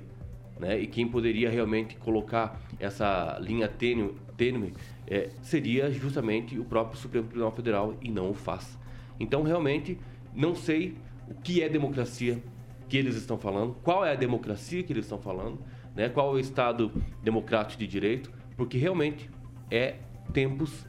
Né? 0.59 0.81
E 0.81 0.87
quem 0.87 1.09
poderia 1.09 1.51
realmente 1.51 1.97
colocar 1.97 2.61
essa 2.79 3.39
linha 3.41 3.69
tênue, 3.69 4.15
tênue 4.37 4.75
é, 5.07 5.31
seria 5.43 5.91
justamente 5.91 6.59
o 6.59 6.65
próprio 6.65 6.99
Supremo 6.99 7.27
Tribunal 7.27 7.53
Federal 7.53 7.95
e 8.01 8.11
não 8.11 8.31
o 8.31 8.35
faz. 8.35 8.79
Então, 9.19 9.43
realmente, 9.43 9.99
não 10.35 10.55
sei 10.55 10.97
o 11.29 11.35
que 11.35 11.63
é 11.63 11.69
democracia 11.69 12.43
que 12.89 12.97
eles 12.97 13.17
estão 13.17 13.39
falando, 13.39 13.75
qual 13.83 14.05
é 14.05 14.13
a 14.13 14.15
democracia 14.15 14.83
que 14.83 14.93
eles 14.93 15.05
estão 15.05 15.19
falando, 15.19 15.59
né? 15.95 16.09
qual 16.09 16.31
é 16.31 16.35
o 16.35 16.39
Estado 16.39 16.93
democrático 17.23 17.81
de 17.81 17.87
direito, 17.87 18.31
porque 18.57 18.79
realmente 18.79 19.29
é 19.71 19.97
tempos, 20.33 20.87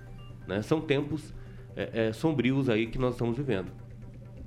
né? 0.48 0.62
são 0.62 0.80
tempos 0.80 1.34
é, 1.76 2.08
é, 2.08 2.14
sombrios 2.14 2.70
aí 2.70 2.88
que 2.88 2.98
nós 2.98 3.14
estamos 3.14 3.38
vivendo. 3.38 3.72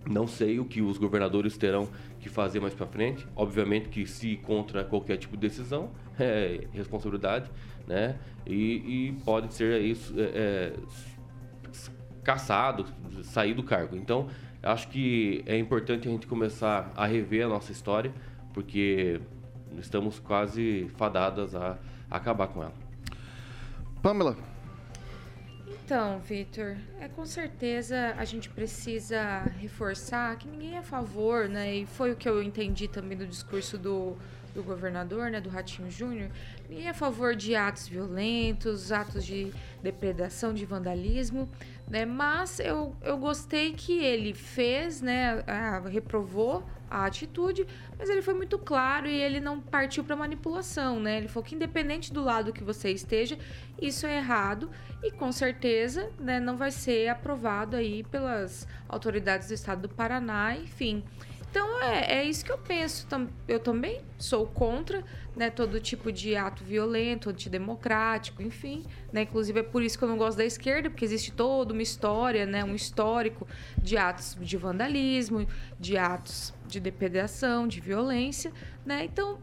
Não 0.08 0.26
sei 0.26 0.58
o 0.58 0.64
que 0.64 0.80
os 0.80 0.96
governadores 0.96 1.56
terão 1.58 1.88
que 2.18 2.28
fazer 2.28 2.58
mais 2.58 2.72
para 2.72 2.86
frente. 2.86 3.26
Obviamente 3.36 3.88
que 3.88 4.06
se 4.06 4.36
contra 4.36 4.82
qualquer 4.82 5.18
tipo 5.18 5.36
de 5.36 5.46
decisão 5.46 5.90
é 6.18 6.66
responsabilidade, 6.72 7.50
né? 7.90 8.16
E, 8.46 9.08
e 9.08 9.12
pode 9.24 9.52
ser 9.52 9.80
isso 9.80 10.14
é, 10.16 10.22
é, 10.22 10.72
caçado, 12.22 12.86
sair 13.24 13.52
do 13.52 13.64
cargo. 13.64 13.96
Então 13.96 14.28
acho 14.62 14.88
que 14.88 15.42
é 15.44 15.58
importante 15.58 16.06
a 16.06 16.10
gente 16.10 16.26
começar 16.26 16.92
a 16.96 17.04
rever 17.04 17.44
a 17.44 17.48
nossa 17.48 17.72
história, 17.72 18.12
porque 18.54 19.20
estamos 19.78 20.20
quase 20.20 20.88
fadadas 20.96 21.54
a, 21.54 21.78
a 22.08 22.16
acabar 22.16 22.46
com 22.46 22.62
ela. 22.62 22.74
Pamela. 24.00 24.36
Então, 25.84 26.20
Vitor, 26.20 26.76
é 27.00 27.08
com 27.08 27.26
certeza 27.26 28.14
a 28.16 28.24
gente 28.24 28.48
precisa 28.48 29.40
reforçar 29.58 30.36
que 30.36 30.46
ninguém 30.46 30.76
é 30.76 30.78
a 30.78 30.82
favor, 30.84 31.48
né? 31.48 31.74
E 31.74 31.86
foi 31.86 32.12
o 32.12 32.16
que 32.16 32.28
eu 32.28 32.40
entendi 32.40 32.86
também 32.86 33.18
do 33.18 33.26
discurso 33.26 33.76
do, 33.76 34.16
do 34.54 34.62
governador, 34.62 35.30
né, 35.30 35.40
do 35.40 35.48
Ratinho 35.48 35.90
Júnior, 35.90 36.30
ninguém 36.68 36.86
é 36.86 36.90
a 36.90 36.94
favor 36.94 37.34
de 37.34 37.54
atos 37.54 37.88
violentos, 37.88 38.92
atos 38.92 39.24
de 39.24 39.52
depredação, 39.82 40.52
de 40.52 40.64
vandalismo, 40.64 41.48
né? 41.88 42.04
Mas 42.04 42.60
eu, 42.60 42.94
eu 43.02 43.18
gostei 43.18 43.72
que 43.72 43.98
ele 43.98 44.32
fez, 44.34 45.00
né, 45.00 45.44
reprovou 45.90 46.64
a 46.90 47.04
atitude, 47.04 47.66
mas 47.96 48.10
ele 48.10 48.20
foi 48.20 48.34
muito 48.34 48.58
claro 48.58 49.06
e 49.06 49.14
ele 49.14 49.38
não 49.38 49.60
partiu 49.60 50.02
para 50.02 50.16
manipulação, 50.16 50.98
né? 50.98 51.18
Ele 51.18 51.28
falou 51.28 51.44
que 51.44 51.54
independente 51.54 52.12
do 52.12 52.22
lado 52.22 52.52
que 52.52 52.64
você 52.64 52.90
esteja, 52.90 53.38
isso 53.80 54.06
é 54.06 54.16
errado 54.16 54.68
e 55.02 55.10
com 55.10 55.30
certeza, 55.30 56.10
né, 56.18 56.40
não 56.40 56.56
vai 56.56 56.70
ser 56.70 57.08
aprovado 57.08 57.76
aí 57.76 58.02
pelas 58.02 58.66
autoridades 58.88 59.48
do 59.48 59.54
estado 59.54 59.82
do 59.82 59.88
Paraná, 59.88 60.56
enfim. 60.56 61.04
Então 61.50 61.82
é, 61.82 62.18
é 62.18 62.24
isso 62.24 62.44
que 62.44 62.52
eu 62.52 62.58
penso. 62.58 63.06
Eu 63.48 63.58
também 63.58 64.00
sou 64.16 64.46
contra 64.46 65.04
né, 65.34 65.50
todo 65.50 65.80
tipo 65.80 66.12
de 66.12 66.36
ato 66.36 66.62
violento, 66.62 67.28
antidemocrático, 67.28 68.40
enfim. 68.40 68.84
Né? 69.12 69.22
Inclusive 69.22 69.60
é 69.60 69.62
por 69.62 69.82
isso 69.82 69.98
que 69.98 70.04
eu 70.04 70.08
não 70.08 70.16
gosto 70.16 70.38
da 70.38 70.44
esquerda, 70.44 70.88
porque 70.88 71.04
existe 71.04 71.32
toda 71.32 71.72
uma 71.72 71.82
história, 71.82 72.46
né, 72.46 72.62
um 72.64 72.74
histórico 72.74 73.48
de 73.76 73.96
atos 73.96 74.36
de 74.40 74.56
vandalismo, 74.56 75.46
de 75.78 75.98
atos 75.98 76.54
de 76.68 76.78
depredação, 76.78 77.66
de 77.66 77.80
violência. 77.80 78.52
Né? 78.86 79.04
Então, 79.04 79.38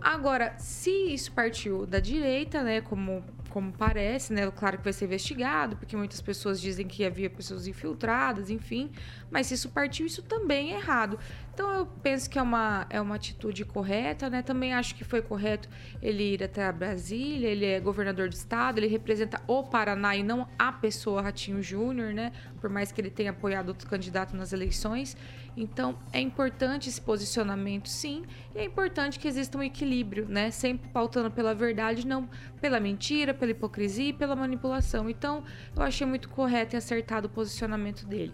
agora, 0.00 0.54
se 0.58 0.90
isso 0.90 1.30
partiu 1.30 1.86
da 1.86 2.00
direita, 2.00 2.62
né, 2.62 2.80
como 2.80 3.24
como 3.52 3.70
parece, 3.70 4.32
né? 4.32 4.50
Claro 4.50 4.78
que 4.78 4.84
vai 4.84 4.94
ser 4.94 5.04
investigado, 5.04 5.76
porque 5.76 5.94
muitas 5.94 6.22
pessoas 6.22 6.58
dizem 6.58 6.88
que 6.88 7.04
havia 7.04 7.28
pessoas 7.28 7.66
infiltradas, 7.66 8.48
enfim. 8.48 8.90
Mas 9.30 9.48
se 9.48 9.54
isso 9.54 9.68
partiu, 9.68 10.06
isso 10.06 10.22
também 10.22 10.72
é 10.72 10.76
errado. 10.78 11.18
Então 11.52 11.70
eu 11.70 11.84
penso 11.84 12.30
que 12.30 12.38
é 12.38 12.42
uma, 12.42 12.86
é 12.88 12.98
uma 12.98 13.14
atitude 13.14 13.62
correta, 13.66 14.30
né? 14.30 14.40
Também 14.40 14.72
acho 14.72 14.94
que 14.94 15.04
foi 15.04 15.20
correto 15.20 15.68
ele 16.00 16.32
ir 16.32 16.42
até 16.42 16.64
a 16.64 16.72
Brasília, 16.72 17.46
ele 17.46 17.66
é 17.66 17.78
governador 17.78 18.30
do 18.30 18.32
estado, 18.32 18.78
ele 18.78 18.86
representa 18.86 19.42
o 19.46 19.62
Paraná 19.62 20.16
e 20.16 20.22
não 20.22 20.48
a 20.58 20.72
pessoa 20.72 21.20
Ratinho 21.20 21.62
Júnior, 21.62 22.14
né? 22.14 22.32
Por 22.58 22.70
mais 22.70 22.90
que 22.90 23.02
ele 23.02 23.10
tenha 23.10 23.32
apoiado 23.32 23.68
outro 23.68 23.86
candidato 23.86 24.34
nas 24.34 24.54
eleições. 24.54 25.14
Então 25.56 25.96
é 26.12 26.20
importante 26.20 26.88
esse 26.88 27.00
posicionamento, 27.00 27.88
sim, 27.88 28.24
e 28.54 28.58
é 28.58 28.64
importante 28.64 29.18
que 29.18 29.28
exista 29.28 29.58
um 29.58 29.62
equilíbrio, 29.62 30.26
né? 30.26 30.50
Sempre 30.50 30.88
pautando 30.88 31.30
pela 31.30 31.54
verdade, 31.54 32.06
não 32.06 32.28
pela 32.60 32.80
mentira, 32.80 33.34
pela 33.34 33.50
hipocrisia 33.50 34.08
e 34.08 34.12
pela 34.12 34.34
manipulação. 34.34 35.10
Então 35.10 35.44
eu 35.76 35.82
achei 35.82 36.06
muito 36.06 36.28
correto 36.28 36.74
e 36.74 36.78
acertado 36.78 37.26
o 37.26 37.30
posicionamento 37.30 38.06
dele. 38.06 38.32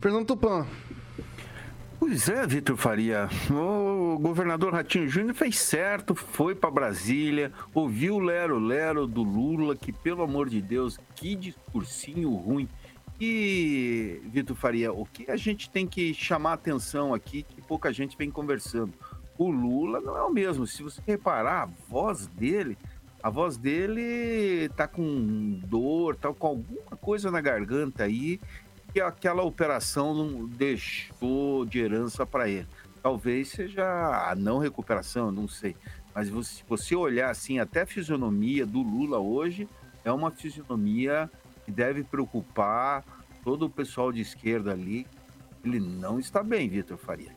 Fernando 0.00 0.26
Tupan. 0.26 0.66
Pois 1.98 2.30
é, 2.30 2.46
Vitor 2.46 2.78
Faria. 2.78 3.28
O 3.50 4.18
governador 4.18 4.72
Ratinho 4.72 5.06
Júnior 5.06 5.34
fez 5.34 5.58
certo, 5.58 6.14
foi 6.14 6.54
para 6.54 6.70
Brasília, 6.70 7.52
ouviu 7.74 8.14
o 8.14 8.18
lero-lero 8.18 9.06
do 9.06 9.22
Lula, 9.22 9.76
que 9.76 9.92
pelo 9.92 10.22
amor 10.22 10.48
de 10.48 10.62
Deus, 10.62 10.98
que 11.14 11.34
discursinho 11.34 12.30
ruim. 12.30 12.66
E, 13.20 14.18
Vitor 14.24 14.56
Faria, 14.56 14.90
o 14.90 15.04
que 15.04 15.30
a 15.30 15.36
gente 15.36 15.68
tem 15.68 15.86
que 15.86 16.14
chamar 16.14 16.54
atenção 16.54 17.12
aqui, 17.12 17.42
que 17.42 17.60
pouca 17.60 17.92
gente 17.92 18.16
vem 18.16 18.30
conversando. 18.30 18.94
o 19.36 19.50
Lula 19.50 20.00
não 20.00 20.16
é 20.16 20.22
o 20.22 20.32
mesmo. 20.32 20.66
Se 20.66 20.82
você 20.82 21.02
reparar, 21.06 21.64
a 21.64 21.68
voz 21.88 22.26
dele, 22.26 22.78
a 23.22 23.28
voz 23.28 23.58
dele 23.58 24.70
tá 24.70 24.88
com 24.88 25.60
dor, 25.66 26.16
tá 26.16 26.32
com 26.32 26.46
alguma 26.46 26.96
coisa 26.96 27.30
na 27.30 27.42
garganta 27.42 28.04
aí, 28.04 28.40
que 28.92 29.00
aquela 29.00 29.42
operação 29.42 30.14
não 30.14 30.46
deixou 30.46 31.66
de 31.66 31.78
herança 31.78 32.24
para 32.24 32.48
ele. 32.48 32.66
Talvez 33.02 33.48
seja 33.48 33.84
a 34.30 34.34
não 34.34 34.58
recuperação, 34.58 35.30
não 35.30 35.46
sei. 35.46 35.76
Mas 36.14 36.28
se 36.28 36.64
você 36.66 36.96
olhar 36.96 37.30
assim, 37.30 37.58
até 37.58 37.82
a 37.82 37.86
fisionomia 37.86 38.64
do 38.64 38.80
Lula 38.82 39.18
hoje 39.18 39.68
é 40.04 40.10
uma 40.10 40.30
fisionomia 40.30 41.30
que 41.64 41.70
deve 41.70 42.02
preocupar 42.02 43.04
todo 43.44 43.66
o 43.66 43.70
pessoal 43.70 44.12
de 44.12 44.20
esquerda 44.20 44.72
ali. 44.72 45.06
Ele 45.64 45.80
não 45.80 46.18
está 46.18 46.42
bem, 46.42 46.68
Vitor 46.68 46.96
Faria. 46.96 47.34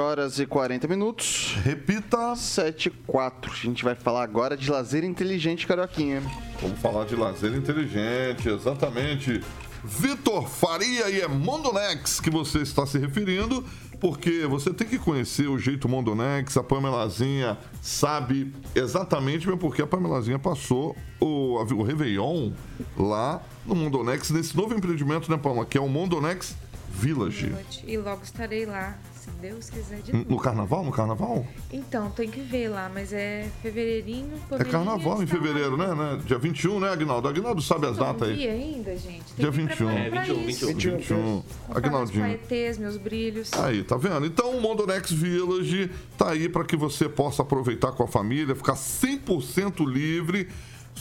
horas 0.00 0.38
e 0.38 0.46
40 0.46 0.88
minutos. 0.88 1.54
Repita. 1.62 2.34
7 2.34 2.86
e 2.86 2.90
4. 2.90 3.52
A 3.52 3.54
gente 3.54 3.84
vai 3.84 3.94
falar 3.94 4.22
agora 4.22 4.56
de 4.56 4.70
lazer 4.70 5.04
inteligente, 5.04 5.66
Carioquinha. 5.66 6.22
Vamos 6.60 6.80
falar 6.80 7.04
de 7.04 7.14
lazer 7.14 7.54
inteligente, 7.54 8.48
exatamente. 8.48 9.42
Vitor 9.84 10.48
Faria 10.48 11.08
e 11.08 11.20
é 11.20 11.28
Mondonex 11.28 12.20
que 12.20 12.30
você 12.30 12.58
está 12.58 12.86
se 12.86 12.98
referindo, 12.98 13.64
porque 14.00 14.46
você 14.46 14.72
tem 14.72 14.86
que 14.86 14.98
conhecer 14.98 15.48
o 15.48 15.58
jeito 15.58 15.88
Mondonex. 15.88 16.56
A 16.56 16.62
Pamelazinha 16.62 17.58
sabe 17.82 18.52
exatamente, 18.74 19.46
mesmo 19.46 19.60
porque 19.60 19.82
a 19.82 19.86
Pamelazinha 19.86 20.38
passou 20.38 20.96
o, 21.20 21.62
o 21.62 21.82
Réveillon 21.82 22.52
lá 22.96 23.42
no 23.66 23.74
Mondonex, 23.74 24.30
nesse 24.30 24.56
novo 24.56 24.74
empreendimento, 24.74 25.30
né, 25.30 25.36
Palma? 25.36 25.64
Que 25.64 25.78
é 25.78 25.80
o 25.80 25.88
Mondonex 25.88 26.56
Village. 26.92 27.54
E 27.86 27.96
logo 27.96 28.22
estarei 28.22 28.66
lá, 28.66 28.98
se 29.30 29.40
Deus 29.40 29.70
quiser 29.70 30.00
de 30.02 30.12
No 30.12 30.18
novo. 30.24 30.38
carnaval? 30.42 30.84
No 30.84 30.90
carnaval? 30.92 31.46
Então, 31.72 32.10
tem 32.10 32.28
que 32.30 32.40
ver 32.40 32.68
lá, 32.68 32.90
mas 32.92 33.12
é 33.12 33.48
fevereirinho. 33.62 34.32
É 34.52 34.64
carnaval 34.64 35.22
em 35.22 35.26
fevereiro, 35.26 35.76
lá. 35.76 35.94
né? 35.94 36.16
né? 36.16 36.22
Dia 36.24 36.38
21, 36.38 36.80
né, 36.80 36.90
Agnaldo? 36.90 37.28
Agnaldo 37.28 37.62
sabe 37.62 37.86
as 37.86 37.96
Não 37.96 38.06
datas 38.06 38.28
vi 38.36 38.46
aí. 38.46 38.48
ainda, 38.48 38.96
gente. 38.96 39.24
Tem 39.34 39.36
Dia 39.36 39.50
que 39.50 39.56
21. 39.56 39.76
preparar 39.86 40.06
É, 40.06 40.10
pra 40.10 40.22
21, 40.24 40.48
isso. 40.48 40.66
21. 40.66 40.96
21. 40.96 41.16
Comprar 41.16 41.44
meus 41.70 41.76
Agnaldinho. 41.76 42.20
paetês, 42.24 42.78
meus 42.78 42.96
brilhos. 42.96 43.52
Aí, 43.54 43.82
tá 43.84 43.96
vendo? 43.96 44.26
Então 44.26 44.50
o 44.56 44.60
Mondonex 44.60 45.10
Village 45.12 45.90
tá 46.18 46.30
aí 46.30 46.48
para 46.48 46.64
que 46.64 46.76
você 46.76 47.08
possa 47.08 47.42
aproveitar 47.42 47.92
com 47.92 48.02
a 48.02 48.08
família, 48.08 48.54
ficar 48.54 48.74
100% 48.74 49.84
livre. 49.86 50.48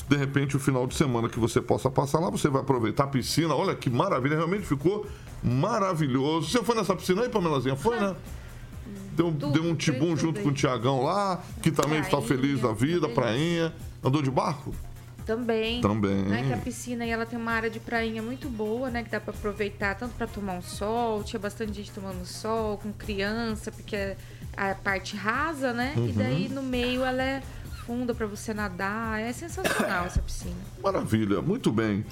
De 0.07 0.15
repente, 0.15 0.55
o 0.55 0.59
final 0.59 0.87
de 0.87 0.95
semana 0.95 1.27
que 1.27 1.39
você 1.39 1.59
possa 1.59 1.89
passar 1.89 2.19
lá, 2.19 2.29
você 2.29 2.47
vai 2.47 2.61
aproveitar 2.61 3.03
a 3.03 3.07
piscina. 3.07 3.53
Olha 3.53 3.75
que 3.75 3.89
maravilha, 3.89 4.35
realmente 4.37 4.65
ficou 4.65 5.05
maravilhoso. 5.43 6.49
Você 6.49 6.63
foi 6.63 6.75
nessa 6.75 6.95
piscina 6.95 7.23
aí, 7.23 7.29
Pamelazinha? 7.29 7.75
Foi, 7.75 7.99
né? 7.99 8.15
Deu, 9.13 9.31
Tudo, 9.31 9.51
deu 9.51 9.63
um 9.63 9.75
tibum 9.75 10.15
junto 10.15 10.41
com 10.41 10.49
o 10.49 10.53
Tiagão 10.53 11.03
lá, 11.03 11.43
que 11.61 11.71
também 11.71 11.99
está 11.99 12.21
feliz 12.21 12.61
da 12.61 12.71
vida, 12.71 13.09
prainha. 13.09 13.73
Andou 14.03 14.21
de 14.21 14.31
barco? 14.31 14.73
Também. 15.25 15.81
Também. 15.81 16.23
Né, 16.23 16.45
que 16.47 16.53
a 16.53 16.57
piscina 16.57 17.03
aí, 17.03 17.11
ela 17.11 17.25
tem 17.25 17.37
uma 17.37 17.51
área 17.51 17.69
de 17.69 17.79
prainha 17.79 18.21
muito 18.21 18.49
boa, 18.49 18.89
né? 18.89 19.03
Que 19.03 19.11
dá 19.11 19.19
pra 19.19 19.31
aproveitar 19.31 19.95
tanto 19.95 20.15
pra 20.15 20.25
tomar 20.25 20.53
um 20.53 20.61
sol. 20.61 21.23
Tinha 21.23 21.39
bastante 21.39 21.73
gente 21.73 21.91
tomando 21.91 22.25
sol, 22.25 22.77
com 22.77 22.91
criança, 22.91 23.71
porque 23.71 23.95
é 23.95 24.17
a 24.55 24.73
parte 24.73 25.15
rasa, 25.15 25.71
né? 25.71 25.93
Uhum. 25.95 26.07
E 26.07 26.11
daí 26.13 26.49
no 26.49 26.63
meio 26.63 27.03
ela 27.03 27.21
é 27.21 27.43
funda 27.85 28.15
pra 28.15 28.25
você 28.25 28.53
nadar. 28.53 29.19
É 29.19 29.31
sensacional 29.31 30.05
essa 30.07 30.21
piscina. 30.21 30.55
Maravilha, 30.81 31.41
muito 31.41 31.71
bem. 31.71 32.03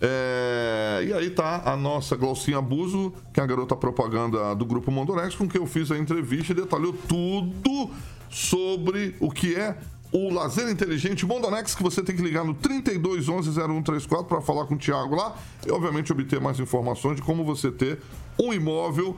É, 0.00 1.04
E 1.06 1.12
aí 1.12 1.30
tá 1.30 1.62
a 1.64 1.76
nossa 1.76 2.16
Glaucinha 2.16 2.58
Abuso, 2.58 3.12
que 3.32 3.40
é 3.40 3.42
a 3.42 3.46
garota 3.46 3.76
propaganda 3.76 4.54
do 4.54 4.64
Grupo 4.64 4.90
Mondonex, 4.90 5.34
com 5.34 5.48
quem 5.48 5.60
eu 5.60 5.66
fiz 5.66 5.90
a 5.90 5.98
entrevista 5.98 6.52
e 6.52 6.56
detalhou 6.56 6.92
tudo 6.92 7.90
sobre 8.30 9.14
o 9.20 9.30
que 9.30 9.54
é 9.54 9.76
o 10.12 10.32
lazer 10.32 10.68
inteligente 10.68 11.24
Mondonex, 11.24 11.74
que 11.74 11.82
você 11.82 12.02
tem 12.02 12.16
que 12.16 12.22
ligar 12.22 12.44
no 12.44 12.54
3211-0134 12.54 14.24
para 14.24 14.40
falar 14.40 14.64
com 14.66 14.74
o 14.74 14.78
Thiago 14.78 15.14
lá 15.14 15.36
e, 15.66 15.70
obviamente, 15.70 16.10
obter 16.12 16.40
mais 16.40 16.58
informações 16.58 17.16
de 17.16 17.22
como 17.22 17.44
você 17.44 17.70
ter 17.70 18.00
um 18.38 18.52
imóvel 18.52 19.16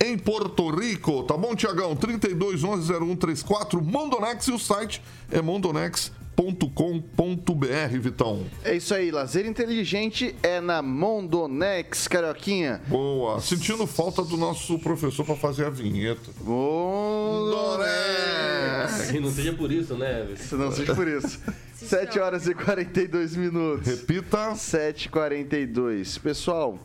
em 0.00 0.18
Porto 0.18 0.68
Rico, 0.70 1.22
tá 1.22 1.36
bom, 1.36 1.54
Tiagão? 1.54 1.94
3211-0134, 1.96 3.80
Mondonex 3.80 4.48
e 4.48 4.52
o 4.52 4.58
site 4.58 5.00
é 5.30 5.40
mondonex.com.br, 6.36 7.98
Vitão. 8.00 8.44
É 8.64 8.74
isso 8.74 8.92
aí, 8.94 9.10
lazer 9.10 9.46
inteligente 9.46 10.34
é 10.42 10.60
na 10.60 10.82
Mondonex, 10.82 12.06
Carioquinha. 12.08 12.82
Boa. 12.88 13.40
Sentindo 13.40 13.86
falta 13.86 14.22
do 14.22 14.36
nosso 14.36 14.78
professor 14.78 15.24
para 15.24 15.36
fazer 15.36 15.64
a 15.66 15.70
vinheta. 15.70 16.30
Mondonex! 16.42 17.84
E 19.12 19.20
não 19.20 19.30
seja 19.30 19.52
por 19.52 19.70
isso, 19.70 19.94
né? 19.94 20.28
Se 20.36 20.54
não 20.54 20.70
seja 20.72 20.94
por 20.94 21.08
isso. 21.08 21.40
7 21.74 22.18
horas 22.18 22.46
e 22.46 22.54
42 22.54 23.36
minutos. 23.36 23.86
Repita. 23.86 24.52
7h42. 24.52 26.18
Pessoal, 26.18 26.78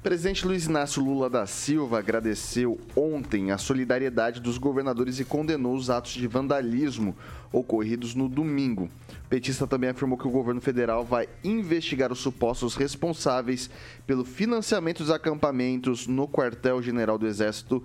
o 0.00 0.02
presidente 0.02 0.46
Luiz 0.46 0.66
Inácio 0.66 1.02
Lula 1.02 1.28
da 1.28 1.46
Silva 1.46 1.98
agradeceu 1.98 2.78
ontem 2.94 3.50
a 3.50 3.58
solidariedade 3.58 4.40
dos 4.40 4.56
governadores 4.56 5.18
e 5.18 5.24
condenou 5.24 5.74
os 5.74 5.90
atos 5.90 6.12
de 6.12 6.26
vandalismo 6.28 7.16
ocorridos 7.52 8.14
no 8.14 8.28
domingo. 8.28 8.88
O 9.24 9.28
petista 9.28 9.66
também 9.66 9.90
afirmou 9.90 10.18
que 10.18 10.26
o 10.26 10.30
governo 10.30 10.60
federal 10.60 11.04
vai 11.04 11.28
investigar 11.42 12.12
os 12.12 12.20
supostos 12.20 12.74
responsáveis 12.74 13.70
pelo 14.06 14.24
financiamento 14.24 14.98
dos 14.98 15.10
acampamentos 15.10 16.06
no 16.06 16.28
quartel-general 16.28 17.18
do 17.18 17.26
Exército 17.26 17.82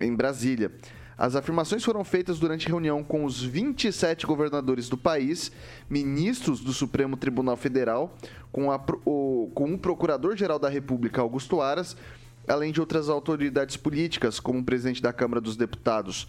em 0.00 0.14
Brasília. 0.14 0.72
As 1.18 1.34
afirmações 1.34 1.82
foram 1.82 2.04
feitas 2.04 2.38
durante 2.38 2.68
reunião 2.68 3.02
com 3.02 3.24
os 3.24 3.42
27 3.42 4.26
governadores 4.26 4.86
do 4.88 4.98
país, 4.98 5.50
ministros 5.88 6.60
do 6.60 6.74
Supremo 6.74 7.16
Tribunal 7.16 7.56
Federal, 7.56 8.14
com, 8.52 8.70
a 8.70 8.78
o, 9.06 9.50
com 9.54 9.72
o 9.72 9.78
Procurador-Geral 9.78 10.58
da 10.58 10.68
República, 10.68 11.22
Augusto 11.22 11.62
Aras, 11.62 11.96
além 12.46 12.70
de 12.70 12.80
outras 12.80 13.08
autoridades 13.08 13.78
políticas, 13.78 14.38
como 14.38 14.58
o 14.58 14.64
presidente 14.64 15.00
da 15.00 15.12
Câmara 15.12 15.40
dos 15.40 15.56
Deputados, 15.56 16.28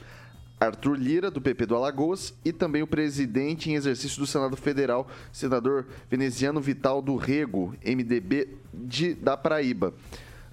Arthur 0.60 0.98
Lira, 0.98 1.30
do 1.30 1.40
PP 1.40 1.68
do 1.68 1.76
Alagoas, 1.76 2.34
e 2.44 2.52
também 2.52 2.82
o 2.82 2.88
presidente 2.88 3.70
em 3.70 3.76
exercício 3.76 4.20
do 4.20 4.26
Senado 4.26 4.58
Federal, 4.58 5.08
senador 5.32 5.86
veneziano 6.10 6.60
Vital 6.60 7.02
do 7.02 7.16
Rego, 7.16 7.76
MDB 7.86 8.58
de, 8.74 9.14
da 9.14 9.38
Paraíba. 9.38 9.94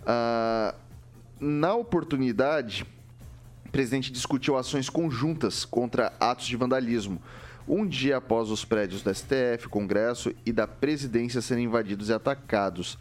Ah, 0.06 0.74
na 1.40 1.74
oportunidade, 1.74 2.84
o 3.66 3.70
presidente 3.70 4.12
discutiu 4.12 4.56
ações 4.56 4.90
conjuntas 4.90 5.64
contra 5.64 6.12
atos 6.20 6.46
de 6.46 6.56
vandalismo, 6.56 7.20
um 7.66 7.86
dia 7.86 8.18
após 8.18 8.50
os 8.50 8.62
prédios 8.62 9.02
do 9.02 9.12
STF, 9.14 9.68
Congresso 9.70 10.34
e 10.44 10.52
da 10.52 10.66
presidência 10.66 11.40
serem 11.40 11.64
invadidos 11.64 12.10
e 12.10 12.12
atacados. 12.12 12.98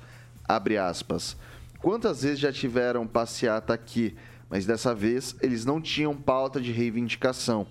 Abre 0.48 0.78
aspas. 0.78 1.36
Quantas 1.80 2.22
vezes 2.22 2.40
já 2.40 2.52
tiveram 2.52 3.06
passeata 3.06 3.74
aqui, 3.74 4.16
mas 4.54 4.68
dessa 4.68 4.94
vez 4.94 5.36
eles 5.42 5.66
não 5.66 5.82
tinham 5.82 6.16
pauta 6.16 6.62
de 6.62 6.72
reivindicação. 6.72 7.66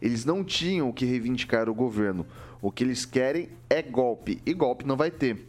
Eles 0.00 0.24
não 0.24 0.44
tinham 0.44 0.88
o 0.88 0.92
que 0.92 1.04
reivindicar 1.04 1.68
o 1.68 1.74
governo. 1.74 2.24
O 2.62 2.70
que 2.70 2.84
eles 2.84 3.04
querem 3.04 3.48
é 3.68 3.82
golpe, 3.82 4.40
e 4.46 4.54
golpe 4.54 4.86
não 4.86 4.96
vai 4.96 5.10
ter. 5.10 5.48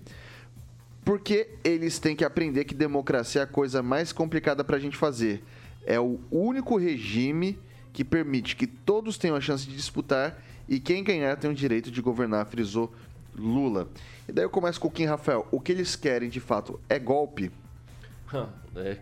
Porque 1.05 1.47
eles 1.63 1.99
têm 1.99 2.15
que 2.15 2.25
aprender 2.25 2.65
que 2.65 2.73
democracia 2.73 3.41
é 3.41 3.43
a 3.43 3.47
coisa 3.47 3.83
mais 3.83 4.11
complicada 4.11 4.63
para 4.63 4.77
a 4.77 4.79
gente 4.79 4.97
fazer. 4.97 5.43
É 5.85 5.99
o 5.99 6.19
único 6.31 6.75
regime 6.75 7.59
que 7.93 8.03
permite 8.03 8.55
que 8.55 8.65
todos 8.65 9.15
tenham 9.15 9.35
a 9.35 9.41
chance 9.41 9.67
de 9.67 9.75
disputar 9.75 10.43
e 10.67 10.79
quem 10.79 11.03
ganhar 11.03 11.37
tem 11.37 11.51
o 11.51 11.53
direito 11.53 11.91
de 11.91 12.01
governar, 12.01 12.47
frisou 12.47 12.91
Lula. 13.35 13.87
E 14.27 14.31
daí 14.31 14.43
eu 14.43 14.49
começo 14.49 14.81
com 14.81 14.87
o 14.87 14.91
Kim 14.91 15.05
Rafael. 15.05 15.47
O 15.51 15.61
que 15.61 15.71
eles 15.71 15.95
querem 15.95 16.29
de 16.29 16.39
fato 16.39 16.79
é 16.89 16.97
golpe? 16.97 17.51
É, 18.75 18.97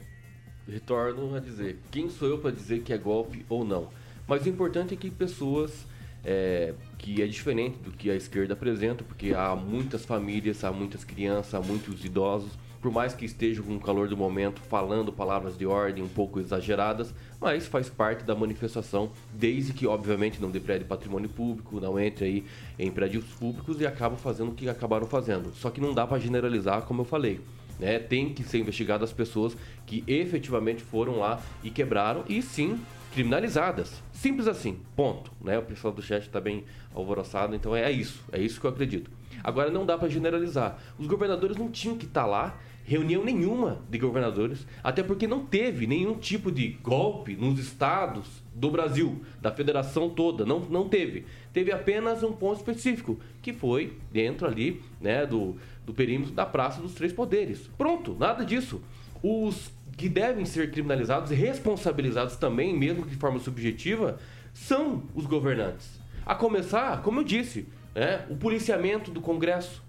retorno 0.72 1.36
a 1.36 1.39
dizer, 1.39 1.80
quem 1.91 2.09
sou 2.09 2.28
eu 2.28 2.38
para 2.38 2.51
dizer 2.51 2.82
que 2.82 2.93
é 2.93 2.97
golpe 2.97 3.45
ou 3.49 3.63
não? 3.63 3.89
Mas 4.28 4.45
o 4.45 4.49
importante 4.49 4.93
é 4.93 4.97
que 4.97 5.09
pessoas 5.09 5.86
é, 6.24 6.74
que 6.97 7.22
é 7.22 7.28
diferente 7.28 7.78
do 7.80 7.91
que 7.91 8.11
a 8.11 8.15
esquerda 8.15 8.53
apresenta, 8.53 9.03
porque 9.03 9.34
há 9.34 9.55
muitas 9.55 10.03
famílias, 10.03 10.63
há 10.63 10.72
muitas 10.72 11.03
crianças, 11.03 11.53
há 11.53 11.61
muitos 11.61 12.03
idosos, 12.03 12.51
por 12.82 12.91
mais 12.91 13.13
que 13.13 13.26
estejam 13.26 13.63
com 13.63 13.76
o 13.76 13.80
calor 13.80 14.07
do 14.07 14.15
momento 14.15 14.61
falando 14.61 15.11
palavras 15.11 15.57
de 15.57 15.65
ordem 15.65 16.03
um 16.03 16.07
pouco 16.07 16.39
exageradas, 16.39 17.13
mas 17.39 17.65
faz 17.65 17.89
parte 17.89 18.24
da 18.24 18.36
manifestação, 18.36 19.11
desde 19.34 19.74
que 19.74 19.88
obviamente 19.88 20.41
não 20.41 20.51
deprede 20.51 20.86
patrimônio 20.86 21.30
público, 21.30 21.80
não 21.80 21.99
entre 21.99 22.26
aí 22.26 22.45
em 22.78 22.91
prédios 22.91 23.26
públicos 23.26 23.82
e 23.82 23.88
acabam 23.88 24.18
fazendo 24.18 24.51
o 24.51 24.53
que 24.53 24.70
acabaram 24.70 25.07
fazendo. 25.07 25.53
Só 25.55 25.70
que 25.70 25.82
não 25.82 25.93
dá 25.93 26.05
para 26.05 26.20
generalizar, 26.20 26.84
como 26.84 27.01
eu 27.01 27.05
falei. 27.05 27.39
Né? 27.80 27.99
Tem 27.99 28.34
que 28.34 28.43
ser 28.43 28.59
investigado 28.59 29.03
as 29.03 29.13
pessoas 29.13 29.55
que 29.86 30.03
efetivamente 30.07 30.84
foram 30.84 31.19
lá 31.19 31.41
e 31.63 31.69
quebraram 31.69 32.23
e 32.28 32.41
sim 32.41 32.80
criminalizadas. 33.13 34.01
Simples 34.11 34.47
assim, 34.47 34.80
ponto. 34.95 35.32
Né? 35.41 35.57
O 35.57 35.63
pessoal 35.63 35.93
do 35.93 36.01
chat 36.01 36.23
está 36.23 36.39
bem 36.39 36.65
alvoroçado, 36.93 37.55
então 37.55 37.75
é 37.75 37.91
isso. 37.91 38.23
É 38.32 38.39
isso 38.39 38.59
que 38.59 38.65
eu 38.65 38.71
acredito. 38.71 39.09
Agora 39.43 39.69
não 39.69 39.86
dá 39.86 39.97
para 39.97 40.09
generalizar. 40.09 40.78
Os 40.97 41.07
governadores 41.07 41.57
não 41.57 41.69
tinham 41.69 41.97
que 41.97 42.05
estar 42.05 42.25
lá 42.25 42.59
reunião 42.88 43.21
nenhuma 43.21 43.82
de 43.89 43.99
governadores, 43.99 44.65
até 44.82 45.03
porque 45.03 45.28
não 45.28 45.45
teve 45.45 45.86
nenhum 45.86 46.15
tipo 46.15 46.49
de 46.49 46.69
golpe 46.82 47.36
nos 47.36 47.59
estados 47.59 48.41
do 48.55 48.71
Brasil, 48.71 49.21
da 49.41 49.51
federação 49.51 50.09
toda, 50.09 50.45
não, 50.45 50.61
não 50.61 50.88
teve. 50.88 51.25
Teve 51.51 51.73
apenas 51.73 52.23
um 52.23 52.32
ponto 52.32 52.57
específico, 52.57 53.19
que 53.41 53.51
foi 53.51 53.97
dentro 54.09 54.47
ali 54.47 54.82
né, 55.01 55.25
do, 55.25 55.57
do 55.88 55.93
perímetro 55.93 56.33
da 56.33 56.45
Praça 56.45 56.81
dos 56.81 56.93
Três 56.93 57.13
Poderes. 57.13 57.69
Pronto, 57.77 58.13
nada 58.19 58.43
disso. 58.43 58.81
Os 59.23 59.71
que 59.95 60.09
devem 60.09 60.43
ser 60.43 60.69
criminalizados 60.69 61.31
e 61.31 61.33
responsabilizados 61.33 62.35
também, 62.35 62.77
mesmo 62.77 63.03
que 63.03 63.11
de 63.11 63.15
forma 63.15 63.39
subjetiva, 63.39 64.19
são 64.53 65.03
os 65.15 65.25
governantes. 65.25 65.99
A 66.25 66.35
começar, 66.35 67.01
como 67.01 67.21
eu 67.21 67.23
disse, 67.23 67.65
né, 67.95 68.25
o 68.29 68.35
policiamento 68.35 69.09
do 69.09 69.21
Congresso, 69.21 69.81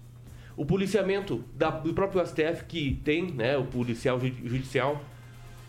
o 0.55 0.65
policiamento 0.65 1.43
da, 1.53 1.69
do 1.69 1.93
próprio 1.93 2.25
STF, 2.25 2.63
que 2.65 2.99
tem 3.03 3.33
né, 3.33 3.57
o 3.57 3.65
policial 3.65 4.19
judicial, 4.19 5.03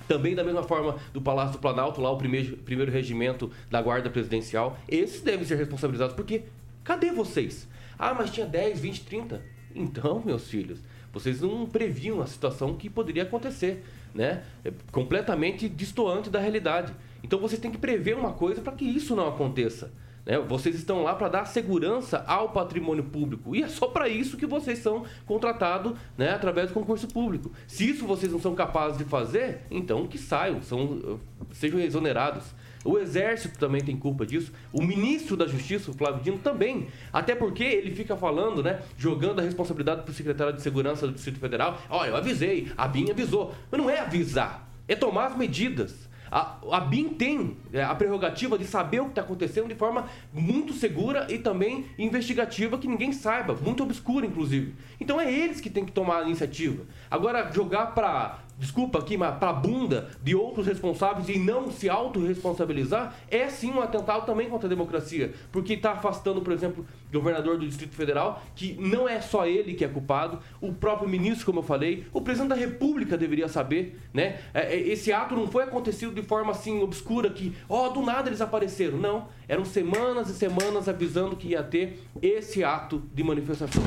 também 0.07 0.35
da 0.35 0.45
mesma 0.45 0.63
forma 0.63 0.97
do 1.13 1.21
Palácio 1.21 1.55
do 1.55 1.59
Planalto, 1.59 2.01
lá 2.01 2.11
o 2.11 2.17
primeiro, 2.17 2.57
primeiro 2.59 2.91
regimento 2.91 3.51
da 3.69 3.83
Guarda 3.83 4.09
Presidencial, 4.09 4.79
esses 4.89 5.23
devem 5.23 5.45
ser 5.45 5.57
responsabilizados, 5.57 6.15
porque 6.15 6.45
cadê 6.85 7.11
vocês? 7.11 7.69
Ah, 7.99 8.15
mas 8.15 8.31
tinha 8.31 8.47
10, 8.47 8.81
20, 8.81 9.05
30. 9.05 9.43
Então, 9.75 10.23
meus 10.25 10.49
filhos, 10.49 10.81
vocês 11.13 11.41
não 11.41 11.67
previam 11.67 12.21
a 12.21 12.27
situação 12.27 12.77
que 12.77 12.89
poderia 12.89 13.25
acontecer, 13.25 13.85
né? 14.15 14.45
É 14.65 14.73
completamente 14.93 15.69
distoante 15.69 16.31
da 16.31 16.39
realidade. 16.39 16.93
Então 17.23 17.39
vocês 17.39 17.61
têm 17.61 17.71
que 17.71 17.79
prever 17.79 18.17
uma 18.17 18.33
coisa 18.33 18.61
para 18.61 18.73
que 18.73 18.85
isso 18.85 19.15
não 19.15 19.29
aconteça. 19.29 19.93
Né? 20.25 20.39
Vocês 20.39 20.75
estão 20.77 21.03
lá 21.03 21.15
para 21.15 21.29
dar 21.29 21.45
segurança 21.45 22.25
ao 22.27 22.51
patrimônio 22.51 23.05
público. 23.05 23.55
E 23.55 23.63
é 23.63 23.69
só 23.69 23.89
para 23.89 24.09
isso 24.09 24.37
que 24.37 24.47
vocês 24.47 24.79
são 24.79 25.05
contratados 25.27 25.95
né, 26.17 26.31
através 26.31 26.69
do 26.69 26.75
concurso 26.75 27.09
público. 27.09 27.51
Se 27.67 27.89
isso 27.89 28.07
vocês 28.07 28.33
não 28.33 28.41
são 28.41 28.55
capazes 28.55 28.99
de 28.99 29.05
fazer, 29.05 29.63
então 29.71 30.07
que 30.07 30.19
saiam, 30.19 30.63
são, 30.63 31.21
sejam 31.53 31.81
exonerados. 31.81 32.55
O 32.85 32.99
Exército 32.99 33.59
também 33.59 33.83
tem 33.83 33.97
culpa 33.97 34.25
disso. 34.25 34.53
O 34.73 34.83
ministro 34.83 35.37
da 35.37 35.47
Justiça, 35.47 35.91
o 35.91 35.95
Flávio 35.95 36.23
Dino, 36.23 36.39
também. 36.39 36.89
Até 37.13 37.35
porque 37.35 37.63
ele 37.63 37.95
fica 37.95 38.17
falando, 38.17 38.63
né? 38.63 38.81
Jogando 38.97 39.41
a 39.41 39.43
responsabilidade 39.43 40.03
para 40.03 40.11
o 40.11 40.15
secretário 40.15 40.55
de 40.55 40.63
Segurança 40.63 41.07
do 41.07 41.13
Distrito 41.13 41.39
Federal. 41.39 41.81
Olha, 41.91 42.11
eu 42.11 42.17
avisei, 42.17 42.73
a 42.77 42.89
BIM 42.89 43.11
avisou. 43.11 43.55
Mas 43.71 43.81
não 43.81 43.91
é 43.91 44.01
avisar, 44.01 44.69
é 44.89 44.97
tomar 44.97 45.27
as 45.27 45.37
medidas. 45.37 46.09
A, 46.31 46.59
a 46.71 46.81
BIM 46.81 47.09
tem 47.09 47.57
é, 47.73 47.83
a 47.83 47.95
prerrogativa 47.95 48.57
de 48.57 48.65
saber 48.65 49.01
o 49.01 49.07
que 49.07 49.11
está 49.11 49.23
acontecendo 49.23 49.67
de 49.67 49.75
forma 49.75 50.07
muito 50.33 50.73
segura 50.73 51.27
e 51.29 51.39
também 51.39 51.87
investigativa, 51.99 52.79
que 52.79 52.87
ninguém 52.87 53.13
saiba, 53.13 53.55
muito 53.55 53.83
obscura, 53.83 54.25
inclusive. 54.25 54.75
Então 55.01 55.21
é 55.21 55.31
eles 55.31 55.61
que 55.61 55.69
têm 55.69 55.85
que 55.85 55.91
tomar 55.91 56.21
a 56.21 56.23
iniciativa. 56.23 56.85
Agora, 57.11 57.51
jogar 57.53 57.87
para 57.89 58.39
desculpa 58.61 58.99
aqui, 58.99 59.17
mas 59.17 59.37
para 59.39 59.55
bunda 59.55 60.11
de 60.23 60.35
outros 60.35 60.67
responsáveis 60.67 61.29
e 61.31 61.39
não 61.39 61.71
se 61.71 61.89
autorresponsabilizar, 61.89 63.17
é 63.31 63.49
sim 63.49 63.71
um 63.71 63.81
atentado 63.81 64.27
também 64.27 64.51
contra 64.51 64.67
a 64.67 64.69
democracia. 64.69 65.33
Porque 65.51 65.73
está 65.73 65.93
afastando, 65.93 66.43
por 66.43 66.53
exemplo, 66.53 66.87
o 67.09 67.13
governador 67.13 67.59
do 67.59 67.67
Distrito 67.67 67.97
Federal, 67.97 68.43
que 68.55 68.77
não 68.79 69.09
é 69.09 69.21
só 69.21 69.47
ele 69.47 69.73
que 69.73 69.85
é 69.85 69.89
culpado, 69.89 70.39
o 70.61 70.75
próprio 70.75 71.09
ministro, 71.09 71.47
como 71.47 71.61
eu 71.61 71.63
falei, 71.63 72.07
o 72.13 72.21
presidente 72.21 72.51
da 72.51 72.55
República 72.55 73.17
deveria 73.17 73.49
saber, 73.49 73.99
né? 74.13 74.41
É, 74.53 74.75
é, 74.75 74.79
esse 74.79 75.11
ato 75.11 75.35
não 75.35 75.49
foi 75.49 75.65
acontecido 75.65 76.15
de 76.15 76.23
forma 76.23 76.53
assim 76.53 76.83
obscura 76.83 77.31
que, 77.31 77.57
ó, 77.67 77.87
oh, 77.87 77.91
do 77.91 78.03
nada 78.03 78.29
eles 78.29 78.43
apareceram. 78.43 78.99
Não, 78.99 79.29
eram 79.49 79.65
semanas 79.65 80.29
e 80.29 80.35
semanas 80.35 80.87
avisando 80.87 81.35
que 81.35 81.49
ia 81.49 81.63
ter 81.63 81.99
esse 82.21 82.63
ato 82.63 83.03
de 83.15 83.25
manifestação. 83.25 83.83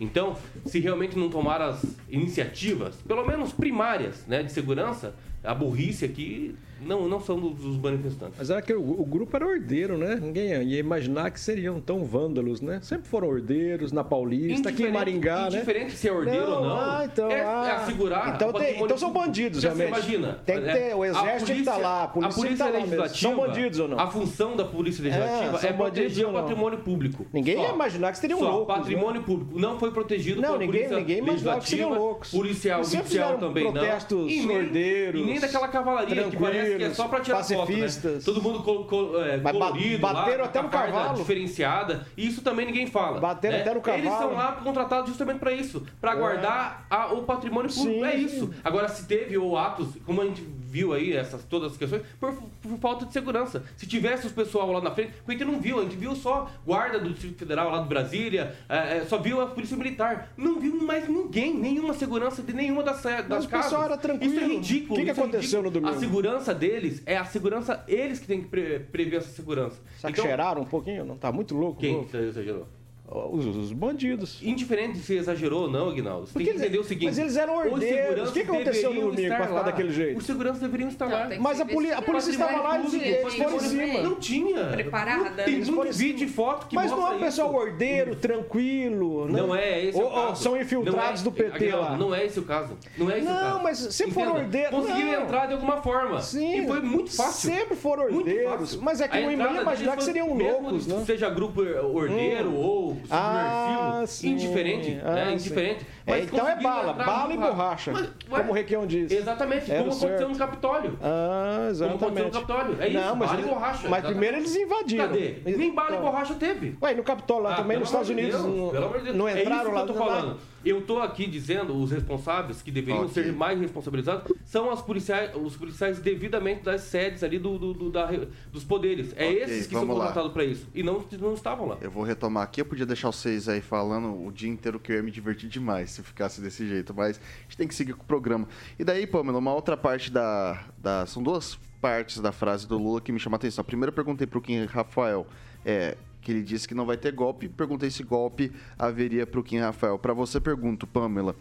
Então, 0.00 0.36
se 0.64 0.78
realmente 0.78 1.18
não 1.18 1.28
tomar 1.28 1.60
as 1.60 1.84
iniciativas, 2.08 2.96
pelo 2.96 3.26
menos 3.26 3.52
primárias, 3.52 4.24
né, 4.26 4.42
de 4.42 4.52
segurança, 4.52 5.14
a 5.42 5.54
burrice 5.54 6.04
aqui 6.04 6.56
não, 6.80 7.08
não 7.08 7.20
são 7.20 7.38
dos, 7.38 7.76
manifestantes. 7.76 8.36
Mas 8.38 8.50
era 8.50 8.62
que 8.62 8.72
o, 8.72 9.00
o, 9.00 9.04
grupo 9.04 9.34
era 9.36 9.46
ordeiro, 9.46 9.96
né? 9.96 10.18
Ninguém 10.20 10.62
ia 10.62 10.78
imaginar 10.78 11.30
que 11.30 11.40
seriam 11.40 11.80
tão 11.80 12.04
vândalos, 12.04 12.60
né? 12.60 12.80
Sempre 12.82 13.08
foram 13.08 13.28
ordeiros 13.28 13.92
na 13.92 14.04
Paulista, 14.04 14.68
aqui 14.68 14.84
em 14.84 14.92
Maringá, 14.92 15.50
né? 15.50 15.56
Indiferente 15.58 15.92
se 15.92 16.08
é 16.08 16.12
ordeiro 16.12 16.46
não, 16.46 16.56
ou 16.56 16.64
não. 16.64 16.76
Ah, 16.76 17.08
então, 17.10 17.30
é, 17.30 17.40
ah, 17.40 17.66
é 17.68 17.82
assegurar. 17.82 18.34
Então, 18.34 18.52
tem, 18.52 18.82
então 18.82 18.98
são 18.98 19.12
bandidos, 19.12 19.62
realmente. 19.62 19.88
imagina. 19.88 20.40
Tem 20.44 20.56
que 20.56 20.64
ter, 20.64 20.72
né? 20.72 20.94
o 20.94 21.04
exército 21.04 21.46
tem 21.46 21.54
que 21.54 21.60
estar 21.60 21.72
tá 21.72 21.78
lá, 21.78 22.02
a 22.04 22.08
polícia, 22.08 22.28
a 22.28 22.42
polícia 22.42 22.64
tá 22.64 22.70
legislativa. 22.70 23.18
São 23.18 23.36
bandidos 23.36 23.78
ou 23.78 23.88
não? 23.88 24.00
A 24.00 24.06
função 24.06 24.56
da 24.56 24.64
polícia 24.64 25.02
legislativa 25.02 25.66
é, 25.66 25.70
é 25.70 25.72
proteger 25.72 26.26
o 26.26 26.32
patrimônio 26.32 26.78
público. 26.78 27.26
Ninguém 27.32 27.56
Só. 27.56 27.62
ia 27.62 27.68
imaginar 27.70 28.12
que 28.12 28.18
seriam 28.18 28.38
Só, 28.38 28.50
loucos. 28.50 28.74
O 28.74 28.78
patrimônio 28.78 29.20
né? 29.20 29.26
público 29.26 29.58
não 29.58 29.78
foi 29.78 29.90
protegido 29.90 30.40
não, 30.40 30.50
pela 30.50 30.58
ninguém, 30.58 30.80
polícia 30.82 30.96
ninguém 30.98 31.18
imaginava 31.18 31.60
que 31.60 31.68
seriam 31.68 31.94
loucos. 31.94 32.30
Policial, 32.30 32.84
judicial 32.84 33.38
também 33.38 33.64
não. 33.64 33.72
protestos 33.72 34.30
e 34.30 34.46
nem, 34.46 34.56
ordeiros. 34.56 35.20
E 35.20 35.24
nem 35.24 35.40
daquela 35.40 35.68
cavalaria 35.68 36.24
que 36.24 36.36
parece 36.36 36.67
que 36.76 36.84
é 36.84 36.94
só 36.94 37.08
pra 37.08 37.20
tirar 37.20 37.38
pacifistas. 37.38 38.02
Foto, 38.02 38.14
né? 38.14 38.20
Todo 38.24 38.42
mundo 38.42 38.62
col, 38.62 38.84
col, 38.84 39.24
é, 39.24 39.36
Mas 39.38 39.52
colorido 39.52 39.98
bateram 39.98 40.40
lá, 40.40 40.44
até 40.44 40.62
no 40.62 40.68
cavalo. 40.68 41.14
diferenciada. 41.16 42.06
E 42.16 42.26
isso 42.26 42.42
também 42.42 42.66
ninguém 42.66 42.86
fala. 42.86 43.20
Bateram 43.20 43.56
né? 43.56 43.62
até 43.62 43.74
no 43.74 43.80
cavalo. 43.80 44.02
Eles 44.02 44.18
são 44.18 44.34
lá 44.34 44.52
contratados 44.52 45.08
justamente 45.08 45.38
para 45.38 45.52
isso, 45.52 45.86
para 46.00 46.12
é. 46.12 46.16
guardar 46.16 46.86
a, 46.90 47.12
o 47.12 47.22
patrimônio 47.22 47.72
público. 47.72 48.04
É 48.04 48.10
Sim. 48.12 48.16
É 48.18 48.20
isso. 48.20 48.54
Agora, 48.62 48.88
se 48.88 49.06
teve 49.06 49.36
ou 49.38 49.56
atos, 49.56 49.88
como 50.04 50.20
a 50.20 50.24
gente 50.24 50.42
viu 50.68 50.92
aí 50.92 51.12
essas 51.14 51.42
todas 51.44 51.72
as 51.72 51.78
questões, 51.78 52.02
por, 52.20 52.34
por 52.34 52.78
falta 52.78 53.06
de 53.06 53.12
segurança. 53.12 53.64
Se 53.76 53.86
tivesse 53.86 54.26
os 54.26 54.32
pessoal 54.32 54.70
lá 54.70 54.80
na 54.80 54.90
frente, 54.90 55.12
a 55.26 55.30
gente 55.30 55.44
não 55.44 55.60
viu, 55.60 55.80
a 55.80 55.82
gente 55.82 55.96
viu 55.96 56.14
só 56.14 56.50
guarda 56.64 56.98
do 56.98 57.10
Distrito 57.10 57.38
Federal 57.38 57.70
lá 57.70 57.80
do 57.80 57.88
Brasília, 57.88 58.54
é, 58.68 58.98
é, 58.98 59.04
só 59.06 59.18
viu 59.18 59.40
a 59.40 59.46
Polícia 59.46 59.76
Militar. 59.76 60.32
Não 60.36 60.60
viu 60.60 60.76
mais 60.82 61.08
ninguém, 61.08 61.54
nenhuma 61.54 61.94
segurança 61.94 62.42
de 62.42 62.52
nenhuma 62.52 62.82
das, 62.82 63.02
das 63.02 63.26
Mas 63.28 63.46
casas. 63.46 63.48
O 63.48 63.48
pessoal 63.50 63.84
era 63.84 63.96
tranquilo. 63.96 64.34
Isso 64.34 64.44
é 64.44 64.46
ridículo. 64.46 64.92
O 64.92 64.96
que, 64.96 65.04
que 65.04 65.10
é 65.10 65.12
aconteceu 65.12 65.60
é 65.60 65.62
no 65.62 65.70
domingo? 65.70 65.94
A 65.94 65.98
segurança 65.98 66.54
deles 66.54 67.02
é 67.06 67.16
a 67.16 67.24
segurança, 67.24 67.84
eles 67.88 68.18
que 68.18 68.26
têm 68.26 68.42
que 68.42 68.48
pre 68.48 68.80
prever 68.80 69.16
essa 69.16 69.30
segurança. 69.30 69.76
Será 69.96 70.12
que 70.12 70.20
então, 70.20 70.24
cheiraram 70.24 70.62
um 70.62 70.66
pouquinho? 70.66 71.04
Não 71.04 71.16
tá 71.16 71.32
muito 71.32 71.54
louco? 71.54 71.80
Quem 71.80 71.94
louco? 71.94 72.16
exagerou? 72.16 72.66
Os, 73.10 73.46
os, 73.46 73.72
bandidos. 73.72 74.38
Indiferente 74.42 74.98
se 74.98 75.14
exagerou 75.14 75.62
ou 75.62 75.70
não, 75.70 75.88
Aguinaldo. 75.88 76.26
Você 76.26 76.34
tem 76.34 76.46
que 76.46 76.52
entender 76.52 76.78
o 76.78 76.84
seguinte. 76.84 77.06
Mas 77.06 77.18
eles 77.18 77.36
eram 77.36 77.56
ordeiros. 77.56 78.28
O 78.28 78.32
que 78.32 78.40
aconteceu 78.40 78.92
no 78.92 79.10
domingo 79.10 79.34
pra 79.34 79.46
ficar 79.46 79.62
daquele 79.62 79.90
jeito? 79.90 80.18
Os 80.18 80.26
seguranças 80.26 80.60
deveriam 80.60 80.90
estar 80.90 81.06
lá. 81.06 81.28
Mas 81.40 81.58
a, 81.58 81.64
poli 81.64 81.90
a 81.90 82.02
polícia 82.02 82.30
estava 82.30 82.60
lá 82.60 82.78
e 82.78 82.96
eles 82.96 83.34
foram 83.34 83.56
em 83.56 83.60
cima. 83.60 84.02
Não 84.02 84.14
tinha. 84.16 84.66
Preparada. 84.66 85.42
Tem 85.44 85.64
muito 85.64 85.96
vídeo 85.96 86.26
e 86.26 86.28
foto 86.28 86.66
que 86.66 86.74
Mas 86.74 86.90
não 86.90 87.12
é 87.12 87.16
um 87.16 87.20
pessoal 87.20 87.54
ordeiro, 87.54 88.14
tranquilo. 88.14 89.26
Não, 89.26 89.54
é 89.54 89.86
esse 89.86 89.98
ou, 89.98 90.12
ou 90.12 90.36
são 90.36 90.60
infiltrados 90.60 91.22
do 91.22 91.32
PT 91.32 91.74
lá. 91.74 91.96
Não 91.96 92.14
é 92.14 92.26
esse 92.26 92.38
o 92.38 92.42
caso. 92.42 92.76
Não 92.98 93.10
é 93.10 93.18
esse 93.18 93.26
não, 93.26 93.32
o 93.32 93.38
caso. 93.38 93.54
Não, 93.54 93.62
mas 93.62 93.78
sempre 93.78 94.12
foram 94.12 94.34
ordeiros. 94.34 94.70
Conseguiram 94.70 95.22
entrar 95.22 95.46
de 95.46 95.54
alguma 95.54 95.78
forma. 95.78 96.20
Sim. 96.20 96.62
E 96.62 96.66
foi 96.66 96.80
muito 96.80 97.16
fácil. 97.16 97.50
Sempre 97.50 97.74
foram 97.74 98.04
ordeiros. 98.04 98.76
Mas 98.76 99.00
é 99.00 99.08
que 99.08 99.18
não 99.18 99.30
ia 99.30 99.62
imaginar 99.62 99.96
que 99.96 100.04
seriam 100.04 100.34
loucos, 100.34 100.86
né? 100.86 101.02
Seja 101.06 101.30
grupo 101.30 101.62
ordeiro 101.62 102.54
ou 102.54 102.97
subversivo 103.06 103.10
ah, 103.10 104.04
indiferente, 104.22 105.00
ah, 105.04 105.12
né? 105.14 105.32
Indiferente. 105.32 105.86
É, 106.08 106.20
então 106.22 106.48
é 106.48 106.60
bala, 106.60 106.92
bala 106.92 107.32
e 107.34 107.36
borracha. 107.36 107.92
Mas, 107.92 108.10
como 108.28 108.50
o 108.50 108.54
Requião 108.54 108.86
diz. 108.86 109.10
Exatamente, 109.10 109.70
Era 109.70 109.80
como 109.80 109.92
certo. 109.92 110.04
aconteceu 110.14 110.28
no 110.30 110.36
Capitólio. 110.38 110.98
Ah, 111.02 111.68
exatamente. 111.70 111.98
Como 111.98 112.10
aconteceu 112.18 112.26
no 112.26 112.46
Capitólio. 112.46 112.82
É 112.82 112.88
isso, 112.88 112.98
Não, 112.98 113.16
mas 113.16 113.28
bala 113.28 113.40
eles, 113.40 113.50
e 113.50 113.54
borracha. 113.54 113.72
Mas 113.72 113.82
exatamente. 113.84 114.06
primeiro 114.10 114.36
eles 114.36 114.56
invadiram. 114.56 115.08
Cadê? 115.08 115.34
Nem 115.44 115.74
bala 115.74 115.96
e 115.96 116.00
borracha 116.00 116.34
teve. 116.34 116.76
Ué, 116.82 116.94
no 116.94 117.02
Capitólio 117.02 117.42
lá 117.44 117.52
Ah, 117.52 117.56
também, 117.56 117.78
nos 117.78 117.88
Estados 117.88 118.08
Unidos, 118.10 118.42
Deus, 118.42 118.56
não, 118.56 118.68
pelo 118.70 118.84
amor 118.86 118.98
de 118.98 119.04
Deus. 119.04 119.16
não 119.16 119.28
É 119.28 119.40
entraram 119.42 119.70
que 119.70 119.74
lá. 119.76 119.80
eu 119.82 119.86
tô 119.86 119.92
lá. 119.94 120.06
falando. 120.06 120.36
Eu 120.64 120.82
tô 120.82 120.98
aqui 121.00 121.26
dizendo, 121.26 121.74
os 121.80 121.92
responsáveis 121.92 122.60
que 122.60 122.70
deveriam 122.72 123.04
Ok. 123.04 123.22
ser 123.22 123.32
mais 123.32 123.58
responsabilizados 123.60 124.32
são 124.44 124.70
as 124.70 124.82
policiais, 124.82 125.30
os 125.36 125.56
policiais 125.56 126.00
devidamente 126.00 126.62
das 126.64 126.80
sedes 126.82 127.22
ali 127.22 127.38
do, 127.38 127.56
do- 127.58 127.72
do- 127.72 127.90
da- 127.90 128.10
dos 128.52 128.64
poderes. 128.64 129.12
É 129.16 129.24
Ok, 129.28 129.42
esses 129.44 129.66
que 129.68 129.74
são 129.74 129.86
contratados 129.86 130.32
para 130.32 130.44
isso. 130.44 130.66
E 130.74 130.82
não, 130.82 131.02
não 131.20 131.34
estavam 131.34 131.68
lá. 131.68 131.78
Eu 131.80 131.90
vou 131.90 132.02
retomar 132.02 132.42
aqui. 132.42 132.60
Eu 132.60 132.64
podia 132.66 132.84
deixar 132.84 133.10
vocês 133.12 133.48
aí 133.48 133.60
falando 133.60 134.26
o 134.26 134.32
dia 134.32 134.50
inteiro 134.50 134.80
que 134.80 134.90
eu 134.90 134.96
ia 134.96 135.02
me 135.02 135.12
divertir 135.12 135.48
demais 135.48 135.90
se 135.98 136.02
ficasse 136.02 136.40
desse 136.40 136.66
jeito, 136.66 136.94
mas 136.94 137.18
a 137.18 137.42
gente 137.42 137.56
tem 137.56 137.68
que 137.68 137.74
seguir 137.74 137.94
com 137.94 138.02
o 138.02 138.06
programa. 138.06 138.48
E 138.78 138.84
daí, 138.84 139.06
Pamela, 139.06 139.38
uma 139.38 139.52
outra 139.52 139.76
parte 139.76 140.10
da. 140.10 140.64
da 140.78 141.06
são 141.06 141.22
duas 141.22 141.58
partes 141.80 142.20
da 142.20 142.32
frase 142.32 142.66
do 142.66 142.76
Lula 142.76 143.00
que 143.00 143.12
me 143.12 143.18
chamam 143.18 143.36
a 143.36 143.38
atenção. 143.38 143.64
Primeiro 143.64 143.90
eu 143.90 143.94
perguntei 143.94 144.26
pro 144.26 144.40
Kim 144.40 144.64
Rafael. 144.64 145.26
É, 145.64 145.96
que 146.20 146.32
ele 146.32 146.42
disse 146.42 146.66
que 146.66 146.74
não 146.74 146.84
vai 146.84 146.96
ter 146.96 147.12
golpe, 147.12 147.48
perguntei 147.48 147.90
se 147.90 148.02
golpe 148.02 148.52
haveria 148.78 149.26
para 149.26 149.40
o 149.40 149.42
Kim 149.42 149.58
Rafael. 149.58 149.98
Para 149.98 150.12
você 150.12 150.40
pergunto, 150.40 150.86
Pamela. 150.86 151.34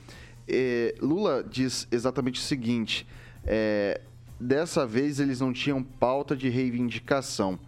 É, 0.47 0.95
Lula 1.01 1.43
diz 1.47 1.87
exatamente 1.91 2.39
o 2.39 2.43
seguinte: 2.43 3.07
é, 3.45 4.01
dessa 4.39 4.85
vez 4.85 5.19
eles 5.19 5.39
não 5.39 5.51
tinham 5.51 5.83
pauta 5.83 6.35
de 6.35 6.49
reivindicação. 6.49 7.59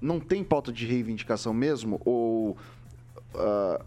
Não 0.00 0.18
tem 0.18 0.42
pauta 0.42 0.72
de 0.72 0.84
reivindicação 0.84 1.54
mesmo? 1.54 2.00
Ou 2.04 2.56
ah, 3.34 3.84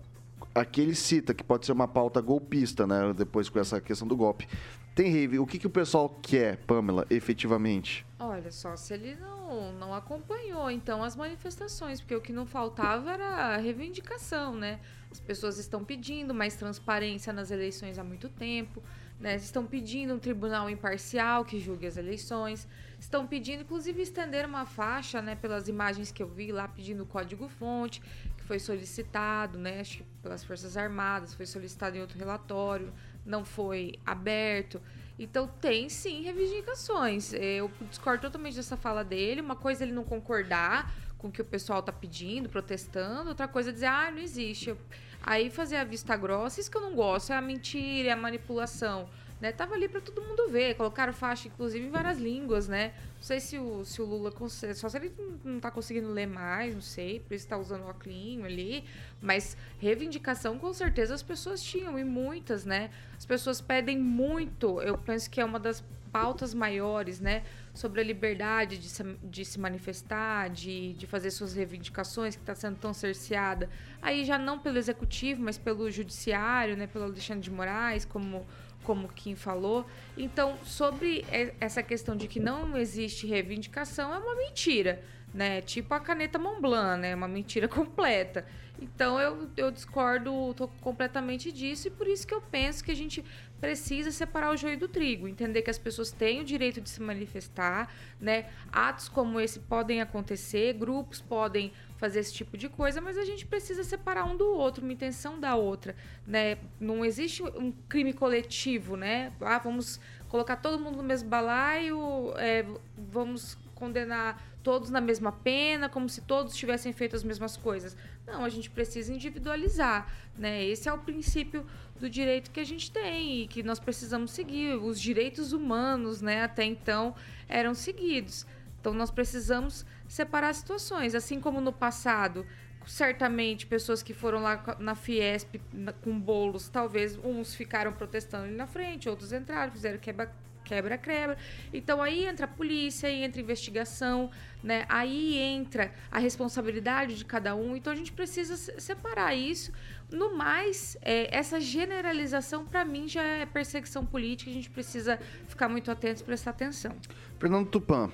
aqui 0.56 0.82
ele 0.82 0.96
cita 0.96 1.34
que 1.34 1.44
pode 1.44 1.66
ser 1.66 1.74
uma 1.74 1.88
pauta 1.88 2.22
golpista, 2.22 2.88
né? 2.88 3.14
Depois 3.14 3.50
com 3.50 3.60
essa 3.60 3.82
questão 3.82 4.08
do 4.08 4.16
golpe. 4.16 4.48
Tem 4.96 5.12
reivindicação. 5.12 5.44
O 5.44 5.48
que, 5.48 5.60
que 5.60 5.68
o 5.68 5.70
pessoal 5.70 6.10
quer, 6.22 6.58
Pamela, 6.66 7.06
efetivamente? 7.10 8.06
Olha 8.18 8.50
só, 8.50 8.78
se 8.78 8.94
ele 8.94 9.16
não, 9.18 9.74
não 9.74 9.94
acompanhou, 9.94 10.72
então, 10.72 11.04
as 11.04 11.18
manifestações, 11.18 12.00
porque 12.00 12.16
o 12.16 12.22
que 12.22 12.32
não 12.32 12.46
faltava 12.46 13.12
era 13.12 13.58
reivindicação, 13.58 14.56
né? 14.56 14.80
As 15.12 15.20
pessoas 15.20 15.58
estão 15.58 15.84
pedindo 15.84 16.34
mais 16.34 16.56
transparência 16.56 17.34
nas 17.34 17.52
eleições 17.52 18.00
há 18.00 18.04
muito 18.04 18.30
tempo. 18.30 18.82
Né? 19.20 19.36
Estão 19.36 19.66
pedindo 19.66 20.14
um 20.14 20.20
tribunal 20.20 20.70
imparcial 20.70 21.46
que 21.46 21.60
julgue 21.60 21.88
as 21.88 21.96
eleições. 21.98 22.68
Estão 23.00 23.26
pedindo, 23.26 23.62
inclusive, 23.62 24.02
estender 24.02 24.46
uma 24.46 24.66
faixa, 24.66 25.22
né, 25.22 25.36
pelas 25.36 25.68
imagens 25.68 26.12
que 26.12 26.22
eu 26.22 26.28
vi 26.28 26.52
lá, 26.52 26.68
pedindo 26.68 27.06
código-fonte, 27.06 28.02
foi 28.46 28.60
solicitado, 28.60 29.58
né, 29.58 29.82
acho 29.82 29.98
que 29.98 30.04
pelas 30.22 30.44
Forças 30.44 30.78
Armadas, 30.78 31.34
foi 31.34 31.46
solicitado 31.46 31.98
em 31.98 32.02
outro 32.02 32.18
relatório, 32.18 32.94
não 33.26 33.44
foi 33.44 34.00
aberto. 34.06 34.82
Então 35.18 35.48
tem 35.48 35.90
sim 35.90 36.24
reivindicações. 36.24 37.34
Eu 37.34 37.72
discordo 37.90 38.22
totalmente 38.22 38.56
dessa 38.56 38.76
fala 38.76 39.04
dele. 39.04 39.42
Uma 39.42 39.56
coisa 39.56 39.84
é 39.84 39.88
ele 39.88 39.94
não 39.94 40.04
concordar 40.04 40.94
com 41.18 41.30
o 41.30 41.32
que 41.32 41.42
o 41.42 41.46
pessoal 41.46 41.82
tá 41.82 41.92
pedindo, 41.92 42.50
protestando, 42.50 43.30
outra 43.30 43.48
coisa 43.48 43.70
é 43.70 43.74
dizer, 43.74 43.88
ah, 43.88 44.12
não 44.12 44.20
existe. 44.20 44.76
Aí 45.24 45.50
fazer 45.50 45.78
a 45.78 45.84
vista 45.84 46.16
grossa, 46.16 46.60
isso 46.60 46.70
que 46.70 46.78
eu 46.78 46.82
não 46.82 46.94
gosto, 46.94 47.32
é 47.32 47.36
a 47.36 47.42
mentira, 47.42 48.10
é 48.10 48.12
a 48.12 48.16
manipulação. 48.16 49.10
Né? 49.46 49.52
Tava 49.52 49.76
ali 49.76 49.88
para 49.88 50.02
todo 50.02 50.24
mundo 50.24 50.50
ver, 50.50 50.74
colocaram 50.74 51.14
faixa, 51.14 51.48
inclusive, 51.48 51.86
em 51.86 51.92
várias 51.92 52.18
línguas, 52.18 52.68
né? 52.68 52.94
Não 53.18 53.22
sei 53.22 53.40
se 53.40 53.60
o, 53.60 53.86
se 53.86 54.02
o 54.02 54.06
Lula 54.06 54.32
consegue, 54.32 54.74
só 54.74 54.90
se 54.90 54.98
ele 54.98 55.14
não 55.44 55.60
tá 55.60 55.70
conseguindo 55.70 56.10
ler 56.12 56.26
mais, 56.26 56.74
não 56.74 56.82
sei, 56.82 57.20
por 57.20 57.36
isso 57.36 57.48
tá 57.48 57.56
usando 57.56 57.84
o 57.84 57.88
óculos 57.88 58.44
ali. 58.44 58.84
Mas 59.22 59.56
reivindicação, 59.78 60.58
com 60.58 60.74
certeza, 60.74 61.14
as 61.14 61.22
pessoas 61.22 61.62
tinham, 61.62 62.00
e 62.00 62.04
muitas, 62.04 62.66
né? 62.66 62.90
As 63.16 63.24
pessoas 63.24 63.62
pedem 63.62 64.00
muito, 64.00 64.82
eu 64.82 64.98
penso 64.98 65.30
que 65.30 65.40
é 65.40 65.46
uma 65.46 65.60
das 65.60 65.84
pautas 66.12 66.56
maiores, 66.56 67.20
né? 67.20 67.44
Sobre 67.72 68.02
a 68.02 68.04
liberdade 68.04 68.80
de 68.80 68.90
se, 68.90 69.04
de 69.22 69.46
se 69.46 69.60
manifestar, 69.60 70.50
de, 70.50 70.94
de 70.94 71.06
fazer 71.06 71.30
suas 71.30 71.54
reivindicações, 71.54 72.36
que 72.36 72.42
está 72.42 72.56
sendo 72.56 72.78
tão 72.78 72.96
cerceada. 72.96 73.70
Aí 74.02 74.26
já 74.26 74.40
não 74.40 74.58
pelo 74.58 74.80
executivo, 74.80 75.44
mas 75.44 75.56
pelo 75.60 75.92
judiciário, 75.92 76.76
né? 76.76 76.88
Pelo 76.88 77.06
Alexandre 77.06 77.44
de 77.44 77.52
Moraes, 77.52 78.06
como 78.06 78.44
como 78.86 79.10
Kim 79.10 79.36
falou. 79.36 79.86
Então, 80.18 80.58
sobre 80.64 81.26
essa 81.60 81.84
questão 81.84 82.16
de 82.16 82.28
que 82.28 82.40
não 82.40 82.78
existe 82.78 83.28
reivindicação, 83.28 84.14
é 84.14 84.18
uma 84.18 84.36
mentira, 84.36 85.04
né? 85.34 85.62
Tipo 85.62 85.94
a 85.94 86.00
caneta 86.00 86.40
Montblanc, 86.40 87.02
né? 87.02 87.16
Uma 87.16 87.28
mentira 87.28 87.68
completa. 87.70 88.46
Então, 88.82 89.20
eu, 89.20 89.50
eu 89.56 89.72
discordo 89.72 90.54
tô 90.54 90.68
completamente 90.68 91.52
disso 91.52 91.88
e 91.88 91.92
por 91.92 92.08
isso 92.08 92.28
que 92.28 92.34
eu 92.34 92.42
penso 92.42 92.84
que 92.84 92.92
a 92.92 92.96
gente 92.96 93.24
precisa 93.60 94.12
separar 94.12 94.52
o 94.52 94.58
joio 94.58 94.78
do 94.78 94.88
trigo, 94.88 95.28
entender 95.28 95.62
que 95.62 95.70
as 95.70 95.78
pessoas 95.78 96.12
têm 96.12 96.42
o 96.42 96.44
direito 96.44 96.82
de 96.82 96.90
se 96.90 97.02
manifestar, 97.02 97.94
né? 98.20 98.50
Atos 98.72 99.08
como 99.08 99.40
esse 99.40 99.60
podem 99.60 100.02
acontecer, 100.02 100.74
grupos 100.74 101.22
podem 101.22 101.72
fazer 101.98 102.20
esse 102.20 102.34
tipo 102.34 102.58
de 102.58 102.68
coisa, 102.70 103.00
mas 103.00 103.18
a 103.18 103.24
gente 103.24 103.46
precisa 103.46 103.84
separar 103.84 104.26
um 104.26 104.36
do 104.36 104.46
outro, 104.46 104.84
uma 104.84 104.94
intenção 104.94 105.40
da 105.40 105.56
outra, 105.56 105.96
né? 106.28 106.58
Não 106.80 107.04
existe 107.06 107.42
um 107.42 107.72
crime 107.88 108.14
coletivo, 108.14 108.96
né? 108.96 109.32
Ah, 109.42 109.60
vamos 109.60 110.00
colocar 110.28 110.58
todo 110.58 110.78
mundo 110.78 110.98
no 110.98 111.04
mesmo 111.04 111.30
balaio, 111.30 112.34
é, 112.38 112.66
vamos 112.98 113.58
condenar 113.74 114.42
todos 114.64 114.90
na 114.90 115.00
mesma 115.00 115.32
pena, 115.32 115.88
como 115.88 116.10
se 116.10 116.22
todos 116.22 116.56
tivessem 116.56 116.92
feito 116.92 117.16
as 117.16 117.24
mesmas 117.24 117.56
coisas. 117.56 117.96
Não, 118.26 118.44
a 118.44 118.50
gente 118.50 118.70
precisa 118.70 119.14
individualizar, 119.14 120.12
né? 120.36 120.66
Esse 120.66 120.90
é 120.90 120.94
o 120.94 120.98
princípio 120.98 121.66
do 122.00 122.10
direito 122.10 122.52
que 122.52 122.60
a 122.60 122.64
gente 122.64 122.92
tem 122.92 123.42
e 123.42 123.48
que 123.48 123.64
nós 123.64 123.80
precisamos 123.80 124.32
seguir. 124.32 124.76
Os 124.76 125.00
direitos 125.00 125.54
humanos, 125.54 126.22
né, 126.22 126.44
até 126.44 126.64
então 126.64 127.16
eram 127.48 127.74
seguidos. 127.74 128.46
Então 128.80 128.94
nós 128.94 129.10
precisamos 129.10 129.86
separar 130.08 130.54
situações, 130.54 131.16
assim 131.16 131.40
como 131.40 131.60
no 131.60 131.74
passado, 131.74 132.46
certamente 132.86 133.66
pessoas 133.66 134.04
que 134.04 134.14
foram 134.14 134.42
lá 134.42 134.78
na 134.80 134.94
Fiesp 134.94 135.60
com 136.04 136.20
bolos, 136.20 136.70
talvez 136.70 137.18
uns 137.18 137.56
ficaram 137.56 137.92
protestando 137.92 138.46
ali 138.46 138.56
na 138.56 138.68
frente, 138.68 139.10
outros 139.10 139.32
entraram, 139.34 139.72
fizeram 139.72 139.98
quebra 139.98 140.32
quebra-quebra. 140.66 141.38
Então 141.74 142.02
aí 142.02 142.26
entra 142.26 142.46
a 142.46 142.48
polícia, 142.48 143.08
aí 143.08 143.24
entra 143.24 143.40
a 143.40 143.44
investigação, 143.44 144.30
né? 144.64 144.86
Aí 144.90 145.38
entra 145.38 145.92
a 146.12 146.20
responsabilidade 146.20 147.16
de 147.16 147.24
cada 147.24 147.56
um. 147.56 147.76
Então 147.76 147.94
a 147.94 147.96
gente 147.96 148.12
precisa 148.12 148.58
separar 148.80 149.34
isso. 149.36 149.72
No 150.12 150.36
mais, 150.36 150.98
é, 151.02 151.36
essa 151.36 151.62
generalização 151.62 152.66
para 152.66 152.84
mim 152.84 153.08
já 153.08 153.24
é 153.24 153.46
perseguição 153.46 154.06
política. 154.06 154.50
A 154.50 154.54
gente 154.54 154.70
precisa 154.70 155.20
ficar 155.48 155.70
muito 155.70 155.90
atento, 155.92 156.24
prestar 156.24 156.52
atenção. 156.52 156.96
Fernando 157.40 157.68
Tupan, 157.70 158.12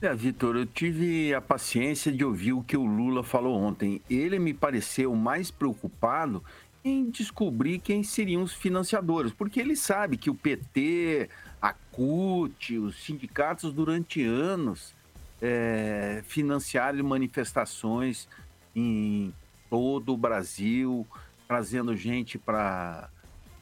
é, 0.00 0.14
Vitor, 0.14 0.56
eu 0.56 0.64
tive 0.64 1.34
a 1.34 1.40
paciência 1.40 2.12
de 2.12 2.24
ouvir 2.24 2.52
o 2.52 2.62
que 2.62 2.76
o 2.76 2.84
Lula 2.84 3.24
falou 3.24 3.56
ontem. 3.56 4.00
Ele 4.08 4.38
me 4.38 4.54
pareceu 4.54 5.12
mais 5.16 5.50
preocupado 5.50 6.40
em 6.84 7.10
descobrir 7.10 7.78
quem 7.78 8.02
seriam 8.02 8.42
os 8.42 8.52
financiadores, 8.52 9.32
porque 9.32 9.60
ele 9.60 9.76
sabe 9.76 10.16
que 10.16 10.30
o 10.30 10.34
PT, 10.34 11.28
a 11.60 11.72
CUT, 11.72 12.78
os 12.78 13.02
sindicatos 13.02 13.72
durante 13.72 14.24
anos 14.24 14.94
é, 15.42 16.22
financiaram 16.26 17.04
manifestações 17.04 18.28
em 18.74 19.32
todo 19.68 20.14
o 20.14 20.16
Brasil, 20.16 21.06
trazendo 21.46 21.96
gente 21.96 22.38
para 22.38 23.10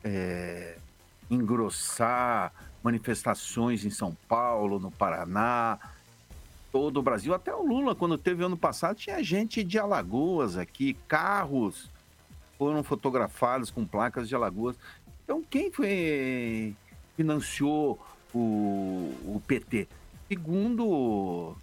é, 0.04 0.76
engrossar 1.30 2.52
manifestações 2.82 3.84
em 3.84 3.90
São 3.90 4.16
Paulo, 4.28 4.78
no 4.78 4.90
Paraná, 4.90 5.78
todo 6.70 6.98
o 6.98 7.02
Brasil. 7.02 7.34
Até 7.34 7.54
o 7.54 7.66
Lula, 7.66 7.94
quando 7.94 8.16
teve 8.16 8.44
ano 8.44 8.56
passado, 8.56 8.96
tinha 8.96 9.22
gente 9.24 9.64
de 9.64 9.78
Alagoas 9.78 10.56
aqui, 10.56 10.94
carros 11.08 11.90
foram 12.58 12.82
fotografados 12.82 13.70
com 13.70 13.84
placas 13.84 14.28
de 14.28 14.34
Alagoas. 14.34 14.76
Então, 15.24 15.42
quem 15.42 15.70
foi 15.70 16.74
financiou 17.16 17.98
o, 18.34 19.12
o 19.24 19.42
PT? 19.46 19.88
Segundo 20.28 21.56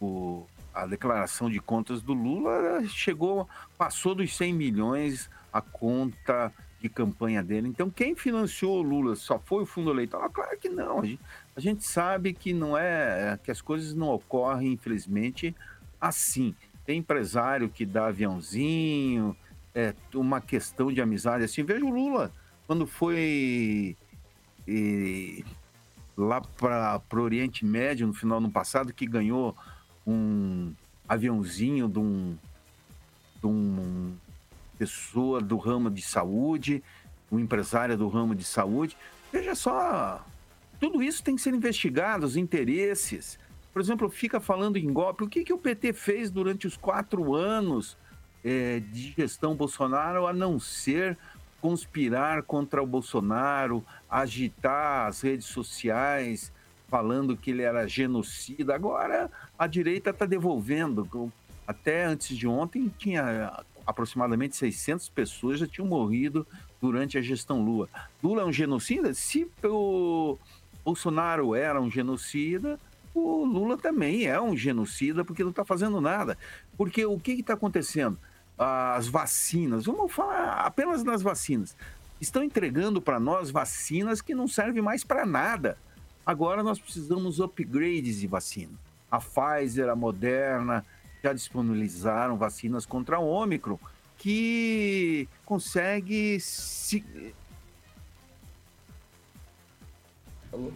o, 0.00 0.46
a 0.74 0.86
declaração 0.86 1.48
de 1.48 1.60
contas 1.60 2.02
do 2.02 2.12
Lula, 2.12 2.84
chegou, 2.88 3.48
passou 3.78 4.14
dos 4.14 4.36
100 4.36 4.52
milhões 4.52 5.30
a 5.52 5.60
conta 5.60 6.52
de 6.80 6.88
campanha 6.88 7.42
dele. 7.42 7.68
Então, 7.68 7.88
quem 7.88 8.14
financiou 8.14 8.78
o 8.78 8.82
Lula 8.82 9.16
só 9.16 9.38
foi 9.38 9.62
o 9.62 9.66
fundo 9.66 9.90
eleitoral? 9.90 10.28
Claro 10.30 10.58
que 10.58 10.68
não. 10.68 11.00
A 11.00 11.06
gente, 11.06 11.20
a 11.56 11.60
gente 11.60 11.84
sabe 11.84 12.34
que 12.34 12.52
não 12.52 12.76
é 12.76 13.38
que 13.42 13.50
as 13.50 13.62
coisas 13.62 13.94
não 13.94 14.08
ocorrem, 14.08 14.72
infelizmente, 14.72 15.54
assim. 16.00 16.54
Tem 16.84 16.98
empresário 16.98 17.70
que 17.70 17.86
dá 17.86 18.08
aviãozinho, 18.08 19.34
é 19.74 19.94
uma 20.14 20.40
questão 20.40 20.92
de 20.92 21.00
amizade. 21.00 21.44
Assim, 21.44 21.62
veja 21.64 21.84
o 21.84 21.90
Lula 21.90 22.30
quando 22.66 22.86
foi 22.86 23.96
e, 24.66 25.44
lá 26.16 26.40
para 26.40 27.00
o 27.12 27.20
Oriente 27.20 27.64
Médio 27.64 28.06
no 28.06 28.14
final 28.14 28.40
do 28.40 28.44
ano 28.44 28.52
passado 28.52 28.92
que 28.92 29.06
ganhou 29.06 29.56
um 30.06 30.72
aviãozinho 31.08 31.88
de 31.88 31.98
um, 31.98 32.38
de 33.40 33.46
um 33.46 34.16
pessoa 34.78 35.40
do 35.40 35.56
ramo 35.56 35.90
de 35.90 36.02
saúde, 36.02 36.82
um 37.30 37.38
empresário 37.38 37.96
do 37.96 38.08
ramo 38.08 38.34
de 38.34 38.44
saúde. 38.44 38.96
Veja 39.32 39.54
só, 39.54 40.24
tudo 40.80 41.02
isso 41.02 41.22
tem 41.22 41.36
que 41.36 41.42
ser 41.42 41.54
investigado, 41.54 42.26
os 42.26 42.36
interesses. 42.36 43.38
Por 43.72 43.80
exemplo, 43.80 44.08
fica 44.08 44.38
falando 44.38 44.76
em 44.76 44.92
golpe. 44.92 45.24
O 45.24 45.28
que, 45.28 45.44
que 45.44 45.52
o 45.52 45.58
PT 45.58 45.92
fez 45.92 46.30
durante 46.30 46.66
os 46.66 46.76
quatro 46.76 47.34
anos 47.34 47.96
é, 48.44 48.80
de 48.80 49.14
gestão 49.16 49.54
Bolsonaro 49.54 50.26
a 50.26 50.32
não 50.32 50.60
ser 50.60 51.16
conspirar 51.60 52.42
contra 52.42 52.82
o 52.82 52.86
Bolsonaro, 52.86 53.82
agitar 54.10 55.06
as 55.06 55.22
redes 55.22 55.46
sociais, 55.46 56.52
falando 56.88 57.36
que 57.36 57.50
ele 57.50 57.62
era 57.62 57.88
genocida. 57.88 58.74
Agora 58.74 59.30
a 59.58 59.66
direita 59.66 60.10
está 60.10 60.26
devolvendo. 60.26 61.32
Até 61.66 62.04
antes 62.04 62.36
de 62.36 62.46
ontem 62.46 62.92
tinha 62.98 63.64
aproximadamente 63.86 64.56
600 64.56 65.08
pessoas 65.08 65.58
já 65.58 65.66
tinham 65.66 65.88
morrido 65.88 66.46
durante 66.80 67.16
a 67.16 67.22
gestão 67.22 67.64
Lula. 67.64 67.88
Lula 68.22 68.42
é 68.42 68.44
um 68.44 68.52
genocida? 68.52 69.14
Se 69.14 69.50
o 69.62 70.38
Bolsonaro 70.84 71.54
era 71.54 71.80
um 71.80 71.90
genocida, 71.90 72.78
o 73.14 73.44
Lula 73.46 73.78
também 73.78 74.26
é 74.26 74.38
um 74.38 74.54
genocida 74.54 75.24
porque 75.24 75.42
não 75.42 75.50
está 75.50 75.64
fazendo 75.64 75.98
nada. 75.98 76.36
Porque 76.76 77.06
o 77.06 77.18
que 77.18 77.32
está 77.32 77.54
acontecendo? 77.54 78.18
As 78.56 79.08
vacinas, 79.08 79.86
vamos 79.86 80.12
falar 80.12 80.60
apenas 80.60 81.02
nas 81.02 81.22
vacinas, 81.22 81.76
estão 82.20 82.42
entregando 82.42 83.02
para 83.02 83.18
nós 83.18 83.50
vacinas 83.50 84.20
que 84.20 84.34
não 84.34 84.46
servem 84.46 84.82
mais 84.82 85.02
para 85.02 85.26
nada. 85.26 85.76
Agora 86.24 86.62
nós 86.62 86.78
precisamos 86.78 87.40
upgrades 87.40 88.20
de 88.20 88.26
vacina. 88.26 88.72
A 89.10 89.18
Pfizer, 89.18 89.88
a 89.88 89.96
Moderna, 89.96 90.84
já 91.22 91.32
disponibilizaram 91.32 92.36
vacinas 92.36 92.86
contra 92.86 93.18
o 93.18 93.26
Ômicron, 93.26 93.78
que 94.16 95.28
consegue 95.44 96.38
se... 96.40 97.04
Alô? 100.52 100.72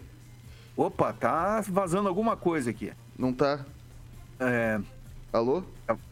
Opa, 0.77 1.13
tá 1.13 1.61
vazando 1.63 2.09
alguma 2.09 2.37
coisa 2.37 2.71
aqui. 2.71 2.93
Não 3.19 3.33
tá? 3.33 3.65
É... 4.39 4.81
Alô? 5.33 5.63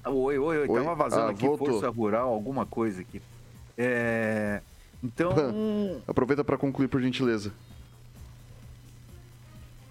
Oi, 0.05 0.39
oi, 0.39 0.59
oi. 0.59 0.69
Tava 0.69 0.95
vazando 0.95 1.29
ah, 1.29 1.31
aqui 1.31 1.47
voltou. 1.47 1.69
Força 1.69 1.89
Rural, 1.89 2.29
alguma 2.29 2.67
coisa 2.67 3.01
aqui. 3.01 3.23
É... 3.77 4.61
Então, 5.03 5.31
Aproveita 6.07 6.45
para 6.45 6.59
concluir, 6.59 6.89
por 6.89 7.01
gentileza. 7.01 7.53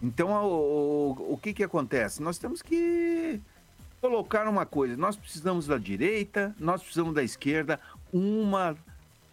Então, 0.02 0.30
o, 0.46 1.12
o, 1.18 1.34
o 1.34 1.38
que 1.38 1.54
que 1.54 1.64
acontece? 1.64 2.22
Nós 2.22 2.38
temos 2.38 2.62
que 2.62 3.40
colocar 4.00 4.48
uma 4.48 4.66
coisa. 4.66 4.96
Nós 4.96 5.16
precisamos 5.16 5.66
da 5.66 5.78
direita, 5.78 6.56
nós 6.60 6.82
precisamos 6.82 7.16
da 7.16 7.24
esquerda. 7.24 7.80
Uma 8.14 8.78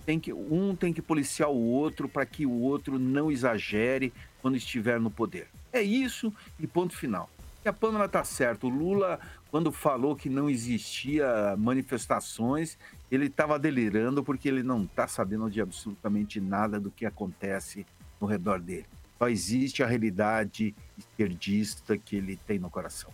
tem 0.07 0.19
que 0.19 0.33
um 0.33 0.75
tem 0.75 0.93
que 0.93 1.03
policiar 1.03 1.51
o 1.51 1.57
outro 1.57 2.09
para 2.09 2.25
que 2.27 2.47
o 2.47 2.61
outro 2.61 2.99
não 2.99 3.31
exagere 3.31 4.13
quando 4.41 4.57
estiver 4.57 4.99
no 4.99 5.11
poder. 5.11 5.49
É 5.73 5.83
isso 5.83 6.33
e 6.59 6.67
ponto 6.67 6.97
final. 6.97 7.29
E 7.65 7.69
a 7.69 7.73
Pâmela 7.73 8.09
tá 8.09 8.25
certo. 8.25 8.67
O 8.67 8.71
Lula, 8.71 9.21
quando 9.51 9.71
falou 9.71 10.17
que 10.17 10.29
não 10.29 10.51
existia 10.51 11.55
manifestações, 11.57 12.77
ele 13.11 13.27
estava 13.27 13.59
delirando 13.59 14.25
porque 14.25 14.49
ele 14.49 14.63
não 14.63 14.85
está 14.85 15.07
sabendo 15.07 15.49
de 15.51 15.61
absolutamente 15.61 16.41
nada 16.41 16.81
do 16.81 16.91
que 16.91 17.07
acontece 17.07 17.87
no 18.21 18.27
redor 18.27 18.61
dele. 18.61 18.87
Só 19.19 19.29
existe 19.29 19.83
a 19.83 19.87
realidade 19.87 20.75
esquerdista 20.99 21.97
que 21.97 22.17
ele 22.17 22.37
tem 22.47 22.59
no 22.59 22.69
coração. 22.69 23.11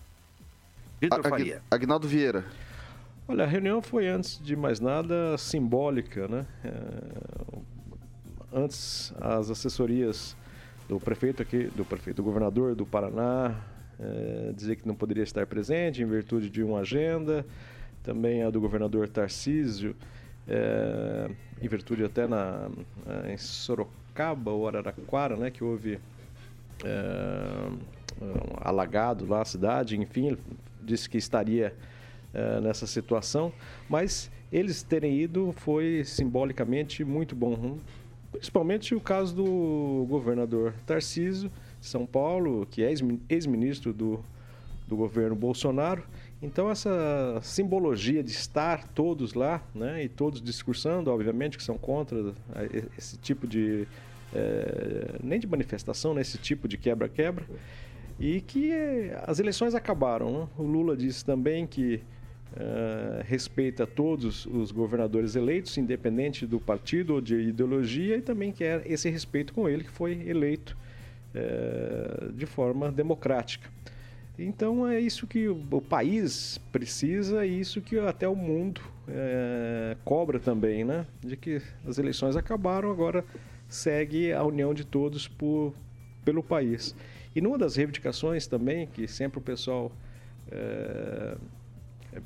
Vitor 1.00 1.22
Faria. 1.22 1.62
Agnaldo 1.70 2.08
Vieira. 2.08 2.44
Olha, 3.26 3.44
a 3.44 3.46
reunião 3.46 3.82
foi, 3.82 4.08
antes 4.08 4.40
de 4.42 4.56
mais 4.56 4.80
nada, 4.80 5.36
simbólica, 5.36 6.26
né? 6.26 6.46
É, 6.64 7.58
Antes, 8.52 9.12
as 9.20 9.50
assessorias 9.50 10.34
do 10.88 10.98
prefeito 10.98 11.42
aqui, 11.42 11.64
do 11.76 11.84
prefeito, 11.84 12.16
do 12.16 12.22
governador 12.22 12.74
do 12.74 12.86
Paraná, 12.86 13.54
é, 14.00 14.52
dizer 14.54 14.76
que 14.76 14.86
não 14.86 14.94
poderia 14.94 15.22
estar 15.22 15.46
presente 15.46 16.02
em 16.02 16.06
virtude 16.06 16.48
de 16.50 16.62
uma 16.62 16.80
agenda. 16.80 17.44
Também 18.02 18.42
a 18.42 18.50
do 18.50 18.60
governador 18.60 19.08
Tarcísio, 19.08 19.94
é, 20.46 21.30
em 21.60 21.68
virtude 21.68 22.04
até 22.04 22.26
na, 22.26 22.70
em 23.28 23.36
Sorocaba 23.36 24.50
ou 24.50 24.66
Araraquara, 24.66 25.36
né? 25.36 25.50
Que 25.50 25.62
houve 25.62 25.98
é, 26.84 27.70
um 28.20 28.56
alagado 28.60 29.26
lá 29.26 29.42
a 29.42 29.44
cidade, 29.44 29.98
enfim, 29.98 30.28
ele 30.28 30.38
disse 30.82 31.08
que 31.08 31.18
estaria 31.18 31.74
eh, 32.34 32.60
nessa 32.60 32.86
situação, 32.86 33.50
mas 33.88 34.30
eles 34.52 34.82
terem 34.82 35.18
ido 35.18 35.50
foi 35.52 36.02
simbolicamente 36.04 37.02
muito 37.02 37.34
bom. 37.34 37.78
Principalmente 38.30 38.94
o 38.94 39.00
caso 39.00 39.34
do 39.34 40.06
governador 40.08 40.74
Tarcísio 40.86 41.50
São 41.88 42.06
Paulo, 42.06 42.66
que 42.70 42.82
é 42.82 42.90
ex- 42.90 43.02
ex-ministro 43.28 43.92
do, 43.92 44.24
do 44.86 44.96
governo 44.96 45.34
Bolsonaro. 45.34 46.02
Então 46.40 46.70
essa 46.70 47.40
simbologia 47.42 48.22
de 48.22 48.30
estar 48.30 48.86
todos 48.88 49.34
lá, 49.34 49.60
né, 49.74 50.04
e 50.04 50.08
todos 50.08 50.40
discursando, 50.40 51.10
obviamente 51.10 51.56
que 51.56 51.64
são 51.64 51.76
contra 51.76 52.32
eh, 52.54 52.84
esse 52.96 53.16
tipo 53.18 53.44
de 53.46 53.88
eh, 54.32 55.16
nem 55.22 55.40
de 55.40 55.46
manifestação, 55.48 56.14
né, 56.14 56.20
esse 56.20 56.38
tipo 56.38 56.68
de 56.68 56.76
quebra-quebra, 56.78 57.44
e 58.20 58.40
que 58.40 58.70
eh, 58.70 59.20
as 59.26 59.40
eleições 59.40 59.74
acabaram. 59.74 60.30
né? 60.30 60.48
O 60.56 60.62
Lula 60.62 60.96
disse 60.96 61.24
também 61.24 61.66
que 61.66 62.00
eh, 62.56 63.22
respeita 63.26 63.84
todos 63.84 64.46
os 64.46 64.70
governadores 64.70 65.34
eleitos, 65.34 65.76
independente 65.76 66.46
do 66.46 66.60
partido 66.60 67.14
ou 67.14 67.20
de 67.20 67.34
ideologia, 67.34 68.16
e 68.16 68.20
também 68.22 68.52
quer 68.52 68.82
esse 68.86 69.10
respeito 69.10 69.52
com 69.52 69.68
ele, 69.68 69.82
que 69.82 69.90
foi 69.90 70.12
eleito 70.28 70.76
eh, 71.34 72.28
de 72.34 72.46
forma 72.46 72.90
democrática. 72.90 73.68
Então 74.38 74.86
é 74.86 75.00
isso 75.00 75.26
que 75.26 75.48
o, 75.48 75.80
país 75.80 76.58
precisa 76.70 77.44
e 77.44 77.58
isso 77.58 77.80
que 77.80 77.98
até 77.98 78.28
o 78.28 78.36
mundo 78.36 78.80
eh, 79.08 79.96
cobra 80.04 80.38
também, 80.38 80.84
né? 80.84 81.06
De 81.20 81.36
que 81.36 81.60
as 81.86 81.98
eleições 81.98 82.36
acabaram, 82.36 82.90
agora 82.90 83.24
segue 83.68 84.32
a 84.32 84.44
união 84.44 84.72
de 84.72 84.84
todos 84.84 85.26
por, 85.26 85.74
pelo 86.24 86.42
país. 86.42 86.94
E 87.34 87.40
numa 87.40 87.58
das 87.58 87.76
reivindicações 87.76 88.46
também, 88.46 88.86
que 88.86 89.08
sempre 89.08 89.38
o 89.38 89.42
pessoal 89.42 89.90
eh, 90.50 91.36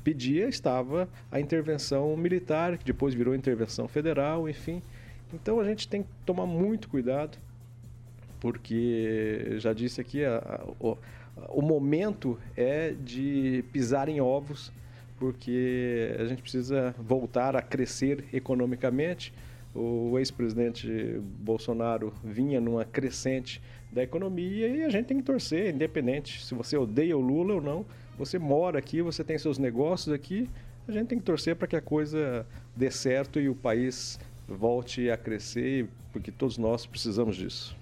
pedia, 0.03 0.47
estava 0.47 1.09
a 1.31 1.39
intervenção 1.39 2.15
militar, 2.15 2.77
que 2.77 2.85
depois 2.85 3.13
virou 3.13 3.35
intervenção 3.35 3.87
federal, 3.87 4.47
enfim. 4.47 4.81
Então 5.33 5.59
a 5.59 5.63
gente 5.65 5.87
tem 5.87 6.03
que 6.03 6.09
tomar 6.25 6.45
muito 6.45 6.87
cuidado, 6.87 7.37
porque 8.43 9.55
já 9.59 9.71
disse 9.71 10.01
aqui, 10.01 10.25
a- 10.25 10.35
a- 10.37 10.65
o, 10.77 10.97
o 11.47 11.61
momento 11.61 12.37
é 12.57 12.91
de 12.91 13.63
pisar 13.71 14.09
em 14.09 14.19
ovos, 14.19 14.69
porque 15.17 16.13
a 16.19 16.25
gente 16.25 16.41
precisa 16.41 16.93
voltar 16.99 17.55
a 17.55 17.61
crescer 17.61 18.25
economicamente. 18.33 19.33
O 19.73 20.19
ex-presidente 20.19 20.87
Bolsonaro 21.39 22.13
vinha 22.21 22.59
numa 22.59 22.83
crescente 22.83 23.61
da 23.93 24.03
economia 24.03 24.67
e 24.67 24.83
a 24.83 24.89
gente 24.89 25.05
tem 25.05 25.17
que 25.17 25.23
torcer, 25.23 25.73
independente 25.73 26.43
se 26.45 26.53
você 26.53 26.75
odeia 26.75 27.17
o 27.17 27.21
Lula 27.21 27.53
ou 27.55 27.61
não. 27.61 27.85
Você 28.17 28.37
mora 28.37 28.77
aqui, 28.77 29.01
você 29.01 29.23
tem 29.23 29.37
seus 29.37 29.57
negócios 29.57 30.13
aqui, 30.13 30.49
a 30.85 30.91
gente 30.91 31.07
tem 31.07 31.17
que 31.17 31.23
torcer 31.23 31.55
para 31.55 31.67
que 31.67 31.77
a 31.77 31.81
coisa 31.81 32.45
dê 32.75 32.91
certo 32.91 33.39
e 33.39 33.47
o 33.47 33.55
país 33.55 34.19
volte 34.47 35.09
a 35.09 35.15
crescer, 35.15 35.87
porque 36.11 36.29
todos 36.29 36.57
nós 36.57 36.85
precisamos 36.85 37.37
disso. 37.37 37.73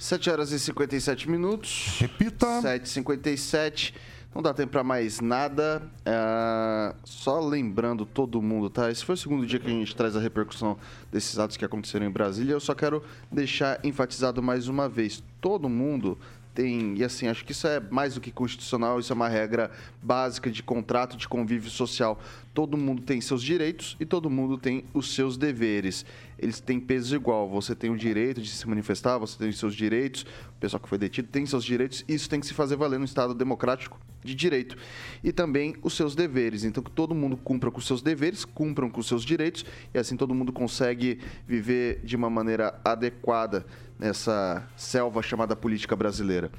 7 0.00 0.30
horas 0.30 0.50
e 0.50 0.58
57 0.58 1.28
minutos. 1.28 1.98
Repita. 1.98 2.46
7h57. 2.62 3.92
Não 4.34 4.40
dá 4.40 4.54
tempo 4.54 4.72
para 4.72 4.82
mais 4.82 5.20
nada. 5.20 5.82
Ah, 6.06 6.94
só 7.04 7.38
lembrando 7.38 8.06
todo 8.06 8.40
mundo, 8.40 8.70
tá? 8.70 8.90
Esse 8.90 9.04
foi 9.04 9.14
o 9.14 9.18
segundo 9.18 9.46
dia 9.46 9.58
que 9.58 9.66
a 9.66 9.70
gente 9.70 9.94
traz 9.94 10.16
a 10.16 10.20
repercussão 10.20 10.78
desses 11.12 11.38
atos 11.38 11.58
que 11.58 11.66
aconteceram 11.66 12.06
em 12.06 12.10
Brasília. 12.10 12.54
Eu 12.54 12.60
só 12.60 12.74
quero 12.74 13.04
deixar 13.30 13.78
enfatizado 13.84 14.42
mais 14.42 14.68
uma 14.68 14.88
vez: 14.88 15.22
todo 15.38 15.68
mundo 15.68 16.16
tem, 16.54 16.96
e 16.96 17.04
assim, 17.04 17.28
acho 17.28 17.44
que 17.44 17.52
isso 17.52 17.66
é 17.66 17.78
mais 17.78 18.14
do 18.14 18.22
que 18.22 18.30
constitucional, 18.30 18.98
isso 18.98 19.12
é 19.12 19.14
uma 19.14 19.28
regra 19.28 19.70
básica 20.02 20.50
de 20.50 20.62
contrato 20.62 21.14
de 21.14 21.28
convívio 21.28 21.70
social. 21.70 22.18
Todo 22.52 22.76
mundo 22.76 23.02
tem 23.02 23.20
seus 23.20 23.42
direitos 23.42 23.96
e 24.00 24.04
todo 24.04 24.28
mundo 24.28 24.58
tem 24.58 24.84
os 24.92 25.14
seus 25.14 25.36
deveres. 25.36 26.04
Eles 26.36 26.58
têm 26.58 26.80
peso 26.80 27.14
igual. 27.14 27.48
Você 27.48 27.76
tem 27.76 27.90
o 27.90 27.96
direito 27.96 28.42
de 28.42 28.48
se 28.48 28.68
manifestar, 28.68 29.18
você 29.18 29.38
tem 29.38 29.48
os 29.48 29.58
seus 29.58 29.74
direitos, 29.74 30.22
o 30.22 30.60
pessoal 30.60 30.80
que 30.80 30.88
foi 30.88 30.98
detido 30.98 31.28
tem 31.28 31.46
seus 31.46 31.64
direitos, 31.64 32.04
isso 32.08 32.28
tem 32.28 32.40
que 32.40 32.46
se 32.46 32.54
fazer 32.54 32.74
valer 32.74 32.98
no 32.98 33.04
Estado 33.04 33.34
democrático 33.34 34.00
de 34.24 34.34
direito. 34.34 34.76
E 35.22 35.32
também 35.32 35.76
os 35.82 35.94
seus 35.94 36.14
deveres. 36.14 36.64
Então, 36.64 36.82
que 36.82 36.90
todo 36.90 37.14
mundo 37.14 37.36
cumpra 37.36 37.70
com 37.70 37.78
os 37.78 37.86
seus 37.86 38.02
deveres, 38.02 38.44
cumpram 38.44 38.90
com 38.90 39.00
os 39.00 39.06
seus 39.06 39.24
direitos, 39.24 39.64
e 39.94 39.98
assim 39.98 40.16
todo 40.16 40.34
mundo 40.34 40.52
consegue 40.52 41.20
viver 41.46 42.00
de 42.02 42.16
uma 42.16 42.28
maneira 42.28 42.80
adequada 42.84 43.64
nessa 43.98 44.68
selva 44.76 45.22
chamada 45.22 45.54
política 45.54 45.94
brasileira. 45.94 46.50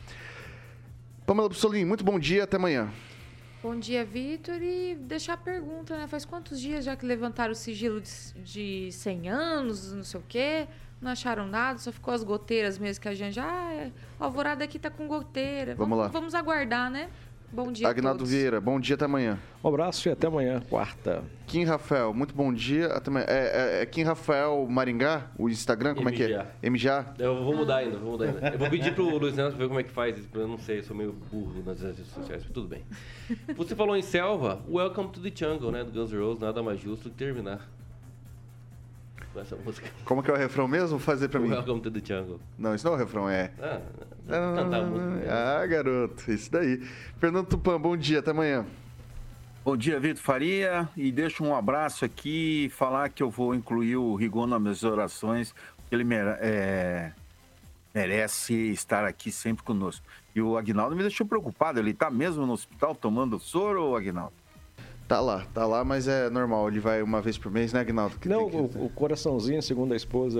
Pamela 1.25 1.49
Bussolini, 1.49 1.85
muito 1.85 2.03
bom 2.03 2.17
dia, 2.17 2.43
até 2.43 2.57
amanhã. 2.57 2.91
Bom 3.61 3.77
dia, 3.77 4.03
Vitor. 4.03 4.59
E 4.61 4.95
deixar 4.95 5.33
a 5.33 5.37
pergunta, 5.37 5.95
né? 5.95 6.07
Faz 6.07 6.25
quantos 6.25 6.59
dias 6.59 6.83
já 6.83 6.95
que 6.95 7.05
levantaram 7.05 7.51
o 7.51 7.55
sigilo 7.55 8.01
de, 8.01 8.41
de 8.41 8.91
100 8.91 9.29
anos, 9.29 9.93
não 9.93 10.03
sei 10.03 10.19
o 10.19 10.23
quê? 10.27 10.67
Não 10.99 11.11
acharam 11.11 11.47
nada, 11.47 11.77
só 11.77 11.91
ficou 11.91 12.13
as 12.13 12.23
goteiras 12.23 12.77
mesmo 12.79 13.01
que 13.01 13.07
a 13.07 13.13
gente... 13.13 13.39
Ah, 13.39 13.73
é, 13.73 13.91
o 14.19 14.23
alvorada 14.23 14.63
aqui 14.63 14.79
tá 14.79 14.89
com 14.89 15.07
goteira. 15.07 15.75
Vamos 15.75 15.97
lá. 15.97 16.07
Vamos 16.07 16.33
aguardar, 16.33 16.89
né? 16.89 17.09
Bom 17.53 17.69
dia 17.69 17.89
Agnaldo. 17.89 18.25
Vieira, 18.25 18.61
bom 18.61 18.79
dia, 18.79 18.95
até 18.95 19.03
amanhã. 19.03 19.37
Um 19.61 19.67
abraço 19.67 20.07
e 20.07 20.11
até 20.11 20.27
amanhã, 20.27 20.61
quarta. 20.69 21.21
Kim 21.45 21.65
Rafael, 21.65 22.13
muito 22.13 22.33
bom 22.33 22.53
dia. 22.53 22.87
Até 22.87 23.09
amanhã. 23.09 23.25
É, 23.27 23.79
é, 23.79 23.81
é 23.81 23.85
Kim 23.85 24.03
Rafael 24.03 24.65
Maringá, 24.69 25.29
o 25.37 25.49
Instagram, 25.49 25.93
como 25.93 26.07
é 26.07 26.13
que 26.13 26.23
é? 26.23 26.69
MGA. 26.69 27.13
Eu 27.19 27.43
vou 27.43 27.53
mudar 27.53 27.77
ainda, 27.77 27.97
vou 27.97 28.11
mudar 28.11 28.27
ainda. 28.27 28.47
Eu 28.53 28.57
vou 28.57 28.69
pedir 28.69 28.95
pro 28.95 29.17
Luiz 29.17 29.35
Neto 29.35 29.57
ver 29.57 29.67
como 29.67 29.81
é 29.81 29.83
que 29.83 29.91
faz 29.91 30.17
isso, 30.17 30.29
porque 30.29 30.45
eu 30.45 30.47
não 30.47 30.57
sei, 30.57 30.79
eu 30.79 30.83
sou 30.83 30.95
meio 30.95 31.11
burro 31.11 31.61
nas 31.65 31.81
redes 31.81 32.07
sociais, 32.07 32.41
mas 32.43 32.53
tudo 32.53 32.69
bem. 32.69 32.85
Você 33.57 33.75
falou 33.75 33.97
em 33.97 34.01
selva, 34.01 34.61
Welcome 34.69 35.09
to 35.09 35.19
the 35.19 35.31
Jungle, 35.35 35.73
né, 35.73 35.83
do 35.83 35.91
Guns 35.91 36.13
N' 36.13 36.19
Roses, 36.19 36.39
nada 36.39 36.63
mais 36.63 36.79
justo 36.79 37.09
que 37.09 37.17
terminar 37.17 37.69
com 39.33 39.39
essa 39.39 39.55
música. 39.55 39.89
Como 40.05 40.21
que 40.21 40.29
é 40.29 40.33
o 40.33 40.37
refrão 40.37 40.67
mesmo? 40.67 40.89
Vou 40.89 40.99
fazer 40.99 41.27
pra 41.27 41.39
mim. 41.39 41.49
Welcome 41.49 41.81
to 41.81 41.91
the 41.91 42.01
Jungle. 42.03 42.39
Não, 42.57 42.75
isso 42.75 42.85
não 42.85 42.93
é 42.93 42.95
o 42.95 42.99
refrão, 42.99 43.29
é. 43.29 43.51
Ah, 43.61 43.81
dá 44.31 44.51
pra 44.53 44.63
cantar 44.63 44.79
a 44.81 44.85
música. 44.85 45.09
né? 45.09 45.27
Ah, 45.29 45.65
garoto, 45.67 46.31
isso 46.31 46.51
daí. 46.51 46.77
Fernando 47.19 47.47
Tupan, 47.47 47.79
bom 47.79 47.95
dia, 47.97 48.19
até 48.19 48.31
amanhã. 48.31 48.65
Bom 49.63 49.77
dia, 49.77 49.99
Vitor 49.99 50.23
Faria. 50.23 50.89
E 50.97 51.11
deixo 51.11 51.43
um 51.43 51.55
abraço 51.55 52.03
aqui 52.03 52.65
e 52.65 52.69
falar 52.69 53.09
que 53.09 53.21
eu 53.21 53.29
vou 53.29 53.53
incluir 53.53 53.97
o 53.97 54.15
Rigon 54.15 54.47
nas 54.47 54.61
minhas 54.61 54.83
orações, 54.83 55.53
porque 55.77 55.93
ele 55.93 56.03
mere- 56.03 56.37
é, 56.39 57.11
merece 57.93 58.53
estar 58.71 59.05
aqui 59.05 59.31
sempre 59.31 59.63
conosco. 59.63 60.05
E 60.35 60.41
o 60.41 60.57
Agnaldo 60.57 60.95
me 60.95 61.01
deixou 61.03 61.27
preocupado. 61.27 61.79
Ele 61.79 61.91
está 61.91 62.09
mesmo 62.09 62.45
no 62.45 62.53
hospital 62.53 62.95
tomando 62.95 63.37
soro, 63.39 63.83
ou 63.83 63.95
Agnaldo? 63.97 64.33
Tá 65.07 65.19
lá, 65.19 65.45
tá 65.53 65.65
lá, 65.67 65.83
mas 65.83 66.07
é 66.07 66.29
normal, 66.29 66.69
ele 66.69 66.79
vai 66.79 67.01
uma 67.03 67.21
vez 67.21 67.37
por 67.37 67.51
mês, 67.51 67.73
né, 67.73 67.81
Agnaldo? 67.81 68.17
Que 68.17 68.29
Não, 68.29 68.49
tem 68.49 68.67
que- 68.69 68.77
o, 68.77 68.85
o 68.85 68.89
coraçãozinho, 68.89 69.61
segundo 69.61 69.91
a 69.93 69.97
esposa 69.97 70.39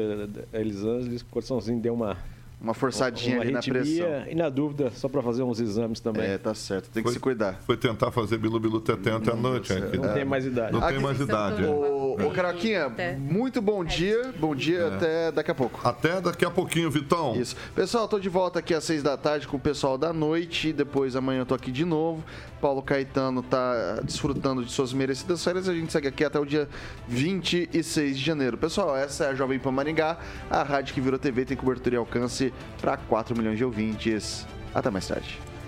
Elisângela, 0.53 1.13
o 1.13 1.25
coraçãozinho 1.25 1.81
deu 1.81 1.93
uma, 1.93 2.17
Uma 2.61 2.75
forçadinha 2.75 3.37
uma 3.37 3.41
ali 3.41 3.51
na 3.53 3.59
pressão. 3.59 4.23
E 4.29 4.35
na 4.35 4.47
dúvida, 4.47 4.91
só 4.91 5.09
para 5.09 5.21
fazer 5.23 5.41
uns 5.41 5.59
exames 5.59 5.99
também. 5.99 6.23
É, 6.23 6.37
tá 6.37 6.53
certo. 6.53 6.91
Tem 6.91 7.01
que 7.01 7.07
Foi- 7.09 7.13
se 7.13 7.19
cuidar. 7.19 7.59
Foi 7.65 7.75
tentar 7.75 8.11
fazer 8.11 8.37
bilu 8.37 8.59
bilu 8.59 8.79
tetém 8.79 9.13
até 9.13 9.31
a 9.31 9.35
noite. 9.35 9.69
certo. 9.69 9.87
aqui. 9.87 9.97
Não 9.97 10.13
tem 10.13 10.23
mais 10.23 10.45
idade. 10.45 10.71
Não 10.71 10.81
tem 10.81 10.99
mais 10.99 11.19
idade. 11.19 11.63
é. 11.63 11.67
Ô, 11.67 12.29
Caraquinha, 12.29 12.85
Até. 12.85 13.15
muito 13.15 13.61
bom 13.61 13.83
dia. 13.83 14.31
Bom 14.39 14.55
dia, 14.55 14.87
até 14.89 15.31
daqui 15.31 15.49
a 15.49 15.55
pouco. 15.55 15.79
Até 15.83 16.21
daqui 16.21 16.45
a 16.45 16.51
pouquinho, 16.51 16.91
Vitão. 16.91 17.35
Isso. 17.35 17.55
Pessoal, 17.73 18.07
tô 18.07 18.19
de 18.19 18.29
volta 18.29 18.59
aqui 18.59 18.75
às 18.75 18.83
seis 18.83 19.01
da 19.01 19.17
tarde 19.17 19.47
com 19.47 19.57
o 19.57 19.59
pessoal 19.59 19.97
da 19.97 20.13
noite. 20.13 20.71
Depois 20.71 21.15
amanhã 21.15 21.39
eu 21.41 21.45
tô 21.47 21.55
aqui 21.55 21.71
de 21.71 21.83
novo. 21.83 22.23
Paulo 22.61 22.81
Caetano 22.81 23.41
tá 23.41 23.99
desfrutando 24.03 24.63
de 24.63 24.71
suas 24.71 24.93
merecidas 24.93 25.43
férias. 25.43 25.67
A 25.67 25.73
gente 25.73 25.91
segue 25.91 26.07
aqui 26.07 26.23
até 26.23 26.39
o 26.39 26.45
dia 26.45 26.69
26 27.07 28.17
de 28.17 28.23
janeiro. 28.23 28.57
Pessoal, 28.57 28.95
essa 28.95 29.25
é 29.25 29.29
a 29.29 29.35
Jovem 29.35 29.59
Pan 29.59 29.71
Maringá, 29.71 30.17
a 30.49 30.61
rádio 30.61 30.93
que 30.93 31.01
virou 31.01 31.17
TV, 31.17 31.43
tem 31.43 31.57
cobertura 31.57 31.95
e 31.95 31.97
alcance 31.97 32.53
para 32.79 32.95
4 32.95 33.35
milhões 33.35 33.57
de 33.57 33.65
ouvintes. 33.65 34.45
Até 34.73 34.89
mais 34.89 35.07
tarde. 35.07 35.50